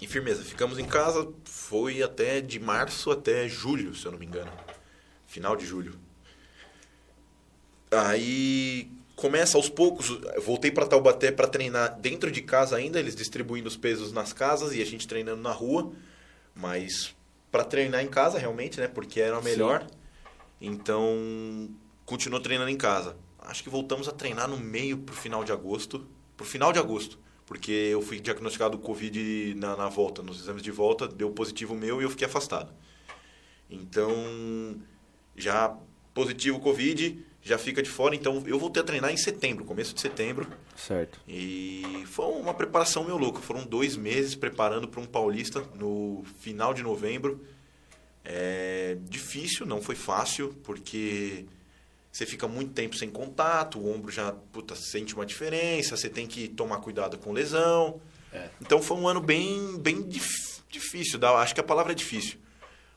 [0.00, 0.42] e firmeza.
[0.42, 4.50] Ficamos em casa, foi até de março até julho, se eu não me engano.
[5.26, 5.94] Final de julho.
[7.90, 10.08] Aí começa aos poucos,
[10.42, 14.74] voltei para Taubaté para treinar dentro de casa ainda, eles distribuindo os pesos nas casas
[14.74, 15.92] e a gente treinando na rua.
[16.58, 17.14] Mas
[17.52, 18.88] para treinar em casa, realmente, né?
[18.88, 19.82] Porque era o melhor.
[19.82, 19.88] Sim.
[20.60, 21.70] Então,
[22.04, 23.16] continuou treinando em casa.
[23.38, 26.06] Acho que voltamos a treinar no meio pro final de agosto.
[26.36, 27.18] Pro final de agosto.
[27.46, 31.74] Porque eu fui diagnosticado com Covid na, na volta, nos exames de volta, deu positivo
[31.74, 32.74] meu e eu fiquei afastado.
[33.70, 34.76] Então,
[35.36, 35.74] já
[36.12, 38.14] positivo Covid, já fica de fora.
[38.14, 40.46] Então eu voltei a treinar em setembro, começo de setembro.
[40.76, 41.18] Certo.
[41.26, 43.40] E foi uma preparação meio louca.
[43.40, 47.44] Foram dois meses preparando para um paulista no final de novembro.
[48.24, 51.46] É difícil, não foi fácil, porque
[52.12, 56.26] você fica muito tempo sem contato, o ombro já puta, sente uma diferença, você tem
[56.26, 58.00] que tomar cuidado com lesão.
[58.32, 58.48] É.
[58.60, 60.28] Então foi um ano bem, bem dif
[60.68, 62.38] difícil, acho que a palavra é difícil.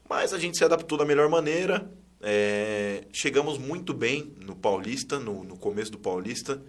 [0.09, 1.89] Mas a gente se adaptou da melhor maneira,
[2.21, 6.61] é, chegamos muito bem no Paulista, no, no, começo do Paulista.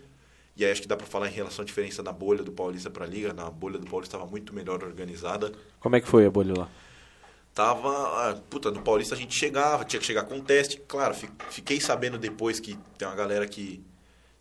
[0.56, 2.90] E aí acho que dá para falar em relação à diferença da bolha do Paulista
[2.90, 3.32] para a Liga.
[3.32, 5.52] Na bolha do Paulista estava muito melhor organizada.
[5.80, 6.68] Como é que foi a bolha lá?
[7.54, 7.88] Tava.
[7.88, 10.80] Ah, puta, no Paulista a gente chegava, tinha que chegar com teste.
[10.88, 11.14] Claro,
[11.50, 13.82] fiquei sabendo depois que tem uma galera que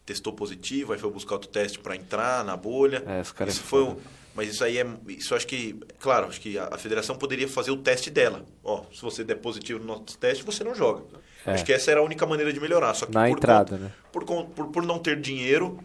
[0.06, 3.04] testou positivo, aí foi buscar outro teste para entrar na bolha.
[3.06, 3.98] É, Isso é foi um,
[4.34, 4.86] mas isso aí é.
[5.10, 5.80] Isso acho que.
[6.00, 8.46] Claro, acho que a, a, federação poderia fazer o teste dela.
[8.64, 11.04] Ó, se você der positivo no nosso teste, você não joga.
[11.46, 11.54] É.
[11.54, 12.94] Acho que essa era a única maneira de melhorar.
[12.94, 13.92] Só que Na por entrada, conta, né?
[14.12, 15.80] Por, por, por não ter dinheiro,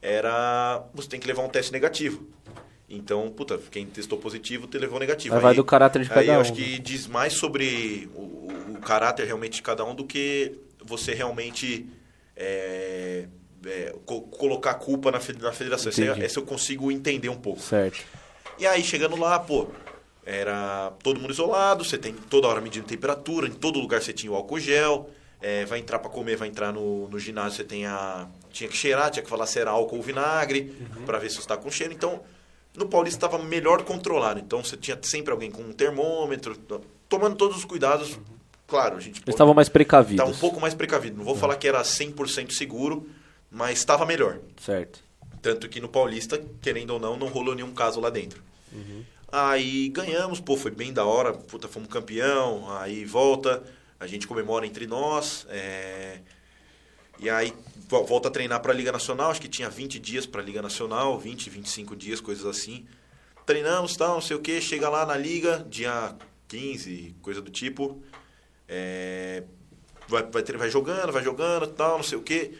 [0.00, 0.84] era.
[0.94, 2.26] Você tem que levar um teste negativo.
[2.88, 5.34] Então, puta, quem testou positivo te levou negativo.
[5.34, 6.34] Aí, vai do caráter de cada aí um.
[6.34, 6.78] eu acho que né?
[6.78, 8.22] diz mais sobre o,
[8.72, 11.86] o, caráter realmente de cada um do que você realmente
[12.34, 13.28] é,
[13.66, 15.90] é, co colocar a culpa na, na federação.
[15.90, 17.60] Essa, essa eu consigo entender um pouco.
[17.60, 18.04] Certo.
[18.58, 19.68] E aí, chegando lá, pô,
[20.24, 24.30] era todo mundo isolado, você tem toda hora medindo temperatura, em todo lugar você tinha
[24.30, 25.08] o álcool gel,
[25.40, 28.76] é, vai entrar para comer, vai entrar no, no ginásio, você tem a, tinha que
[28.76, 31.04] cheirar, tinha que falar se era álcool ou vinagre, uhum.
[31.06, 31.92] para ver se você está com cheiro.
[31.94, 32.20] Então,
[32.76, 36.56] no Paulista estava melhor controlado, então você tinha sempre alguém com um termômetro,
[37.08, 38.16] tomando todos os cuidados.
[38.16, 38.22] Uhum.
[38.66, 39.22] Claro, a gente...
[39.22, 40.20] Eles estavam mais precavidos.
[40.20, 41.16] Estava um pouco mais precavido.
[41.16, 41.40] Não vou uhum.
[41.40, 43.08] falar que era 100% seguro,
[43.50, 44.38] mas estava melhor.
[44.60, 45.00] Certo.
[45.40, 48.42] Tanto que no Paulista, querendo ou não, não rolou nenhum caso lá dentro.
[48.72, 49.04] Uhum.
[49.30, 53.62] Aí ganhamos, pô, foi bem da hora, puta, fomos campeão, aí volta,
[54.00, 56.20] a gente comemora entre nós, é...
[57.18, 57.52] e aí
[57.88, 60.62] volta a treinar para a Liga Nacional, acho que tinha 20 dias para a Liga
[60.62, 62.86] Nacional, 20, 25 dias, coisas assim.
[63.44, 66.16] Treinamos, tal, não sei o que, chega lá na Liga, dia
[66.48, 68.02] 15, coisa do tipo,
[68.66, 69.42] é...
[70.08, 72.58] vai, vai, vai jogando, vai jogando, tal, não sei o que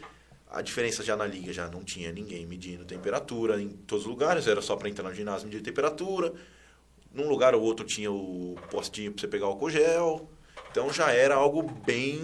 [0.58, 4.48] a diferença já na liga já não tinha ninguém medindo temperatura em todos os lugares,
[4.48, 6.32] era só para entrar no ginásio medir temperatura.
[7.14, 10.28] Num lugar ou outro tinha o postinho para você pegar o álcool gel.
[10.70, 12.20] Então já era algo bem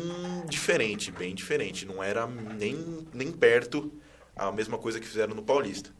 [0.48, 1.86] diferente, bem diferente.
[1.86, 3.92] Não era nem, nem perto
[4.34, 5.90] a mesma coisa que fizeram no Paulista.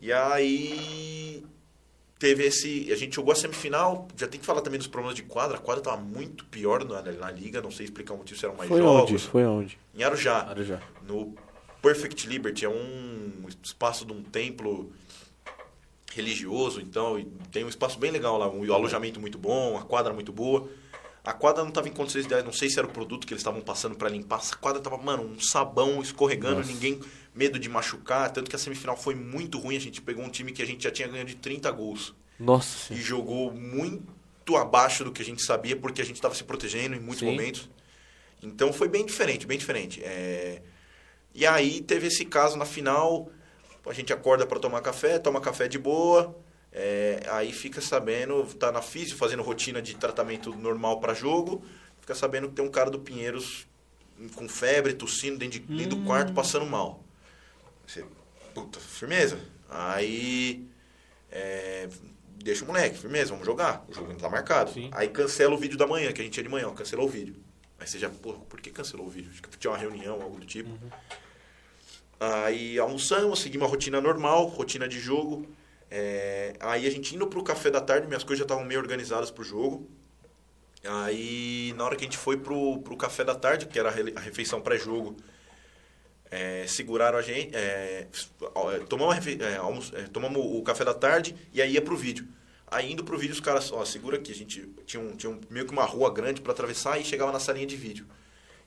[0.00, 1.44] E aí
[2.18, 2.90] teve esse.
[2.90, 4.08] A gente jogou a semifinal.
[4.16, 5.58] Já tem que falar também dos problemas de quadra.
[5.58, 7.60] A quadra estava muito pior na, na liga.
[7.60, 9.10] Não sei explicar o motivo se eram mais Foi jogos.
[9.10, 9.18] onde?
[9.18, 9.78] Foi onde?
[9.94, 10.38] Em Arujá.
[10.48, 10.80] Arujá.
[11.06, 11.34] No
[11.82, 12.64] Perfect Liberty.
[12.64, 14.92] É um espaço de um templo
[16.12, 16.80] religioso.
[16.80, 18.48] Então, e tem um espaço bem legal lá.
[18.48, 20.68] Um alojamento muito bom, a quadra muito boa.
[21.24, 22.44] A quadra não estava em condições ideais.
[22.44, 24.40] Não sei se era o produto que eles estavam passando para limpar.
[24.40, 26.56] A quadra tava, mano, um sabão escorregando.
[26.56, 26.72] Nossa.
[26.72, 27.00] Ninguém
[27.34, 28.30] medo de machucar.
[28.32, 29.76] Tanto que a semifinal foi muito ruim.
[29.76, 32.92] A gente pegou um time que a gente já tinha ganho de 30 gols Nossa
[32.92, 36.96] e jogou muito abaixo do que a gente sabia, porque a gente estava se protegendo
[36.96, 37.26] em muitos Sim.
[37.26, 37.68] momentos.
[38.42, 40.02] Então foi bem diferente, bem diferente.
[40.02, 40.62] É,
[41.38, 43.30] E aí teve esse caso na final,
[43.86, 46.36] a gente acorda para tomar café, toma café de boa,
[46.72, 51.62] é, aí fica sabendo, tá na físio, fazendo rotina de tratamento normal para jogo,
[52.00, 53.68] fica sabendo que tem um cara do Pinheiros
[54.34, 57.04] com febre, tossindo dentro, de- dentro do quarto, passando mal.
[57.86, 58.04] Você,
[58.52, 59.38] puta, firmeza.
[59.70, 60.66] Aí
[61.30, 61.88] é,
[62.42, 63.84] deixa o moleque, firmeza, vamos jogar.
[63.88, 64.72] O jogo não tá marcado.
[64.72, 64.90] Sim.
[64.92, 67.08] Aí cancela o vídeo da manhã, que a gente ia de manhã, ó, cancelou o
[67.08, 67.36] vídeo.
[67.78, 69.30] Aí você já, pô, por que cancelou o vídeo?
[69.30, 70.68] Acho que tinha uma reunião, algo do tipo.
[72.20, 75.46] Aí almoçamos, seguimos a rotina normal, rotina de jogo.
[75.90, 79.30] É, aí a gente indo pro café da tarde, minhas coisas já estavam meio organizadas
[79.30, 79.88] pro jogo.
[80.84, 83.92] Aí na hora que a gente foi pro, pro café da tarde, que era a
[83.92, 85.16] re- a refeição pré-jogo,
[86.30, 91.34] é, seguraram a gente, é, é, tomamos, é, almoço- é, tomamos o café da tarde
[91.52, 92.28] e aí ia pro vídeo.
[92.66, 95.40] Aí indo pro vídeo, os caras, ó, segura aqui, a gente tinha, um, tinha um-
[95.48, 98.06] meio que uma rua grande para atravessar e chegava na salinha de vídeo.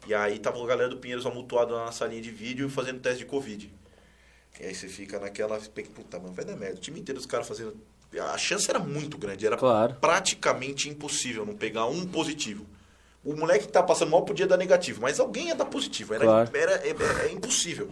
[0.07, 3.25] E aí tava a galera do Pinheiros amontoada na salinha de vídeo fazendo teste de
[3.25, 3.71] Covid.
[4.59, 5.59] E aí você fica naquela,
[5.95, 6.75] puta, mano, vai dar merda.
[6.77, 7.75] O time inteiro dos caras fazendo.
[8.33, 9.95] A chance era muito grande, era Claro.
[10.01, 12.65] praticamente impossível não pegar um positivo.
[13.23, 16.13] O moleque que tá passando mal podia dar negativo, mas alguém ia dar positivo.
[16.13, 16.49] Era, Claro.
[16.53, 16.95] era, é,
[17.27, 17.89] é impossível.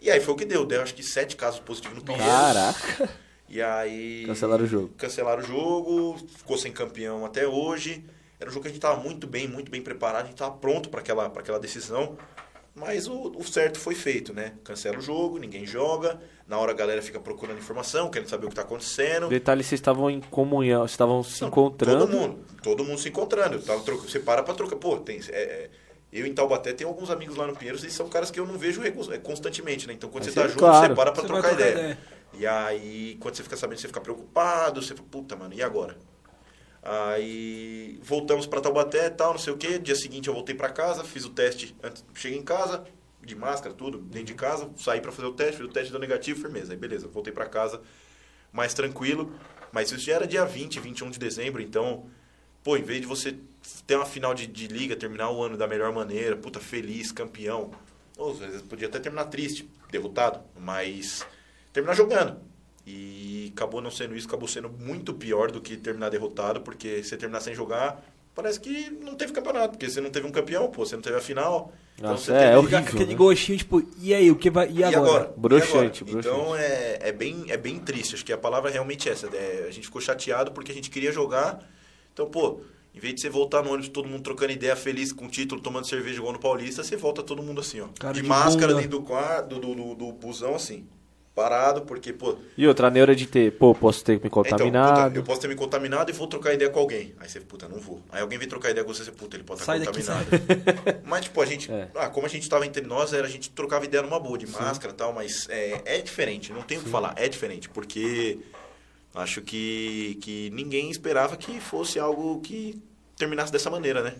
[0.00, 0.64] E aí foi o que deu.
[0.66, 2.26] Deu acho que sete casos positivos no Pinheiros.
[2.28, 3.08] Caraca.
[3.48, 4.24] E aí.
[4.26, 4.88] Cancelaram o jogo.
[4.98, 8.04] Cancelaram o jogo, ficou sem campeão até hoje.
[8.38, 10.54] Era um jogo que a gente estava muito bem, muito bem preparado, a gente estava
[10.56, 12.16] pronto para aquela, pra aquela decisão.
[12.74, 14.52] Mas o, o certo foi feito, né?
[14.62, 16.20] Cancela o jogo, ninguém joga.
[16.46, 19.28] Na hora a galera fica procurando informação, querendo saber o que está acontecendo.
[19.28, 22.00] Detalhe, vocês estavam em comunhão, vocês estavam se Não, encontrando.
[22.06, 23.54] Todo mundo, todo mundo se encontrando.
[23.56, 24.76] Eu tava troca- você para pra trocar.
[24.76, 25.70] Pô, tem, é, é,
[26.12, 28.58] eu em Taubaté tenho alguns amigos lá no Pinheiros e são caras que eu não
[28.58, 29.94] vejo é, constantemente, né?
[29.94, 30.88] Então quando Aí você tá você- junto, claro.
[30.88, 31.82] você para pra Você vai trocar trocar ideia.
[31.82, 31.98] ideia.
[32.38, 35.96] E aí, quando você fica sabendo, você fica preocupado, você fala, puta, mano, e agora?
[36.88, 39.76] Aí voltamos pra Taubaté e tal, não sei o que.
[39.76, 41.74] Dia seguinte eu voltei pra casa, fiz o teste.
[41.82, 42.84] Antes, cheguei em casa,
[43.20, 46.00] de máscara, tudo, dentro de casa, saí pra fazer o teste, fiz o teste deu
[46.00, 46.72] negativo, firmeza.
[46.72, 47.82] Aí beleza, voltei pra casa
[48.52, 49.32] mais tranquilo.
[49.72, 52.06] Mas isso já era dia 20, 21 de dezembro, então,
[52.62, 53.36] pô, em vez de você
[53.84, 57.72] ter uma final de, de liga, terminar o ano da melhor maneira, puta, feliz, campeão,
[58.16, 61.26] ou às vezes podia até terminar triste, derrotado, mas
[61.72, 62.40] terminar jogando.
[62.86, 67.16] E acabou não sendo isso, acabou sendo muito pior do que terminar derrotado, porque você
[67.16, 68.00] terminar sem jogar,
[68.32, 71.16] parece que não teve campeonato, porque você não teve um campeão, pô, você não teve
[71.16, 71.72] a final.
[72.00, 73.14] Nossa, você é, teve- é Fica horrível, aquele né?
[73.16, 74.68] gostinho, tipo, e aí, o que vai.
[74.70, 75.24] E e agora?
[75.24, 75.34] agora?
[75.36, 76.20] Broxante, E agora?
[76.28, 78.14] Então é, é, bem, é bem triste.
[78.14, 79.26] Acho que a palavra é realmente essa.
[79.34, 81.68] É, a gente ficou chateado porque a gente queria jogar.
[82.12, 82.60] Então, pô,
[82.94, 85.60] em vez de você voltar no ônibus, todo mundo trocando ideia, feliz com o título,
[85.60, 87.88] tomando cerveja igual no Paulista, você volta todo mundo assim, ó.
[87.98, 88.82] Cara de, de máscara bunda.
[88.82, 90.86] dentro do quarto, do, do, do busão, assim.
[91.36, 92.34] Parado, porque, pô.
[92.56, 95.16] E outra, a neura de ter, pô, posso ter me Então, puta, contaminado.
[95.16, 97.14] eu posso ter me contaminado e vou trocar ideia com alguém.
[97.20, 98.00] Aí você, puta, não vou.
[98.10, 100.26] Aí alguém vem trocar ideia com você, você, puta, ele pode estar daqui, contaminado.
[101.04, 101.70] Mas, tipo, a gente.
[101.70, 101.88] É.
[101.94, 104.46] Ah, como a gente tava entre nós, era, a gente trocava ideia numa boa, de
[104.46, 108.38] máscara e tal, mas é, é diferente, não tem o que falar, é diferente, porque
[109.14, 112.82] acho que, que ninguém esperava que fosse algo que
[113.14, 114.14] terminasse dessa maneira, né?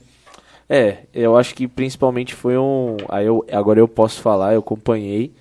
[0.68, 2.98] É, eu acho que principalmente foi um.
[3.08, 5.32] Aí eu, agora eu posso falar, eu acompanhei.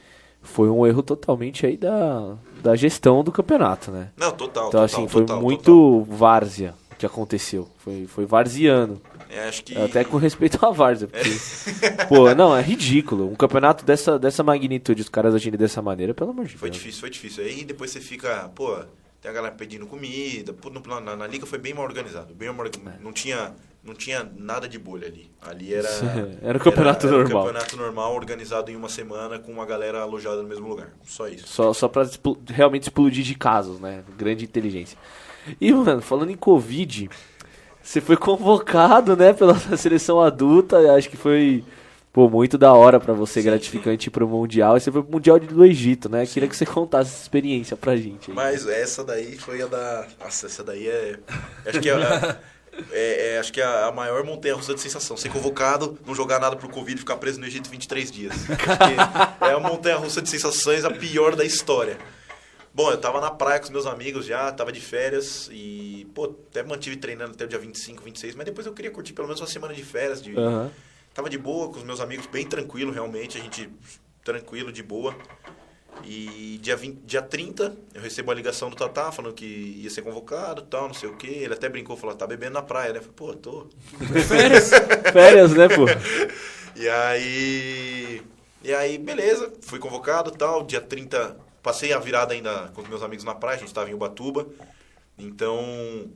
[0.45, 4.09] Foi um erro totalmente aí da, da gestão do campeonato, né?
[4.15, 4.69] Não, total.
[4.69, 7.67] Então, total, assim, foi total, muito várzea o que aconteceu.
[7.79, 8.95] Foi, foi varziano.
[8.95, 9.15] total.
[9.29, 9.77] É, acho que.
[9.77, 11.09] Até com respeito à várzea.
[11.09, 13.29] Porque, pô, não, é ridículo.
[13.29, 16.81] Um campeonato dessa, dessa magnitude, os caras agirem dessa maneira, pelo amor de Foi Deus.
[16.81, 17.43] difícil, foi difícil.
[17.43, 18.79] Aí depois você fica, pô,
[19.25, 20.53] tem a galera pedindo comida.
[20.71, 22.33] No- na, na liga foi bem mal organizado.
[22.35, 25.31] Bem mal, orga- não, tinha, não tinha nada de bolha ali.
[25.41, 25.89] Ali era.
[26.43, 27.41] Era um campeonato era, normal.
[27.43, 30.89] um campeonato normal organizado em uma semana com uma galera alojada no mesmo lugar.
[31.03, 31.47] Só isso.
[31.47, 32.07] Só, só pra
[32.47, 34.03] realmente explodir de casos, né?
[34.15, 34.95] Grande inteligência.
[35.59, 37.09] E, mano, falando em Covid,
[37.81, 40.77] você foi convocado, né, pela seleção adulta.
[40.95, 41.63] Acho que foi,
[42.15, 44.77] pô, muito da hora pra você, gratificante ir pro Mundial.
[44.77, 46.25] E você foi pro Mundial do Egito, né?
[46.25, 48.31] Queria que você contasse essa experiência pra gente.
[48.31, 48.35] aí.
[48.35, 50.07] Mas essa daí foi a da.
[50.17, 51.19] Nossa, essa daí é.
[51.65, 51.93] Acho que é.
[52.93, 55.17] é, é, acho que é a, a maior montanha-russa de sensação.
[55.17, 58.33] Ser convocado, não jogar nada pro Covid e ficar preso no Egito 23 dias.
[58.49, 61.97] Acho que é a montanha-russa de sensações a pior da história.
[62.73, 66.33] Bom, eu tava na praia com os meus amigos já, tava de férias e, pô,
[66.49, 69.41] até mantive treinando até o dia 25, 26, mas depois eu queria curtir pelo menos
[69.41, 70.21] uma semana de férias.
[70.21, 70.71] De, Aham.
[71.15, 73.69] Tava de boa com os meus amigos, bem tranquilo realmente, a gente
[74.21, 75.15] tranquilo, de boa.
[76.03, 80.01] E dia, 20, dia 30, eu recebo a ligação do Tatá falando que ia ser
[80.01, 81.27] convocado tal, não sei o quê.
[81.27, 82.99] Ele até brincou, falou, tá bebendo na praia, né?
[82.99, 83.67] Eu falei, pô, tô.
[84.27, 84.71] Férias.
[85.13, 85.85] Férias, né, pô?
[86.75, 88.21] E aí.
[88.61, 90.63] E aí, beleza, fui convocado tal.
[90.63, 93.89] Dia 30, passei a virada ainda com os meus amigos na praia, a gente tava
[93.89, 94.45] em Ubatuba.
[95.17, 96.11] Então.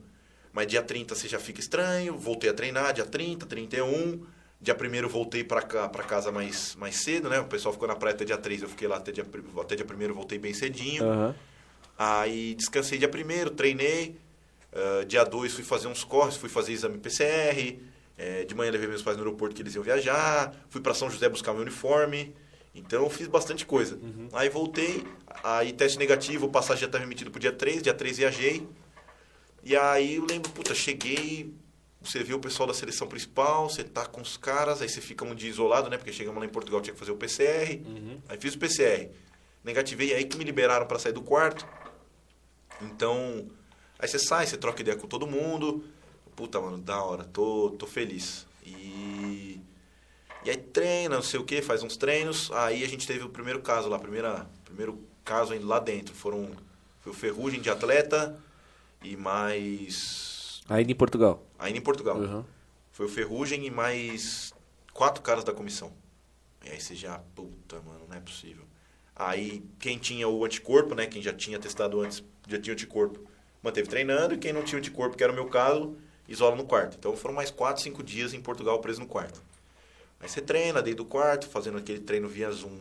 [0.52, 4.20] Mas dia 30 você já fica estranho, voltei a treinar, dia 30, 31.
[4.60, 7.40] Dia 1 voltei pra, cá, pra casa mais, mais cedo, né?
[7.40, 9.24] O pessoal ficou na praia até dia 3, eu fiquei lá até dia,
[9.58, 11.04] até dia 1 voltei bem cedinho.
[11.04, 11.34] Aham.
[11.98, 14.16] Aí descansei dia 1 treinei.
[14.72, 17.78] Ah, dia 2 fui fazer uns corres, fui fazer exame PCR.
[18.16, 20.54] Eh, de manhã levei meus pais no aeroporto que eles iam viajar.
[20.68, 22.34] Fui para São José buscar meu uniforme.
[22.74, 23.98] Então fiz bastante coisa.
[24.32, 25.04] Aí voltei,
[25.42, 28.68] aí teste negativo, passagem já estava emitido pro dia 3, dia 3 viajei.
[29.64, 31.52] E aí eu lembro, puta, cheguei,
[32.02, 35.24] você vê o pessoal da seleção principal, você tá com os caras, aí você fica
[35.24, 35.98] um dia isolado, né?
[35.98, 37.82] Porque chegamos lá em Portugal, tinha que fazer o PCR.
[38.28, 39.10] Aí fiz o PCR.
[39.62, 41.66] Negativei, aí que me liberaram para sair do quarto.
[42.80, 43.46] Então,
[43.98, 45.84] aí você sai, você troca ideia com todo mundo.
[46.34, 48.46] Puta, mano, da hora, tô, tô feliz.
[48.64, 49.60] E,
[50.42, 52.50] e aí treina, não sei o que, faz uns treinos.
[52.52, 56.14] Aí a gente teve o primeiro caso lá, primeira, primeiro caso lá dentro.
[56.14, 56.50] Foram,
[57.00, 58.40] foi o ferrugem de atleta
[59.02, 60.39] e mais...
[60.68, 61.44] Ainda em Portugal.
[61.58, 62.18] Ainda em Portugal.
[62.18, 62.44] Uhum.
[62.92, 64.52] Foi o Ferrugem e mais
[64.92, 65.92] quatro caras da comissão.
[66.64, 68.64] E aí você já, puta, mano, não é possível.
[69.16, 73.20] Aí quem tinha o anticorpo, né, quem já tinha testado antes, já tinha anticorpo,
[73.62, 74.34] manteve treinando.
[74.34, 75.96] E quem não tinha anticorpo, que era o meu caso,
[76.28, 76.96] isola no quarto.
[76.98, 79.42] Então foram mais quatro, cinco dias em Portugal preso no quarto.
[80.20, 82.78] Aí você treina dentro do quarto, fazendo aquele treino via Zoom,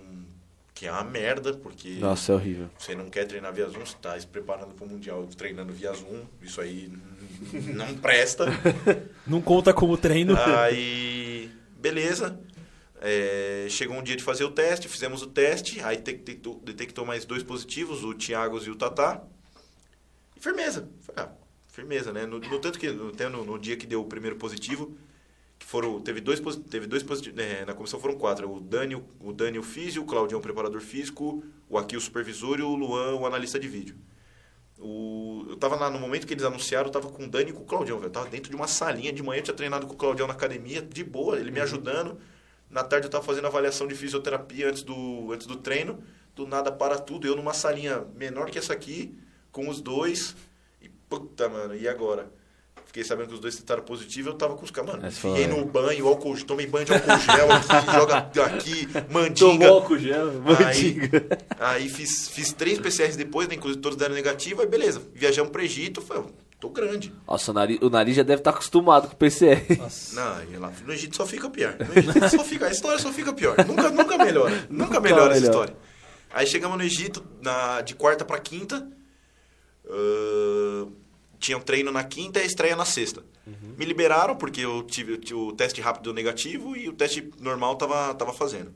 [0.73, 1.91] que é uma merda, porque...
[1.91, 2.69] Nossa, é horrível.
[2.77, 5.93] Você não quer treinar via Zoom, você está se preparando para o Mundial treinando via
[5.93, 6.25] Zoom.
[6.41, 6.91] Isso aí
[7.73, 8.45] não presta.
[9.25, 10.35] Não conta como treino.
[10.35, 12.39] Aí, beleza.
[13.01, 17.23] É, chegou um dia de fazer o teste, fizemos o teste, aí detectou, detectou mais
[17.23, 19.23] dois positivos, o Thiago e o Tatá.
[20.35, 20.89] E firmeza.
[21.01, 21.35] Falei, ah,
[21.67, 22.25] firmeza, né?
[22.25, 24.97] No, no tanto que no, até no, no dia que deu o primeiro positivo,
[25.57, 29.05] que foram, teve dois, teve dois positivos, é, na comissão foram quatro, o Dani, o,
[29.19, 32.75] o Dani, o físio, o Claudião, o preparador físico, o Aqui, o supervisor e o
[32.75, 33.95] Luan, o analista de vídeo.
[34.81, 37.53] O, eu tava lá no momento que eles anunciaram, eu tava com o Dani e
[37.53, 38.07] com o Claudião, velho.
[38.07, 40.33] Eu tava dentro de uma salinha de manhã, eu tinha treinado com o Claudião na
[40.33, 42.19] academia, de boa, ele me ajudando.
[42.69, 46.01] Na tarde eu tava fazendo avaliação de fisioterapia antes do, antes do treino.
[46.35, 49.17] Do nada para tudo, eu numa salinha menor que essa aqui,
[49.51, 50.35] com os dois.
[50.81, 52.31] E puta, mano, e agora?
[52.89, 55.45] Fiquei sabendo que os dois testaram positivo, eu tava com os caras, mano, Aí enfiei
[55.45, 59.35] no banho, álcool, tomei banho de álcool gel aqui, joga aqui, mandinga.
[59.35, 61.37] Tomou álcool gel, mandiga.
[61.59, 63.53] Aí fiz, fiz três PCRs depois, né?
[63.53, 65.03] Inclusive todos deram negativo, aí beleza.
[65.13, 66.23] Viajamos pro Egito, falei,
[66.59, 67.13] tô grande.
[67.27, 69.77] Nossa, o nariz, o nariz já deve estar acostumado com o PCR.
[69.77, 70.15] Nossa.
[70.15, 71.75] Não, e lá no Egito só fica pior.
[71.77, 73.55] No Egito só fica, a história só fica pior.
[73.67, 74.55] Nunca, nunca melhora.
[74.67, 75.75] Nunca, Nunca melhora essa história.
[76.31, 78.87] Aí chegamos no Egito na, de quarta pra quinta.
[79.87, 80.87] ahn,
[81.39, 83.23] tinha um treino na quinta e a estreia na sexta.
[83.77, 87.75] Me liberaram porque eu tive, eu tive o teste rápido negativo e o teste normal
[87.75, 88.73] tava, tava fazendo.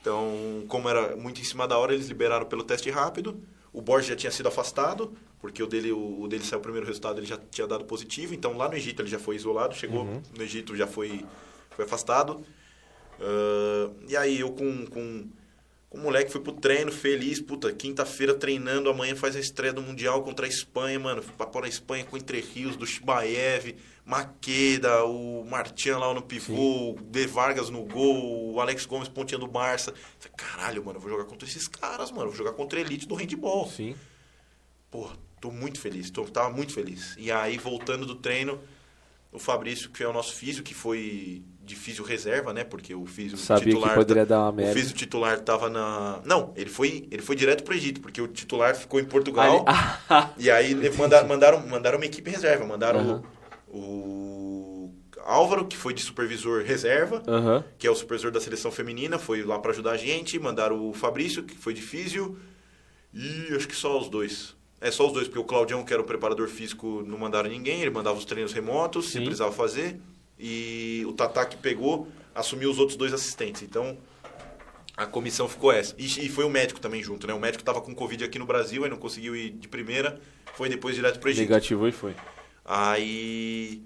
[0.00, 3.42] Então, como era muito em cima da hora, eles liberaram pelo teste rápido.
[3.72, 6.86] O Borges já tinha sido afastado, porque o dele, o, o dele saiu o primeiro
[6.86, 8.32] resultado, ele já tinha dado positivo.
[8.32, 11.24] Então, lá no Egito ele já foi isolado, chegou no Egito já foi,
[11.70, 12.40] foi afastado.
[13.20, 15.26] Ah, e aí eu com, com
[15.90, 20.22] o moleque fui pro treino, feliz, puta, quinta-feira treinando, amanhã faz a estreia do Mundial
[20.22, 21.22] contra a Espanha, mano.
[21.22, 26.22] Fui pra pôr a Espanha com Entre Rios, do Shibaev, Maqueda, o Martian lá no
[26.22, 29.94] pivô, o De Vargas no gol, o Alex Gomes pontinha do Barça.
[30.36, 32.24] Caralho, mano, eu vou jogar contra esses caras, mano.
[32.24, 33.68] eu Vou jogar contra a elite do handball.
[33.70, 33.94] Sim.
[34.90, 35.08] Pô,
[35.40, 37.14] tô muito feliz, tô, tava muito feliz.
[37.16, 38.60] E aí, voltando do treino,
[39.32, 42.62] o Fabrício, que é o nosso físio, que foi de físio reserva, né?
[42.64, 43.90] Porque o físio Sabia titular...
[43.90, 44.72] que poderia dar uma O merda.
[44.72, 46.20] físio titular tava na...
[46.24, 49.64] Não, ele foi, ele foi direto pro Egito, porque o titular ficou em Portugal.
[49.66, 52.64] Ah, E aí mandaram, mandaram, mandaram uma equipe reserva.
[52.64, 53.22] Mandaram Aham.
[53.68, 54.90] o, o
[55.24, 57.64] Álvaro, que foi de supervisor reserva, Aham.
[57.76, 60.38] que é o supervisor da seleção feminina, foi lá para ajudar a gente.
[60.38, 62.38] Mandaram o Fabrício, que foi de físio.
[63.12, 64.54] E acho que só os dois.
[64.80, 67.80] É só os dois, porque o Claudião, que era o preparador físico, não mandaram ninguém.
[67.80, 69.20] Ele mandava os treinos remotos, se Sim.
[69.24, 69.98] precisava fazer.
[70.38, 73.62] E o Tatá, que pegou, assumiu os outros dois assistentes.
[73.62, 73.96] Então,
[74.96, 75.94] a comissão ficou essa.
[75.98, 77.32] E, e foi o médico também junto, né?
[77.34, 80.20] O médico estava com Covid aqui no Brasil, aí não conseguiu ir de primeira.
[80.54, 81.48] Foi depois direto pro Egito.
[81.48, 82.14] Negativo e foi.
[82.64, 83.82] Aí.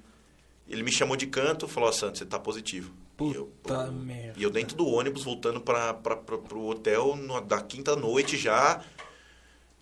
[0.68, 2.92] Ele me chamou de canto, falou, ó, Santos, você tá positivo.
[3.20, 4.34] E eu, Puta pô, merda.
[4.38, 8.80] e eu dentro do ônibus, voltando pra, pro hotel no- da quinta noite já,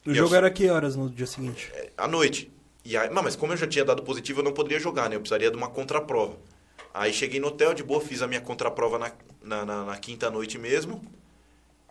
[0.07, 1.71] O E jogo eu- era que horas no dia seguinte?
[1.97, 2.51] à noite.
[2.85, 5.17] E aí, não, mas como eu já tinha dado positivo, eu não poderia jogar, né?
[5.17, 6.37] Eu precisaria de uma contraprova.
[6.95, 9.13] Aí cheguei no hotel, de boa, fiz a minha contraprova na,
[9.43, 11.03] na, na- na quinta noite mesmo.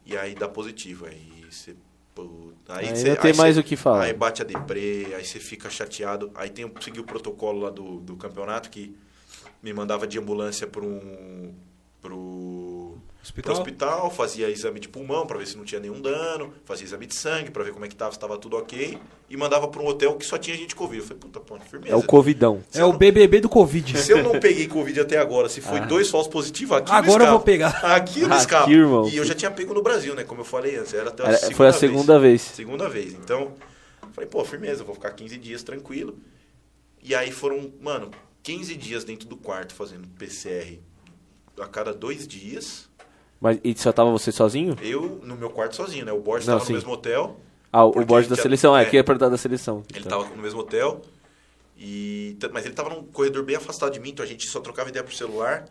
[0.05, 1.05] E aí dá positivo.
[1.05, 1.75] Aí você.
[2.15, 4.03] puta, Aí cê- não tem mais cê- o que falar.
[4.03, 6.31] Aí bate a deprê, aí você fica chateado.
[6.35, 8.95] Aí tem que seguir o protocolo lá do, do campeonato que
[9.61, 11.53] me mandava de ambulância para um.
[12.01, 12.97] pro
[13.31, 13.55] pro Hospital?
[13.55, 17.15] hospital, fazia exame de pulmão para ver se não tinha nenhum dano, fazia exame de
[17.15, 18.97] sangue para ver como é que tava, se tava tudo ok,
[19.29, 20.99] e mandava para um hotel que só tinha gente Covid.
[21.01, 21.93] Eu falei, puta, pô, firmeza.
[21.93, 22.63] É o Covidão.
[22.73, 23.97] É o BBB do Covid.
[23.97, 27.27] Se eu não peguei Covid até agora, se foi dois falsos positivos, aqui Agora eu
[27.27, 27.69] eu vou pegar.
[27.83, 28.71] Aqui eu não Aqui, escapo.
[28.71, 29.07] irmão.
[29.09, 30.23] E eu já tinha pego no Brasil, né?
[30.23, 30.93] Como eu falei antes.
[30.93, 31.79] Era até a Era- segunda foi a vez.
[31.79, 32.41] segunda vez.
[32.41, 33.13] Segunda vez.
[33.13, 33.53] Então,
[34.13, 36.17] falei, pô, firmeza, vou ficar 15 dias tranquilo.
[37.03, 38.11] E aí foram, mano,
[38.43, 40.79] 15 dias dentro do quarto fazendo PCR
[41.59, 42.86] a cada dois dias.
[43.39, 44.75] Mas e só tava você sozinho?
[44.81, 46.11] Eu no meu quarto sozinho, né?
[46.11, 47.39] O Borges estava no mesmo hotel.
[47.71, 48.75] Ah, o Borges da já- seleção.
[48.75, 48.85] É, é.
[48.85, 49.83] que é perguntar da seleção.
[49.93, 50.19] Ele Então.
[50.21, 51.01] estava no mesmo hotel.
[51.77, 54.89] E, mas ele estava num corredor bem afastado de mim, então a gente só trocava
[54.89, 55.65] ideia por celular.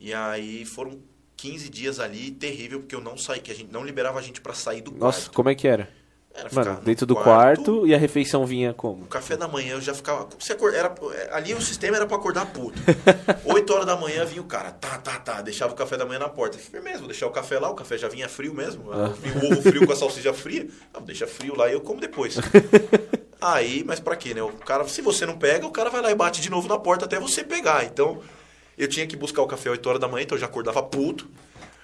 [0.00, 0.98] E aí foram
[1.36, 4.40] 15 dias ali, terrível, porque eu não saí, que a gente não liberava a gente
[4.40, 5.34] para sair do Nossa, quarto.
[5.34, 5.90] como é que era?
[6.36, 9.04] Era Mano, no dentro do quarto, e a refeição vinha como?
[9.04, 10.28] O café da manhã eu já ficava.
[10.36, 10.92] Você acor- era,
[11.30, 12.76] ali o sistema era pra acordar puto.
[13.46, 16.18] 8 horas da manhã vinha o cara, tá, tá, tá, deixava o café da manhã
[16.18, 16.56] na porta.
[16.56, 18.92] Eu falei, mesmo, vou deixar o café lá, o café já vinha frio mesmo.
[18.92, 19.12] Ah.
[19.22, 20.66] Vinha o ovo frio com a salsicha fria.
[20.92, 22.36] Não, deixa frio lá e eu como depois.
[23.40, 24.42] Aí, mas pra quê, né?
[24.42, 26.78] O cara, se você não pega, o cara vai lá e bate de novo na
[26.78, 27.84] porta até você pegar.
[27.84, 28.20] Então,
[28.76, 31.28] eu tinha que buscar o café 8 horas da manhã, então eu já acordava puto.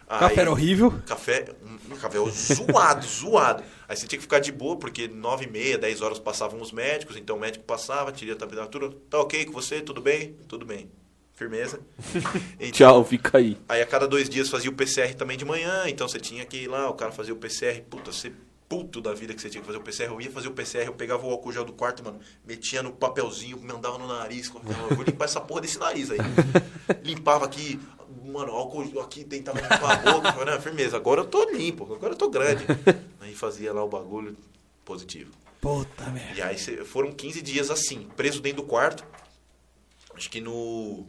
[0.09, 0.93] Café Aí- era horrível.
[1.06, 1.44] Café,
[1.89, 3.62] um café zoado, zoado.
[3.90, 6.70] Aí você tinha que ficar de boa, porque 9 e meia, 10 horas passavam os
[6.70, 10.36] médicos, então o médico passava, tiria a temperatura, tá ok com você, tudo bem?
[10.46, 10.88] Tudo bem.
[11.34, 11.80] Firmeza.
[12.60, 13.58] Então, Tchau, fica aí.
[13.68, 16.58] Aí a cada dois dias fazia o PCR também de manhã, então você tinha que
[16.58, 18.32] ir lá, o cara fazia o PCR, puta, você
[18.68, 20.86] puto da vida que você tinha que fazer o PCR, eu ia fazer o PCR,
[20.86, 24.94] eu pegava o álcool gel do quarto, mano, metia no papelzinho, mandava no nariz, eu
[24.94, 26.18] vou limpar essa porra desse nariz aí.
[27.02, 27.80] Limpava aqui,
[28.24, 32.12] mano, álcool aqui, tentava limpar a boca, falava, não, firmeza, agora eu tô limpo, agora
[32.12, 32.65] eu tô grande.
[33.20, 34.37] Aí fazia lá o bagulho
[34.85, 35.31] positivo.
[35.61, 36.39] Puta merda.
[36.39, 36.57] E aí
[36.87, 39.05] foram 15 dias assim, preso dentro do quarto.
[40.15, 41.07] Acho que no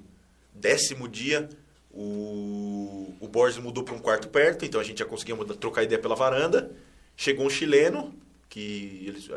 [0.54, 1.48] décimo dia
[1.90, 5.84] o, o Borges mudou para um quarto perto, então a gente já conseguia mudar- trocar
[5.84, 6.72] ideia pela varanda.
[7.16, 8.14] Chegou um chileno,
[8.50, 9.30] que eles,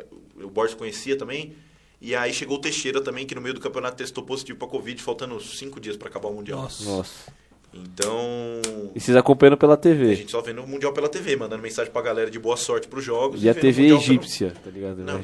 [0.43, 1.55] o Borges conhecia também.
[2.01, 5.01] E aí chegou o Teixeira também, que no meio do campeonato testou positivo para Covid,
[5.03, 6.61] faltando cinco dias para acabar o Mundial.
[6.63, 6.85] Nossa.
[6.85, 7.33] Nossa.
[7.77, 8.61] Então,
[8.95, 10.15] E vocês acompanhando pela a TV.
[10.15, 13.05] gente só vendo o Mundial pela TV, mandando mensagem pra galera de boa sorte pros
[13.05, 13.43] jogos.
[13.43, 14.97] E a vendo o TV Mundial pelo- egípcia, tá ligado?
[14.99, 15.21] Não,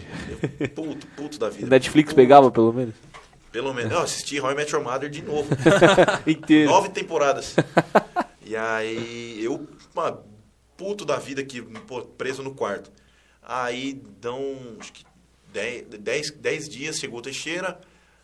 [0.61, 1.69] eu- puto, puto da vida.
[1.69, 2.17] Netflix Puto.
[2.17, 2.95] pegava, pelo menos?
[3.53, 3.93] Pelo menos.
[3.93, 5.49] Eu assisti How I Met Your Mother de novo.
[6.27, 6.71] Inteiro.
[6.71, 7.55] Nove temporadas.
[8.45, 10.23] E aí, eu, uma
[10.77, 12.91] puto da vida aqui, pô, preso no quarto.
[13.43, 14.41] Aí, dão,
[14.79, 15.05] acho que
[15.53, 17.81] dez, dez, dez dias, chegou o Teixeira.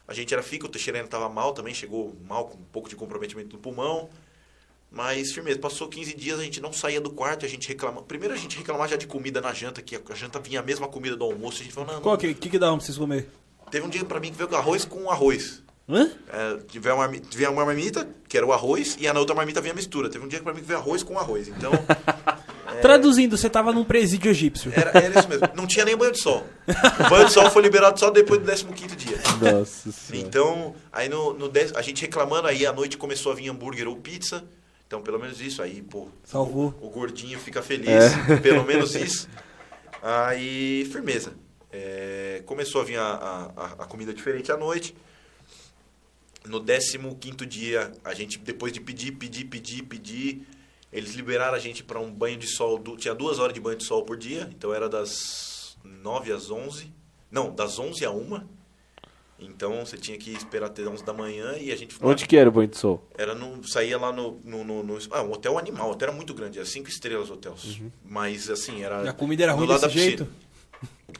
[0.08, 2.88] A gente era fica, o Teixeira ainda tava mal também, chegou mal, com um pouco
[2.88, 4.08] de comprometimento no pulmão.
[4.90, 8.06] Mas, firmeza, passou 15 dias, a gente não saía do quarto, a gente reclamava.
[8.06, 10.88] Primeiro a gente reclamava já de comida na janta, que a janta vinha a mesma
[10.88, 11.60] comida do almoço.
[11.60, 12.02] A gente falou, não, não.
[12.02, 13.28] Qual que, que, que dá pra vocês comer?
[13.70, 15.62] Teve um dia pra mim que veio com arroz com arroz.
[15.88, 16.10] Hã?
[16.28, 19.72] É, tiver uma, vinha uma marmita, que era o arroz, e na outra marmita vinha
[19.72, 20.08] a mistura.
[20.08, 21.48] Teve um dia pra mim que veio arroz com arroz.
[21.48, 21.72] Então,
[22.80, 24.72] Traduzindo, você tava num presídio egípcio.
[24.74, 25.48] era, era isso mesmo.
[25.54, 26.46] Não tinha nem banho de sol.
[27.06, 29.18] O banho de sol foi liberado só depois do 15 dia.
[29.40, 30.26] Nossa senhora.
[30.26, 33.86] Então, aí no, no dez- a gente reclamando, aí à noite começou a vir hambúrguer
[33.88, 34.44] ou pizza.
[34.86, 35.60] Então, pelo menos isso.
[35.62, 36.74] Aí, pô, Salvou.
[36.80, 38.12] o gordinho fica feliz.
[38.42, 39.28] Pelo menos isso.
[40.02, 41.32] Aí, firmeza.
[41.72, 43.02] É, começou a vir a,
[43.56, 44.94] a, a comida diferente à noite.
[46.46, 46.60] No
[47.16, 50.46] 15 dia, a gente, depois de pedir, pedir, pedir, pedir,
[50.92, 52.78] eles liberaram a gente para um banho de sol.
[52.78, 56.50] du- tinha duas horas de banho de sol por dia, então era das 9 às
[56.50, 56.92] 11.
[57.30, 58.40] Não, das 11 a 1.
[59.38, 62.48] Então você tinha que esperar até 11 da manhã e a gente Onde que era
[62.48, 63.06] o banho de sol?
[63.18, 66.16] era no, saía lá no, no, no, no- Ah, um hotel animal, o hotel era
[66.16, 67.82] muito grande, era cinco estrelas hotéis.
[68.02, 69.04] Mas assim, era.
[69.04, 70.28] E a comida era do ruim desse da piscina.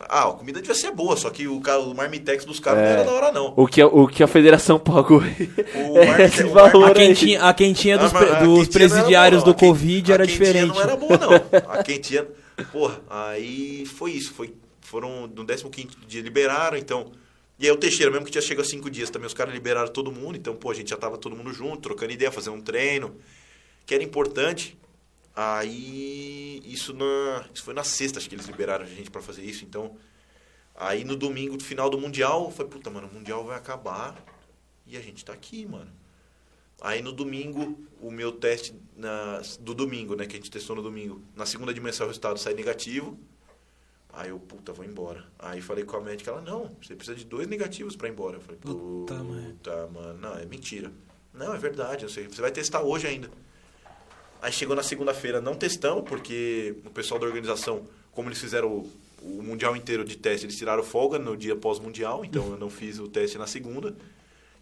[0.00, 2.84] Ah, a comida devia ser boa, só que o, ca- o marmitex dos caras É.
[2.84, 3.54] não era da hora, não.
[3.56, 5.20] O que, a- o que a federação pagou.
[5.20, 8.72] O É, esse o valor A quentinha, a quentinha dos, Ah, pre- a dos quentinha
[8.72, 9.56] presidiários boa, do.
[9.56, 10.74] A Covid era a quentinha diferente.
[10.74, 11.30] não era boa, não.
[11.72, 12.26] A quentinha.
[12.72, 14.34] Porra, aí foi isso.
[14.34, 14.52] Foi,
[14.82, 17.10] foram no 15 dia liberaram, então.
[17.58, 20.12] E aí o Teixeira, mesmo que tinha chegado cinco dias também, os caras liberaram todo
[20.12, 20.36] mundo.
[20.36, 23.14] Então, pô, a gente já tava todo mundo junto, trocando ideia, fazendo um treino,
[23.86, 24.76] que era importante.
[25.34, 29.42] Aí, isso, na, isso foi na sexta, acho que eles liberaram a gente pra fazer
[29.42, 29.64] isso.
[29.64, 29.96] Então,
[30.74, 34.14] aí no domingo, final do Mundial, foi, puta, mano, o Mundial vai acabar.
[34.86, 35.90] E a gente tá aqui, mano.
[36.80, 40.26] Aí no domingo, o meu teste na, do domingo, né?
[40.26, 41.22] Que a gente testou no domingo.
[41.34, 43.18] Na segunda dimensão o resultado sai negativo.
[44.12, 45.26] Aí eu, puta, vou embora.
[45.38, 48.36] Aí falei com a médica, ela, não, você precisa de dois negativos pra ir embora.
[48.36, 49.56] Eu falei, Puta, puta, mãe.
[49.92, 50.92] mano, não, é mentira.
[51.34, 52.28] Não, é verdade, eu sei.
[52.28, 53.30] Você vai testar hoje ainda.
[54.40, 58.92] Aí chegou na segunda-feira, não testamos, porque o pessoal da organização, como eles fizeram o,
[59.22, 62.98] o Mundial inteiro de teste, eles tiraram folga no dia pós-Mundial, então eu não fiz
[62.98, 63.94] o teste na segunda.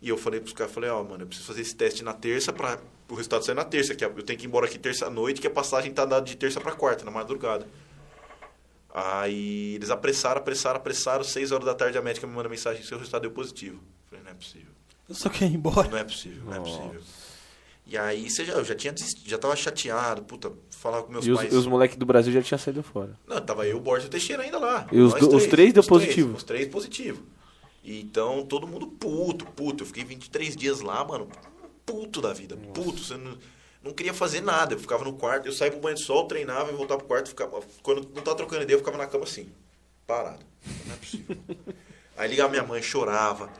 [0.00, 2.52] E eu falei pros caras, falei, ó, mano, eu preciso fazer esse teste na terça
[2.52, 2.78] para
[3.08, 5.50] o resultado sair na terça, que eu tenho que ir embora aqui terça-noite, que a
[5.50, 7.66] passagem tá dada de terça para quarta, na madrugada.
[8.92, 12.96] Aí eles apressaram, apressaram, apressaram, seis horas da tarde a médica me manda mensagem, seu
[12.96, 13.76] resultado deu positivo.
[13.76, 14.72] Eu falei, não é possível.
[15.08, 15.88] Eu só quero ir embora.
[15.88, 16.70] Não é possível, não é Nossa.
[16.70, 17.02] possível.
[17.86, 21.26] E aí você já, eu já tinha desistido, já tava chateado, puta, falava com meus
[21.26, 21.52] E os, pais.
[21.54, 23.18] os moleques do Brasil já tinham saído fora.
[23.26, 24.86] Não, tava eu, o Borges e o Teixeira ainda lá.
[24.90, 26.34] E os do- os três deu os positivo?
[26.36, 27.22] Os três positivo.
[27.82, 29.82] E Então, todo mundo puto, puto.
[29.82, 31.28] Eu fiquei 23 dias lá, mano,
[31.84, 33.04] puto da vida, puto.
[33.04, 33.36] Você não,
[33.82, 34.72] não queria fazer nada.
[34.74, 37.28] Eu ficava no quarto, eu saía pro banho de sol, treinava e voltava pro quarto.
[37.28, 39.46] Ficava, quando não tava trocando ideia, eu ficava na cama assim,
[40.06, 40.40] parado.
[40.86, 41.36] Não é possível.
[42.16, 43.50] Aí ligava minha mãe, chorava.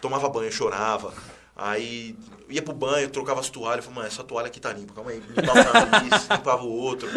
[0.00, 1.12] Tomava banho, chorava.
[1.56, 2.16] Aí
[2.48, 3.84] ia pro banho, trocava as toalhas.
[3.84, 5.20] Falei, mano, essa toalha aqui tá limpa, calma aí.
[5.20, 7.08] Limpava o nariz, limpava o outro.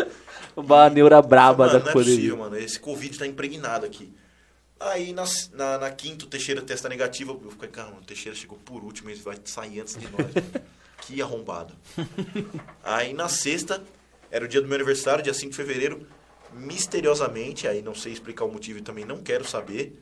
[0.55, 2.15] Uma neura braba mano, da não é pandemia.
[2.15, 2.57] possível, mano.
[2.57, 4.13] Esse Covid tá impregnado aqui.
[4.79, 5.23] Aí na,
[5.53, 7.31] na, na quinta o Teixeira testa negativa.
[7.31, 10.27] Eu fiquei, cara, mano, o Teixeira chegou por último, ele vai sair antes de nós.
[11.01, 11.73] que arrombado.
[12.83, 13.83] Aí na sexta,
[14.29, 16.07] era o dia do meu aniversário, dia 5 de fevereiro.
[16.53, 20.01] Misteriosamente, aí não sei explicar o motivo e também não quero saber.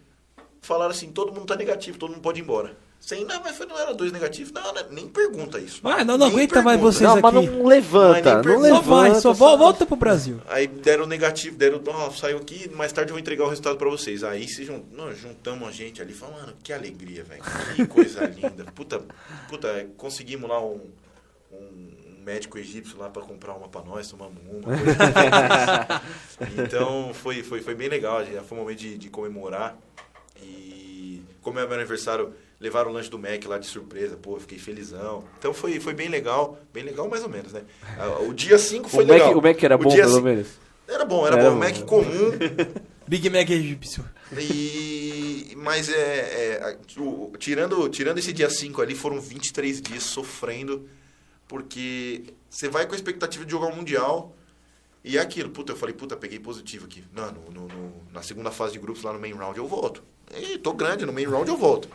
[0.61, 2.77] Falaram assim: todo mundo tá negativo, todo mundo pode ir embora.
[2.99, 4.51] Sem, não, mas foi- não era dois negativos.
[4.51, 5.80] Não, não, nem pergunta isso.
[5.84, 7.47] Vai, não, não aguenta mais vocês Não, mas aqui.
[7.47, 8.81] não levanta, Mas não per- Só levanta.
[8.89, 10.41] vai, só vol- só- volta pro Brasil.
[10.47, 13.88] Aí deram negativo, deram, ó, saiu aqui, mais tarde eu vou entregar o resultado pra
[13.89, 14.23] vocês.
[14.23, 14.84] Aí se jun...
[14.91, 17.43] não, juntamos a gente ali, falando, mano, que alegria, velho.
[17.76, 18.65] Que coisa linda.
[18.73, 18.99] Puta,
[19.49, 20.81] puta, conseguimos lá um,
[21.51, 21.95] um
[22.26, 24.63] médico egípcio lá pra comprar uma pra nós, tomamos uma.
[24.63, 24.95] coisa
[26.63, 29.77] então foi, foi, foi bem legal, já foi um momento de, de comemorar.
[30.41, 34.40] E como é meu aniversário, levaram o lanche do Mac lá de surpresa, pô, eu
[34.40, 35.23] fiquei felizão.
[35.38, 37.61] Então foi, foi bem legal, bem legal mais ou menos, né?
[37.98, 39.38] Ah, O dia 5 foi O Mac, legal.
[39.38, 40.48] o Mac era bom, dia pelo cin- menos.
[40.88, 41.56] era bom, era, Era bom.
[41.56, 41.86] bom, Mac né?
[41.86, 42.32] comum.
[43.07, 44.03] Big Mac egípcio.
[44.38, 50.88] E, mas é, é, o- tirando, tirando esse dia 5 ali, foram 23 dias sofrendo,
[51.48, 54.36] porque você vai com a expectativa de jogar o Mundial.
[55.03, 57.03] E é aquilo, puta, eu falei, puta, peguei positivo aqui.
[57.14, 60.02] Não, no, no- no- na segunda fase de grupos, lá no main round, eu volto.
[60.36, 61.88] E tô grande, no main round eu volto.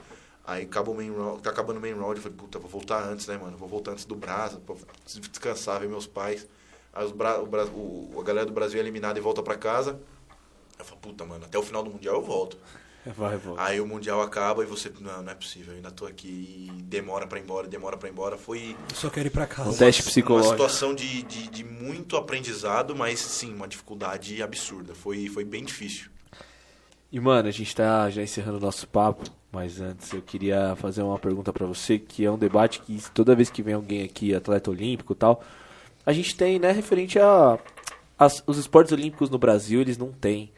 [0.44, 3.04] Aí acabou o main round, tá acabando o main round, eu falei, puta, vou voltar
[3.04, 3.56] antes, né, mano?
[3.56, 4.74] Vou voltar antes do Brasa, pra
[5.06, 6.46] descansar, ver meus pais.
[6.92, 9.56] Aí os Bra- o, Bra- o- a galera do Brasil é eliminada e volta pra
[9.56, 10.00] casa.
[10.78, 12.56] Eu falei, puta, mano, até o final do Mundial eu volto.
[13.16, 13.62] Vai, volta.
[13.62, 16.70] Aí o Mundial acaba e você, não, não é possível, eu ainda tô aqui.
[16.76, 18.36] E demora pra ir embora, demora pra ir embora.
[18.36, 19.78] Foi Eu só quero ir pra Um casa.
[19.78, 20.52] teste uma psicológico.
[20.52, 24.94] situação de, de, de muito aprendizado, mas sim, uma dificuldade absurda.
[24.94, 26.10] Foi, foi bem difícil.
[27.12, 31.02] E, mano, a gente tá já encerrando o nosso papo, mas antes eu queria fazer
[31.02, 34.34] uma pergunta pra você, que é um debate que toda vez que vem alguém aqui,
[34.34, 35.42] atleta olímpico e tal,
[36.06, 37.58] a gente tem, né, referente a...
[38.18, 40.50] as- os esportes olímpicos no Brasil, eles não têm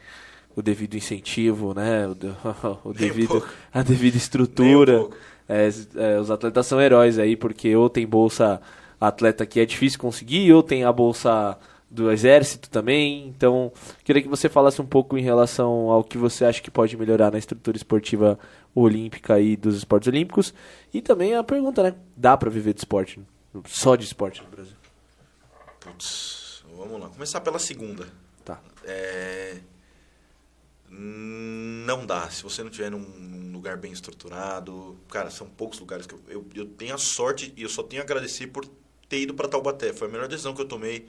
[0.55, 2.15] o devido incentivo, né, o,
[2.89, 3.43] o um devido,
[3.73, 5.07] a devida um estrutura.
[5.47, 8.61] É, é, os atletas são heróis aí, porque ou tem bolsa
[8.99, 11.57] atleta que é difícil conseguir, ou tem a bolsa
[11.93, 13.27] do exército também.
[13.27, 13.71] Então,
[14.03, 17.31] queria que você falasse um pouco em relação ao que você acha que pode melhorar
[17.31, 18.39] na estrutura esportiva
[18.73, 20.53] olímpica e dos esportes olímpicos.
[20.93, 21.95] E também a pergunta, né?
[22.17, 23.21] Dá pra viver de esporte?
[23.67, 24.75] Só de esporte no Brasil?
[25.79, 27.09] Putz, vamos lá.
[27.09, 28.07] Começar pela segunda.
[28.43, 28.59] Tá.
[28.83, 29.57] É,
[30.89, 32.29] Não dá.
[32.29, 34.97] Se você não tiver num, num lugar bem estruturado.
[35.09, 38.01] Cara, são poucos lugares que eu, eu, eu tenho a sorte e eu só tenho
[38.01, 38.65] a agradecer por
[39.07, 39.93] ter ido para Taubaté.
[39.93, 41.07] Foi a melhor decisão que eu tomei.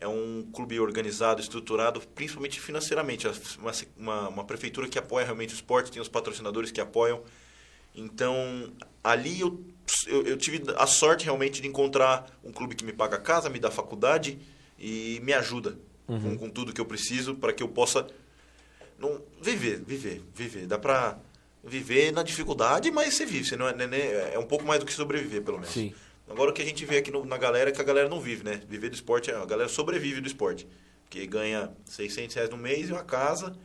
[0.00, 3.26] É um clube organizado, estruturado, principalmente financeiramente.
[3.58, 7.22] Uma, uma, uma prefeitura que apoia realmente o esporte, tem os patrocinadores que apoiam.
[7.94, 8.72] Então,
[9.02, 9.60] ali eu,
[10.06, 13.50] eu, eu tive a sorte realmente de encontrar um clube que me paga a casa,
[13.50, 14.38] me dá faculdade
[14.78, 15.76] e me ajuda
[16.06, 18.06] com, com tudo que eu preciso para que eu possa
[18.98, 20.66] não, viver, viver, viver.
[20.66, 21.18] Dá pra
[21.62, 23.44] viver na dificuldade, mas você vive.
[23.44, 25.72] Você não é, não é, é um pouco mais do que sobreviver, pelo menos.
[25.72, 25.94] Sim.
[26.30, 28.20] Agora o que a gente vê aqui no- na galera é que a galera não
[28.20, 28.60] vive, né?
[28.68, 30.66] Viver do esporte, é- a galera sobrevive do esporte.
[31.04, 33.56] Porque ganha 600 reais no mês e uma casa.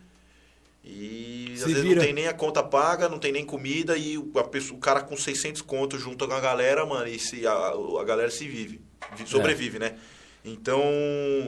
[0.84, 1.96] E às Se vezes vira.
[1.96, 3.98] não tem nem a conta paga, não tem nem comida.
[3.98, 7.18] E o, a pessoa- o cara com 600 contos junto com a galera, mano, e
[7.20, 8.82] se, a, a galera se vive.
[9.16, 9.96] vi- Sobrevive, né?
[10.44, 10.82] Então.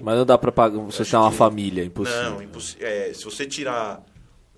[0.01, 2.23] Mas não dá pra pagar, você ter uma que- família, é impossível.
[2.31, 4.01] Não, impossi- é, se você tirar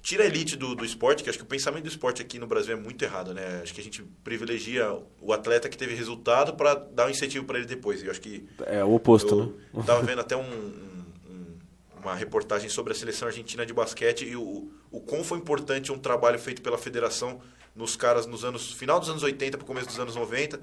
[0.08, 2.48] tira a elite do, do esporte, que acho que o pensamento do esporte aqui no
[2.48, 3.60] Brasil é muito errado, né?
[3.62, 4.90] Acho que a gente privilegia
[5.20, 8.02] o atleta que teve resultado para dar um incentivo para ele depois.
[8.02, 9.52] Eu acho que É o oposto, né?
[9.74, 11.58] eu tava vendo até um, um- um-
[12.02, 15.98] uma reportagem sobre a seleção argentina de basquete e o, o quão foi importante um
[16.00, 17.42] trabalho feito pela federação
[17.76, 20.58] nos caras nos anos final dos anos 80 para o começo dos anos 90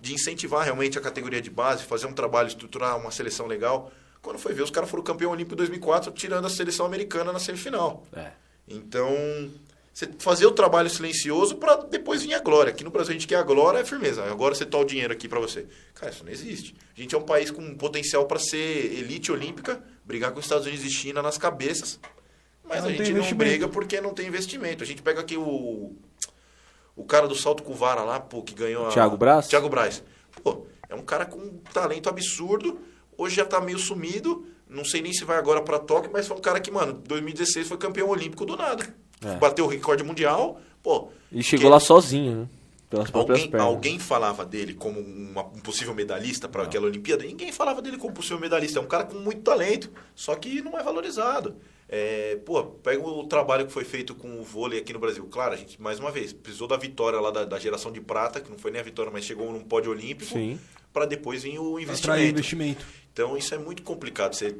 [0.00, 3.92] de incentivar realmente a categoria de base, fazer um trabalho, estruturar uma seleção legal.
[4.20, 7.38] Quando foi ver, os caras foram campeão olímpico em 2004, tirando a seleção americana na
[7.38, 8.04] semifinal.
[8.12, 8.32] É.
[8.70, 9.50] Então,
[9.92, 12.70] você fazer o trabalho silencioso para depois vir a glória.
[12.70, 14.24] Aqui no Brasil a gente quer a glória, é firmeza.
[14.24, 15.66] Agora você tá o dinheiro aqui para você.
[15.94, 16.74] Cara, isso não existe.
[16.96, 20.66] A gente é um país com potencial para ser elite olímpica, brigar com os Estados
[20.66, 22.00] Unidos e China nas cabeças.
[22.64, 24.84] Mas Não a gente não briga porque não tem investimento.
[24.84, 25.92] A gente pega aqui o
[26.96, 29.48] o cara do salto com vara lá, pô, que ganhou a Thiago Braz?
[29.48, 30.02] Thiago Braz.
[30.42, 32.78] Pô, é um cara com um talento absurdo.
[33.16, 34.46] Hoje já tá meio sumido.
[34.70, 37.66] Não sei nem se vai agora para Tóquio, mas foi um cara que, mano, 2016
[37.68, 38.94] foi campeão olímpico do nada.
[39.24, 39.36] É.
[39.36, 40.60] Bateu o recorde mundial.
[40.82, 42.48] Pô, E chegou que- lá sozinho, né?
[42.88, 43.68] Pelas próprias Alguém, pernas.
[43.68, 47.22] alguém falava dele como uma- um possível medalhista para aquela Olimpíada?
[47.24, 48.80] Ninguém falava dele como possível medalhista.
[48.80, 51.54] É um cara com muito talento, só que não é valorizado.
[51.88, 55.24] É, pô, pega o trabalho que foi feito com o vôlei aqui no Brasil.
[55.30, 58.40] Claro, a gente, mais uma vez, precisou da vitória lá da, da geração de prata,
[58.40, 60.32] que não foi nem a vitória, mas chegou num pódio olímpico,
[60.92, 62.30] para depois vir o Atrair investimento.
[62.30, 62.86] investimento.
[63.12, 64.56] Então isso é muito complicado, você,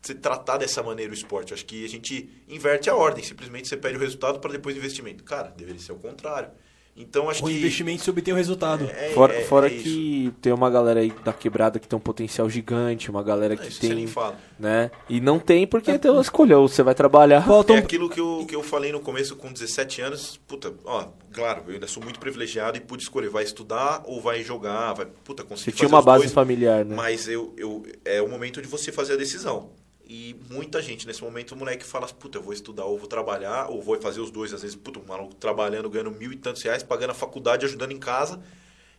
[0.00, 1.54] você tratar dessa maneira o esporte.
[1.54, 4.78] Acho que a gente inverte a ordem, simplesmente você pede o resultado para depois o
[4.78, 5.24] investimento.
[5.24, 6.50] Cara, deveria ser o contrário.
[6.94, 7.54] Então acho Com que.
[7.54, 8.84] investimento se obtém o resultado.
[8.84, 9.82] É, Fora, é- fora é isso.
[9.84, 13.66] que tem uma galera aí da quebrada que tem um potencial gigante, uma galera que
[13.68, 14.38] isso você nem tem, fala.
[14.58, 14.90] né?
[15.08, 17.46] E não tem porque então ela escolheu, você vai trabalhar.
[17.46, 20.38] Faltam É aquilo que eu, que eu falei no começo com 17 anos.
[20.46, 24.42] Puta, ó, claro, eu ainda sou muito privilegiado e pude escolher, vai estudar ou vai
[24.42, 26.94] jogar, vai, puta, Você conseguir tinha fazer uma os base dois, familiar, né?
[26.94, 29.70] Mas eu, eu, é o momento de você fazer a decisão.
[30.14, 33.70] E muita gente, nesse momento, o moleque fala, puta, eu vou estudar ou vou trabalhar,
[33.70, 36.62] ou vou fazer os dois, às vezes, puta, um maluco trabalhando, ganhando mil e tantos
[36.62, 38.38] reais, pagando a faculdade, ajudando em casa.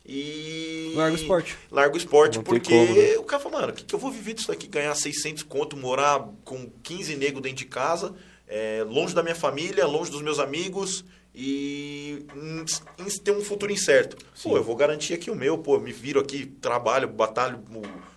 [0.04, 0.92] E.
[0.96, 1.58] Larga o esporte.
[1.70, 3.16] Larga o esporte, Não porque como, né?
[3.20, 4.66] o cara fala, mano, o que, que eu vou viver disso aqui?
[4.66, 8.16] Ganhar 600 conto, morar com 15 negros dentro de casa,
[8.48, 12.26] é, longe da minha família, longe dos meus amigos e
[13.24, 14.18] ter um futuro incerto.
[14.42, 17.60] Pô, eu vou garantir aqui o meu, pô, eu me viro aqui, trabalho, batalho.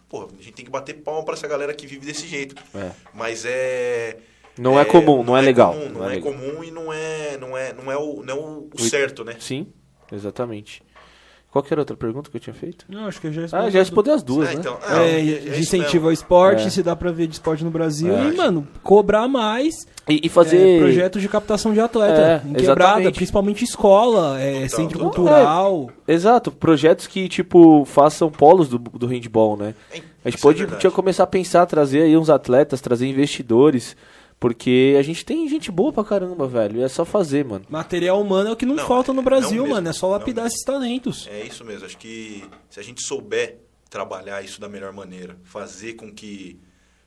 [0.09, 2.55] Pô, a gente tem que bater palma pra essa galera que vive desse jeito.
[2.75, 2.91] É.
[3.13, 4.19] Mas é.
[4.59, 6.33] Não é comum, não é legal, comum, não, não é é, legal.
[6.33, 9.37] comum e não é, não é, não é o, não é o O- certo, né?
[9.39, 9.67] Sim,
[10.11, 10.83] exatamente.
[11.57, 12.85] Qual que era a outra pergunta que eu tinha feito?
[12.87, 14.61] Não, acho que eu já Ah, já respondeu as duas, É, né?
[14.61, 16.07] então, É, é incentivo mesmo.
[16.09, 16.69] ao esporte, É.
[16.71, 18.15] se dá pra ver de esporte no Brasil.
[18.15, 18.27] É.
[18.27, 20.77] E, mano, cobrar mais E, e fazer.
[20.77, 23.15] é, projetos de captação de atleta É, em quebrada, exatamente.
[23.15, 25.15] principalmente escola, é, Total, centro total.
[25.15, 25.91] cultural.
[26.07, 29.75] Exato, projetos que, tipo, façam polos do, do handball, né?
[29.91, 33.97] É, A gente isso é pode começar a pensar, trazer aí uns atletas, trazer investidores,
[34.39, 36.79] porque a gente tem gente boa pra caramba, velho.
[36.79, 37.65] E é só fazer, mano.
[37.69, 39.89] Material humano é o que não, Não, falta no é- Brasil, mesmo, mano.
[39.89, 40.55] É só lapidar mesmo.
[40.55, 41.27] esses talentos.
[41.29, 41.87] É isso mesmo.
[41.87, 43.59] Acho que se a gente souber
[43.89, 46.61] trabalhar isso da melhor maneira, fazer com que,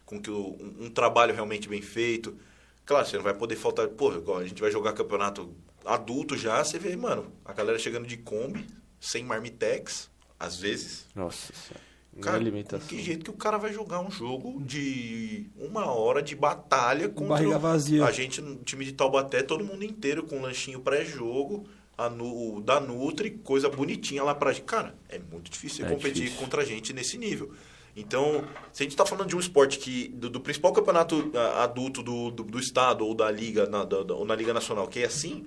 [0.05, 2.35] com que o- um, um trabalho realmente bem feito.
[2.85, 3.87] Claro, você não vai poder faltar.
[3.89, 5.53] Pô, igual a gente vai jogar campeonato
[5.85, 8.65] adulto já, você vê, mano, a galera chegando de Kombi,
[8.99, 11.05] sem marmitex, às vezes.
[11.15, 11.88] Nossa senhora.
[12.21, 12.39] Cara,
[12.87, 17.35] que jeito que o cara vai jogar um jogo de uma hora de batalha contra
[17.35, 18.03] barriga o- vazia.
[18.05, 21.65] a gente no time de Taubaté, todo mundo inteiro com um lanchinho pré-jogo,
[21.97, 24.65] a Nu- o da Nutri, coisa bonitinha lá pra gente.
[24.65, 26.39] Cara, é muito difícil É competir difícil.
[26.39, 27.51] contra a gente nesse nível.
[27.95, 32.01] Então, se a gente tá falando de um esporte que do, do principal campeonato adulto
[32.03, 34.99] do, do, do estado ou da liga na, da- da- ou na liga nacional, que
[34.99, 35.45] é assim,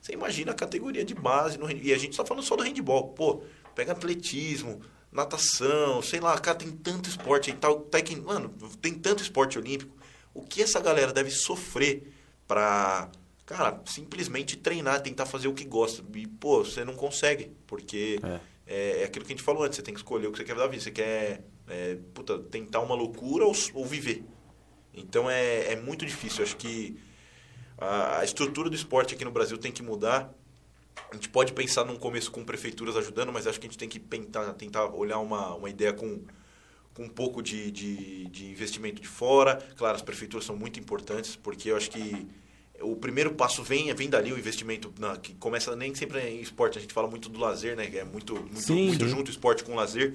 [0.00, 3.08] você imagina a categoria de base no e a gente tá falando só do handball.
[3.08, 3.42] Pô,
[3.74, 4.80] pega atletismo,
[5.12, 8.48] natação, sei lá, cara, tem tanto esporte aí, tal, tec- mano,
[8.80, 9.94] tem tanto esporte olímpico.
[10.34, 12.10] O que essa galera deve sofrer
[12.48, 13.10] pra,
[13.44, 16.02] cara, simplesmente treinar, tentar fazer o que gosta.
[16.14, 18.40] E, pô, você não consegue, porque É.
[18.66, 20.44] é, é aquilo que a gente falou antes, você tem que escolher o que você
[20.44, 20.82] quer da vida.
[20.82, 24.24] Você quer, é, puta, tentar uma loucura ou, ou viver.
[24.94, 26.42] Então é, é muito difícil.
[26.42, 26.98] Acho que
[27.76, 30.32] a, a estrutura do esporte aqui no Brasil tem que mudar.
[31.10, 33.88] A gente pode pensar num começo com prefeituras ajudando, mas acho que a gente tem
[33.88, 36.20] que tentar, tentar olhar uma, uma ideia com,
[36.94, 39.56] com um pouco de, de, de investimento de fora.
[39.76, 42.26] Claro, as prefeituras são muito importantes, porque eu acho que
[42.80, 46.78] o primeiro passo vem, vem dali o investimento, na, que começa nem sempre em esporte,
[46.78, 47.86] a gente fala muito do lazer, né?
[47.86, 50.14] que É muito, muito, Sim, muito junto o esporte com o lazer.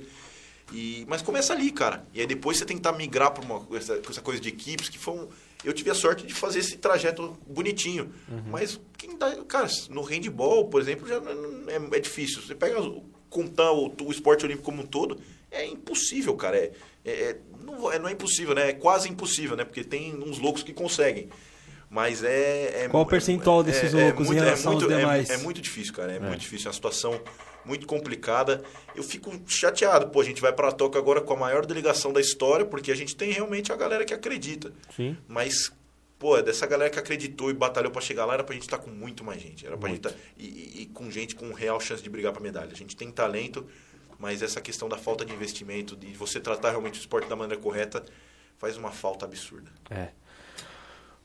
[0.73, 2.05] E, mas começa ali, cara.
[2.13, 5.13] E aí depois você tentar migrar para uma essa, essa coisa de equipes, que foi
[5.13, 5.27] um,
[5.63, 8.11] eu tive a sorte de fazer esse trajeto bonitinho.
[8.49, 12.41] Mas quem dá, cara, no handball, por exemplo, já é, é difícil.
[12.41, 15.19] Você pega o- contar o, o esporte olímpico como um todo,
[15.51, 16.57] é impossível, cara.
[16.57, 16.71] É,
[17.05, 18.69] é- é- não, é, não é impossível, né?
[18.69, 19.65] É quase impossível, né?
[19.65, 21.29] Porque tem uns loucos que conseguem.
[21.89, 22.83] Mas é.
[22.85, 25.29] é Qual o percentual desses loucos em muito- relação aos muito, é- demais?
[25.29, 26.11] É, muito difícil, cara.
[26.13, 26.65] É, muito difícil.
[26.65, 27.19] É uma situação
[27.67, 28.63] muito complicada.
[28.95, 30.07] Eu fico chateado.
[30.09, 32.95] Pô, a gente vai pra Tóquio agora com a maior delegação da história, porque a
[32.95, 34.71] gente tem realmente a galera que acredita.
[34.95, 35.17] Sim.
[35.27, 35.71] Mas,
[36.17, 38.89] pô, dessa galera que acreditou e batalhou pra chegar lá, era pra gente estar com
[38.89, 39.65] muito mais gente.
[39.67, 42.41] Era pra gente tá, e, e- e com gente com real chance de brigar pra
[42.41, 42.69] medalha.
[42.71, 43.65] A gente tem talento,
[44.17, 47.61] mas essa questão da falta de investimento, de você tratar realmente o esporte da maneira
[47.61, 48.03] correta,
[48.57, 49.69] faz uma falta absurda.
[49.89, 50.07] É.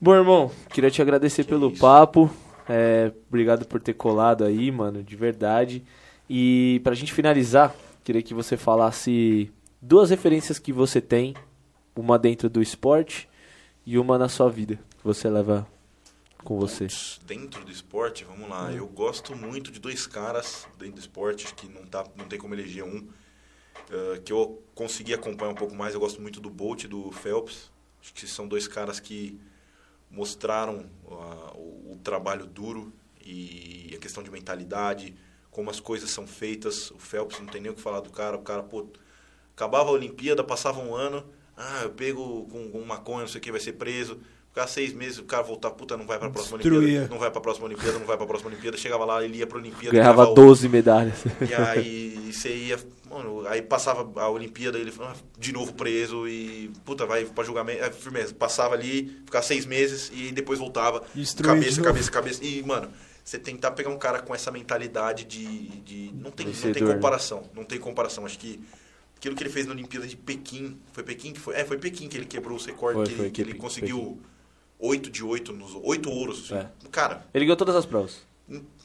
[0.01, 1.81] Bom, irmão, queria te agradecer Que pelo isso.
[1.81, 2.29] papo.
[2.69, 5.85] É, obrigado por ter colado aí, mano, de verdade.
[6.35, 9.53] E pra gente finalizar, queria que você falasse
[9.83, 11.35] duas referências que você tem,
[11.95, 13.29] uma dentro do esporte
[13.85, 15.69] e uma na sua vida, que você leva
[16.43, 16.87] com você.
[17.27, 18.73] Dentro do esporte, vamos lá.
[18.73, 22.55] Eu gosto muito de dois caras dentro do esporte, que não, tá, não tem como
[22.55, 23.07] eleger um,
[23.91, 25.93] eh, que eu consegui acompanhar um pouco mais.
[25.93, 27.71] Eu gosto muito do Bolt e do Phelps.
[28.01, 29.39] Acho que são dois caras que
[30.11, 32.91] mostraram ah, o, o trabalho duro
[33.23, 35.15] e a questão de mentalidade,
[35.53, 36.91] como as coisas são feitas.
[36.91, 38.37] O Phelps não tem nem o que falar do cara.
[38.37, 38.89] O cara, pô,
[39.55, 41.25] acabava a Olimpíada, passava um ano,
[41.57, 44.19] ah, eu pego com, com maconha, não sei o que, vai ser preso.
[44.49, 46.81] Ficar seis meses, o cara voltar, puta, não vai pra próxima Destruía.
[46.81, 48.77] Olimpíada, não vai pra próxima Olimpíada, não vai pra próxima Olimpíada.
[48.77, 49.97] Chegava lá, ele ia pra Olimpíada.
[49.97, 51.25] Ganhava ganhava 12 medalhas.
[51.49, 52.79] e aí você ia,
[53.11, 57.83] mano, aí passava a Olimpíada, ele ah, de novo preso e, puta, vai pra julgamento,
[57.83, 62.45] é, firmeza, passava ali, ficava seis meses e depois voltava, Destruía de cabeça, cabeça, cabeça,
[62.45, 62.91] e, mano,
[63.25, 66.95] você tentar pegar um cara com essa mentalidade de, de não tem, não tem né?
[66.95, 68.61] comparação, não tem comparação, acho que
[69.17, 72.09] aquilo que ele fez na Olimpíada de Pequim, foi Pequim que foi, é, foi Pequim
[72.09, 74.21] que ele quebrou os recordes, Foi, que, foi ele- que ele Pequim, conseguiu
[74.81, 76.69] oito de oito, nos oito ouros, É.
[76.91, 78.21] cara, Ele ganhou todas as provas.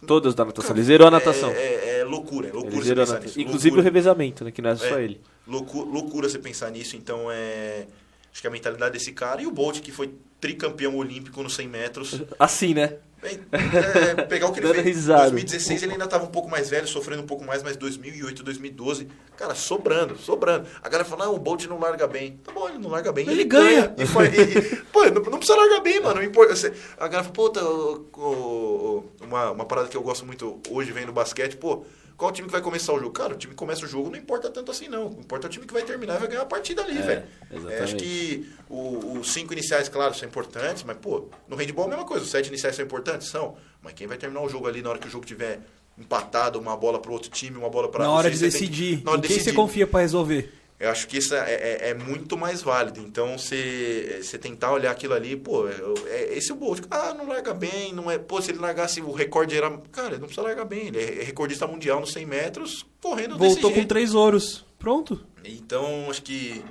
[0.05, 0.75] Todas da natação.
[0.75, 1.49] Ele zerou a natação.
[1.49, 3.81] é, é, é loucura, é loucura Ele você pensar nisso, Inclusive loucura.
[3.81, 4.51] o revezamento, né?
[4.51, 5.03] Que não é só É.
[5.03, 5.19] ele.
[5.47, 7.87] Loucura, loucura você pensar nisso, então é.
[8.31, 9.41] Acho que a mentalidade desse cara.
[9.41, 12.21] E o Bolt, que foi tricampeão olímpico nos 100 metros.
[12.37, 12.97] Assim, né?
[13.23, 14.85] É, é, pegar o que ele fez.
[14.85, 15.21] risada.
[15.31, 19.07] 2016 ele ainda estava um pouco mais velho, sofrendo um pouco mais, mas 2008, 2012,
[19.35, 20.67] cara, sobrando, sobrando.
[20.83, 22.37] A galera fala, ah, o Bolt não larga bem.
[22.43, 23.27] Tá bom, ele não larga bem.
[23.27, 23.93] Ele ganha.
[23.97, 26.15] E foi, e- e- pô, não, não precisa largar bem, mano.
[26.15, 26.55] não importa.
[26.55, 31.05] Você- A galera fala, o- o- uma, uma parada que eu gosto muito hoje vem
[31.05, 31.83] no basquete, pô.
[32.15, 33.11] Qual time que vai começar o jogo?
[33.11, 35.05] Cara, o time que começa o jogo não importa tanto assim, não.
[35.19, 37.23] Importa o time que vai terminar e vai ganhar a partida ali, É, velho.
[37.69, 41.87] É, acho que o- os cinco iniciais, claro, são importantes, mas, pô, no handball é
[41.89, 42.23] a mesma coisa.
[42.25, 43.16] Os sete iniciais são importantes?
[43.25, 43.55] São.
[43.81, 45.59] Mas quem vai terminar o jogo ali na hora que o jogo tiver
[45.97, 49.03] empatado, uma bola para outro time, uma bola para Na hora de decidir.
[49.03, 49.55] Na hora em de quem você decidir.
[49.55, 50.53] confia pra resolver?
[50.79, 52.99] Eu acho que isso é, é- é muito mais válido.
[52.99, 56.83] Então, você você tentar olhar aquilo ali, pô, é, esse é o Bolt.
[56.91, 58.19] Ah, não larga bem, não é.
[58.19, 59.75] Pô, se ele largasse o recorde era.
[59.91, 60.87] Cara, ele não precisa largar bem.
[60.89, 64.63] Ele é recordista mundial nos 100 metros, correndo desse Voltou com três ouros.
[64.77, 65.19] Pronto.
[65.43, 66.63] Então, acho que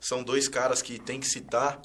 [0.00, 1.80] são dois caras que tem que citar.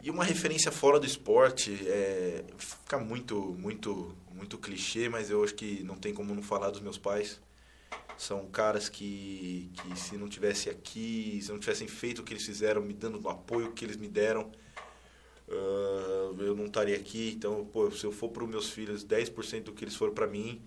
[0.00, 5.54] E uma referência fora do esporte, é, fica muito, muito, muito clichê, mas eu acho
[5.54, 7.40] que não tem como não falar dos meus pais.
[8.16, 12.46] São caras que, que se não tivesse aqui, se não tivessem feito o que eles
[12.46, 14.50] fizeram, me dando o apoio que eles me deram,
[15.50, 17.32] ah, eu não estaria aqui.
[17.36, 20.26] Então, pô, se eu for para os meus filhos 10% do que eles foram para
[20.26, 20.62] mim,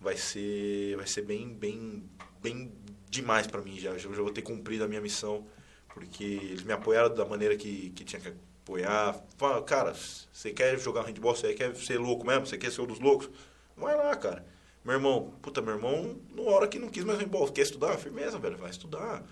[0.00, 2.02] vai ser, vai ser bem, bem,
[2.42, 2.72] bem
[3.08, 3.90] demais para mim já.
[3.90, 5.46] Eu já vou ter cumprido a minha missão,
[5.94, 8.32] porque eles me apoiaram da maneira que, que tinha que
[8.72, 9.14] apoiar.
[9.36, 9.94] Fala, cara,
[10.32, 11.34] você quer jogar handball?
[11.36, 12.46] Você quer ser louco mesmo?
[12.46, 13.28] Você quer ser um dos loucos?
[13.76, 14.44] Vai lá, cara.
[14.84, 17.96] Meu irmão, puta, meu irmão, na hora que não quis mais handball, quer estudar?
[17.98, 19.24] Firmeza, velho, vai estudar.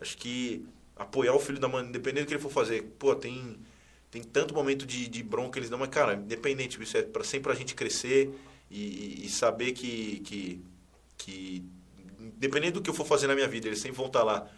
[0.00, 0.66] Acho que
[0.96, 3.56] apoiar o filho da mãe, independente do que ele for fazer, pô, tem,
[4.10, 7.44] tem tanto momento de, de bronca eles dão, mas, cara, independente, isso é pra, sempre
[7.44, 8.30] pra gente crescer
[8.70, 8.80] e,
[9.22, 10.64] e- e saber que, que,
[11.18, 11.64] que,
[12.18, 14.48] independente do que eu for fazer na minha vida, eles sempre vão estar lá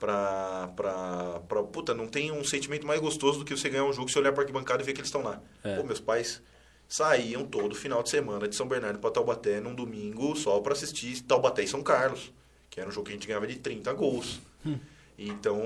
[0.00, 1.62] pra, pra, pra.
[1.62, 4.18] Puta, não tem um sentimento mais gostoso do que você ganhar um jogo e você
[4.18, 5.40] olhar pra arquibancada e ver que eles estão lá.
[5.62, 5.76] É.
[5.76, 6.42] Pô, meus pais
[6.88, 11.20] saíam todo final de semana de São Bernardo pra Taubaté num domingo só pra assistir
[11.22, 12.32] Taubaté e São Carlos,
[12.68, 14.40] que era um jogo que a gente ganhava de 30 gols.
[15.16, 15.60] Então,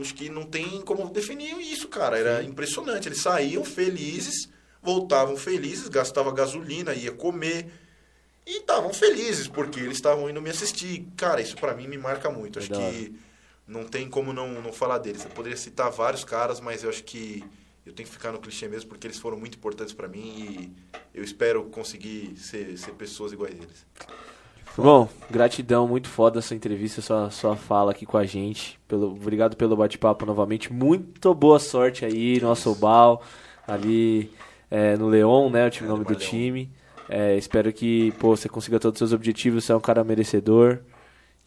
[0.00, 2.16] acho que não tem como definir isso, cara.
[2.16, 3.08] Era impressionante.
[3.08, 4.48] Eles saíam felizes,
[4.80, 7.66] voltavam felizes, gastavam gasolina, ia comer.
[8.46, 11.06] E estavam felizes, porque eles estavam indo me assistir.
[11.16, 12.58] Cara, isso pra mim me marca muito.
[12.60, 12.92] Acho É da hora.
[12.92, 13.14] que
[13.66, 15.24] não tem como não, não falar deles.
[15.24, 17.44] Eu poderia citar vários caras, mas eu acho que
[17.86, 20.72] eu tenho que ficar no clichê mesmo, porque eles foram muito importantes pra mim
[21.12, 23.86] e eu espero conseguir ser, ser pessoas iguais a eles.
[24.76, 28.78] Bom, gratidão, muito foda essa entrevista, sua, sua fala aqui com a gente.
[28.88, 30.72] Pelo, obrigado pelo bate-papo novamente.
[30.72, 33.22] Muito boa sorte aí, nosso Bal,
[33.66, 34.30] ali
[34.70, 35.66] é, no Leon, né?
[35.66, 36.18] O time, É, nome no do Leon.
[36.18, 36.70] time.
[37.08, 40.78] É, espero que pô, você consiga todos os seus objetivos, você é um cara merecedor.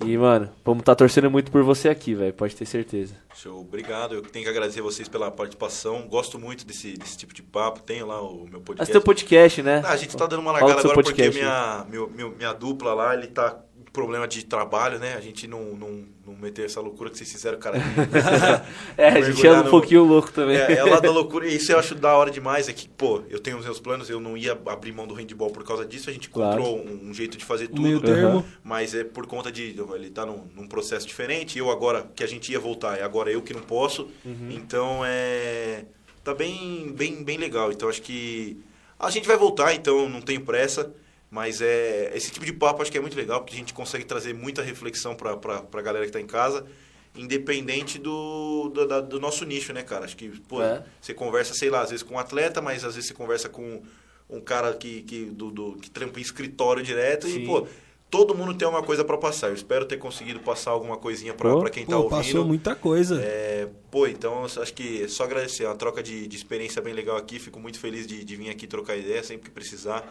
[0.04, 2.34] E, mano, vamos estar torcendo muito por você aqui, velho.
[2.34, 3.16] Pode ter certeza.
[3.34, 4.16] Show, obrigado.
[4.16, 6.06] Eu tenho que agradecer vocês pela participação.
[6.08, 7.80] Gosto muito desse, desse tipo de papo.
[7.82, 8.92] Tenho lá o meu Mas podcast.
[8.92, 9.82] tem o podcast, né?
[9.86, 12.94] Ah, a gente tá dando uma largada agora porque podcast, minha, meu, meu- minha dupla
[12.94, 13.58] lá, ele tá
[13.96, 15.16] problema de trabalho, né?
[15.18, 17.78] A gente não, não, não meteu essa loucura que vocês fizeram, cara.
[18.98, 20.58] É, a gente anda um pouquinho louco também.
[20.58, 21.48] É, é lá da loucura.
[21.48, 22.68] E isso eu acho da hora demais.
[22.68, 25.50] É que, pô, eu tenho os meus planos, eu não ia abrir mão do handball
[25.50, 26.10] por causa disso.
[26.10, 26.60] A gente Claro.
[26.62, 28.14] encontrou um, um jeito de fazer meio tudo.
[28.14, 28.46] termo.
[28.64, 29.76] Mas é por conta de.
[29.96, 31.58] Ele tá num, num processo diferente.
[31.58, 34.10] Eu agora, que a gente ia voltar, é agora eu que não posso.
[34.26, 34.50] Uhum.
[34.52, 35.86] Então é.
[36.24, 37.72] Tá bem, bem, bem legal.
[37.72, 38.58] Então acho que.
[39.00, 40.92] A gente vai voltar, então não tenho pressa.
[41.36, 44.06] Mas é esse tipo de papo acho que é muito legal, porque a gente consegue
[44.06, 46.66] trazer muita reflexão pra, pra galera que tá em casa,
[47.14, 50.06] independente do, do, da- do nosso nicho, né, cara?
[50.06, 50.84] Acho que, pô, É.
[51.02, 53.82] você conversa, sei lá, às vezes com um atleta, mas às vezes você conversa com
[54.30, 57.44] um cara que, que, do, do- que trampa em escritório direto Sim.
[57.44, 57.68] e, pô,
[58.10, 59.48] todo mundo tem uma coisa pra passar.
[59.50, 62.18] Eu espero ter conseguido passar alguma coisinha pra quem tá Pô, ouvindo.
[62.18, 63.22] passou muita coisa.
[63.22, 65.64] É, pô, então acho que é só agradecer.
[65.66, 67.40] É uma troca de, de experiência bem legal aqui.
[67.40, 70.08] Fico muito feliz de, de vir aqui trocar ideia sempre que precisar.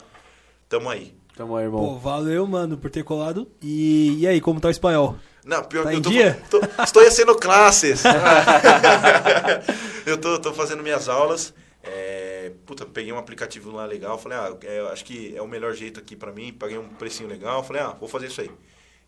[0.69, 1.15] Tamo aí.
[1.36, 1.99] Tamo aí, Pô, irmão.
[1.99, 3.49] valeu, mano, por ter colado.
[3.61, 5.16] E, e aí, como tá o espanhol?
[5.45, 6.43] Não, pior Tá que eu tô, dia?
[6.49, 8.03] tô- estou sendo classes.
[10.07, 11.53] eu tô, tô fazendo minhas aulas.
[11.82, 14.19] É, puta, peguei um aplicativo lá legal.
[14.19, 16.53] Falei, ah, é, acho que é o melhor jeito aqui pra mim.
[16.53, 17.62] Paguei um precinho legal.
[17.62, 18.51] Falei, ah, vou fazer isso aí.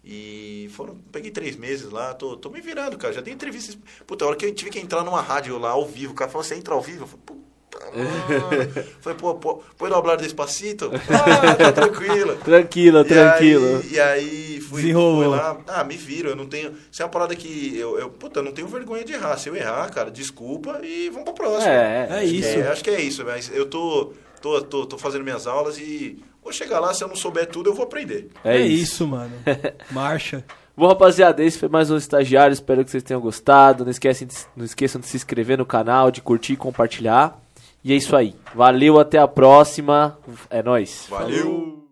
[0.04, 3.12] E foram, peguei três meses lá, tô, tô me virando, cara.
[3.12, 3.76] Já dei entrevistas.
[4.06, 6.30] Puta, a hora que eu tive que entrar numa rádio lá ao vivo, o cara
[6.30, 7.04] falou, você entra ao vivo?
[7.04, 7.42] Eu falei,
[7.78, 8.86] puta, mano.
[9.00, 10.90] Falei, pô, pô, pode hablar despacito?
[11.08, 12.36] Ah, tá tranquilo.
[12.36, 13.76] Tranquilo, E tranquilo.
[13.78, 16.72] aí, e aí fui, fui lá, ah, me viro, eu não tenho.
[16.90, 19.36] Isso é uma parada que eu, eu, puta, eu não tenho vergonha de errar.
[19.38, 21.70] Se eu errar, cara, desculpa e vamos pro próximo.
[21.72, 22.68] É, É Acho que isso.
[22.72, 26.52] acho que é isso, mas eu tô, tô, tô, tô fazendo minhas aulas e vou
[26.52, 28.28] chegar lá, se eu não souber tudo, eu vou aprender.
[28.44, 29.06] É, isso.
[29.06, 29.32] mano.
[29.90, 30.44] Marcha.
[30.76, 32.52] Bom, rapaziada, esse foi mais um estagiário.
[32.52, 33.82] Espero que vocês tenham gostado.
[33.84, 37.40] Não esquecem, de, não esqueçam de se inscrever no canal, de curtir e compartilhar.
[37.86, 38.34] E é isso aí.
[38.52, 40.18] Valeu, até a próxima.
[40.50, 41.06] É nóis.
[41.08, 41.85] Valeu.